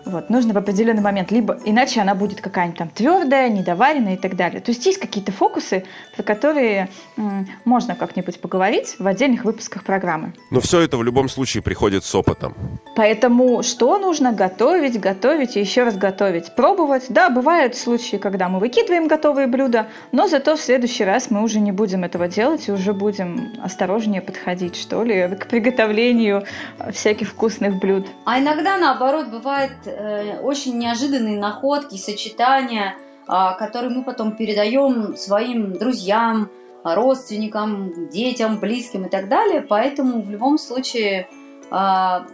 Вот, 0.09 0.31
нужно 0.31 0.55
в 0.55 0.57
определенный 0.57 1.03
момент, 1.03 1.31
либо 1.31 1.59
иначе 1.67 2.01
она 2.01 2.15
будет 2.15 2.41
какая-нибудь 2.41 2.79
там 2.79 2.89
твердая, 2.89 3.51
недоваренная 3.51 4.15
и 4.15 4.17
так 4.17 4.37
далее. 4.37 4.63
То 4.63 4.71
есть 4.71 4.87
есть 4.87 4.99
какие-то 4.99 5.33
фокусы, 5.33 5.85
про 6.17 6.23
которые 6.23 6.89
м, 7.19 7.47
можно 7.67 7.95
как-нибудь 7.95 8.41
поговорить 8.41 8.97
в 8.99 9.07
отдельных 9.07 9.45
выпусках 9.45 9.85
программы. 9.85 10.33
Но 10.51 10.61
все 10.61 10.81
это 10.81 10.97
в 10.97 11.03
любом 11.03 11.29
случае 11.29 11.63
приходит 11.63 12.05
с 12.05 12.15
опытом. 12.15 12.57
Поэтому 12.97 13.63
что 13.63 13.99
нужно 13.99 14.33
готовить, 14.33 14.99
готовить 14.99 15.57
и 15.57 15.61
еще 15.61 15.83
раз 15.83 15.97
готовить, 15.97 16.55
пробовать. 16.55 17.07
Да, 17.11 17.29
бывают 17.29 17.77
случаи, 17.77 18.17
когда 18.17 18.49
мы 18.49 18.61
выкидываем 18.61 19.09
готовые 19.09 19.47
блюда, 19.47 19.89
но 20.11 20.27
зато 20.27 20.57
в 20.57 20.61
следующий 20.61 21.05
раз 21.05 21.31
мы 21.31 21.43
уже 21.43 21.61
не 21.61 21.73
будем 21.73 22.05
этого 22.05 22.29
делать 22.29 22.69
и 22.69 22.73
уже 22.73 22.95
будем 22.95 23.53
осторожнее 23.63 24.23
подходить, 24.23 24.75
что 24.75 25.03
ли, 25.05 25.37
к 25.37 25.49
приготовлению 25.49 26.45
всяких 26.93 27.29
вкусных 27.29 27.79
блюд. 27.79 28.07
А 28.25 28.39
иногда, 28.41 28.79
наоборот, 28.79 29.29
бывают 29.29 29.73
э, 29.85 29.98
очень 30.43 30.79
неожиданные 30.79 31.39
находки, 31.39 31.97
сочетания, 31.97 32.97
а, 33.27 33.55
которые 33.55 33.91
мы 33.95 34.05
потом 34.05 34.37
передаем 34.37 35.17
своим 35.17 35.73
друзьям, 35.75 36.51
родственникам, 36.83 38.09
детям, 38.09 38.59
близким 38.59 39.05
и 39.05 39.09
так 39.11 39.29
далее. 39.29 39.61
Поэтому 39.61 40.23
в 40.23 40.31
любом 40.31 40.59
случае 40.59 41.29
а, 41.71 42.27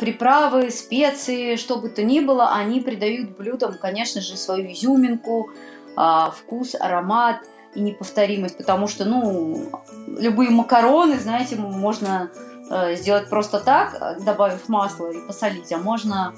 приправы, 0.00 0.70
специи, 0.70 1.56
что 1.56 1.76
бы 1.76 1.88
то 1.90 2.02
ни 2.02 2.20
было, 2.20 2.52
они 2.52 2.80
придают 2.80 3.36
блюдам, 3.36 3.74
конечно 3.80 4.20
же, 4.20 4.36
свою 4.36 4.72
изюминку, 4.72 5.50
а, 5.96 6.30
вкус, 6.30 6.74
аромат 6.74 7.44
и 7.74 7.80
неповторимость, 7.80 8.56
потому 8.56 8.88
что, 8.88 9.04
ну, 9.04 9.70
любые 10.08 10.50
макароны, 10.50 11.18
знаете, 11.18 11.54
можно 11.54 12.30
э, 12.68 12.96
сделать 12.96 13.28
просто 13.28 13.60
так, 13.60 13.94
э, 14.00 14.20
добавив 14.24 14.68
масло 14.68 15.12
и 15.12 15.24
посолить, 15.24 15.72
а 15.72 15.78
можно 15.78 16.34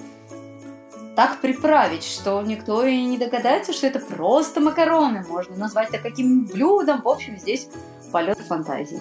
так 1.15 1.41
приправить, 1.41 2.05
что 2.05 2.41
никто 2.43 2.85
и 2.85 3.03
не 3.05 3.19
догадается, 3.19 3.73
что 3.73 3.87
это 3.87 3.99
просто 3.99 4.61
макароны. 4.61 5.25
Можно 5.29 5.57
назвать 5.57 5.91
это 5.91 5.99
каким 5.99 6.47
блюдом. 6.47 7.03
В 7.03 7.09
общем, 7.09 7.39
здесь 7.39 7.69
полет 8.11 8.39
фантазии. 8.39 9.01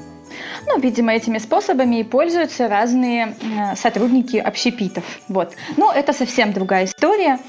Ну, 0.68 0.80
видимо, 0.80 1.14
этими 1.14 1.38
способами 1.38 2.00
и 2.00 2.04
пользуются 2.04 2.68
разные 2.68 3.36
э, 3.42 3.76
сотрудники 3.76 4.38
общепитов. 4.38 5.04
Вот. 5.28 5.54
Но 5.78 5.92
это 5.92 6.14
совсем 6.14 6.54
другая 6.54 6.86
история. 6.86 7.40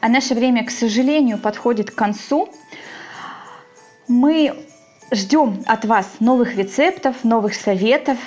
А 0.00 0.08
наше 0.08 0.34
время, 0.34 0.64
к 0.64 0.70
сожалению, 0.70 1.38
подходит 1.38 1.90
к 1.90 1.94
концу. 1.94 2.48
Мы 4.06 4.64
ждем 5.10 5.62
от 5.66 5.84
вас 5.84 6.06
новых 6.20 6.56
рецептов, 6.56 7.24
новых 7.24 7.54
советов, 7.54 8.18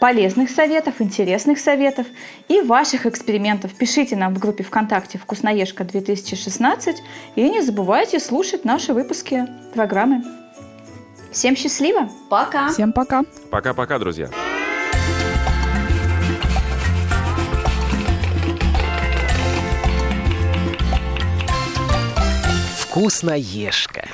полезных 0.00 0.50
советов, 0.50 0.94
интересных 0.98 1.60
советов 1.60 2.06
и 2.48 2.62
ваших 2.62 3.06
экспериментов. 3.06 3.72
Пишите 3.74 4.16
нам 4.16 4.34
в 4.34 4.38
группе 4.38 4.64
ВКонтакте 4.64 5.18
«Вкусноежка 5.18 5.84
2016» 5.84 6.96
и 7.36 7.48
не 7.48 7.60
забывайте 7.60 8.18
слушать 8.18 8.64
наши 8.64 8.92
выпуски 8.92 9.46
программы. 9.74 10.24
Всем 11.30 11.54
счастливо! 11.54 12.08
Пока! 12.28 12.70
Всем 12.70 12.92
пока. 12.92 13.22
Пока-пока, 13.50 13.98
друзья. 13.98 14.30
Вкусноежка. 22.78 24.08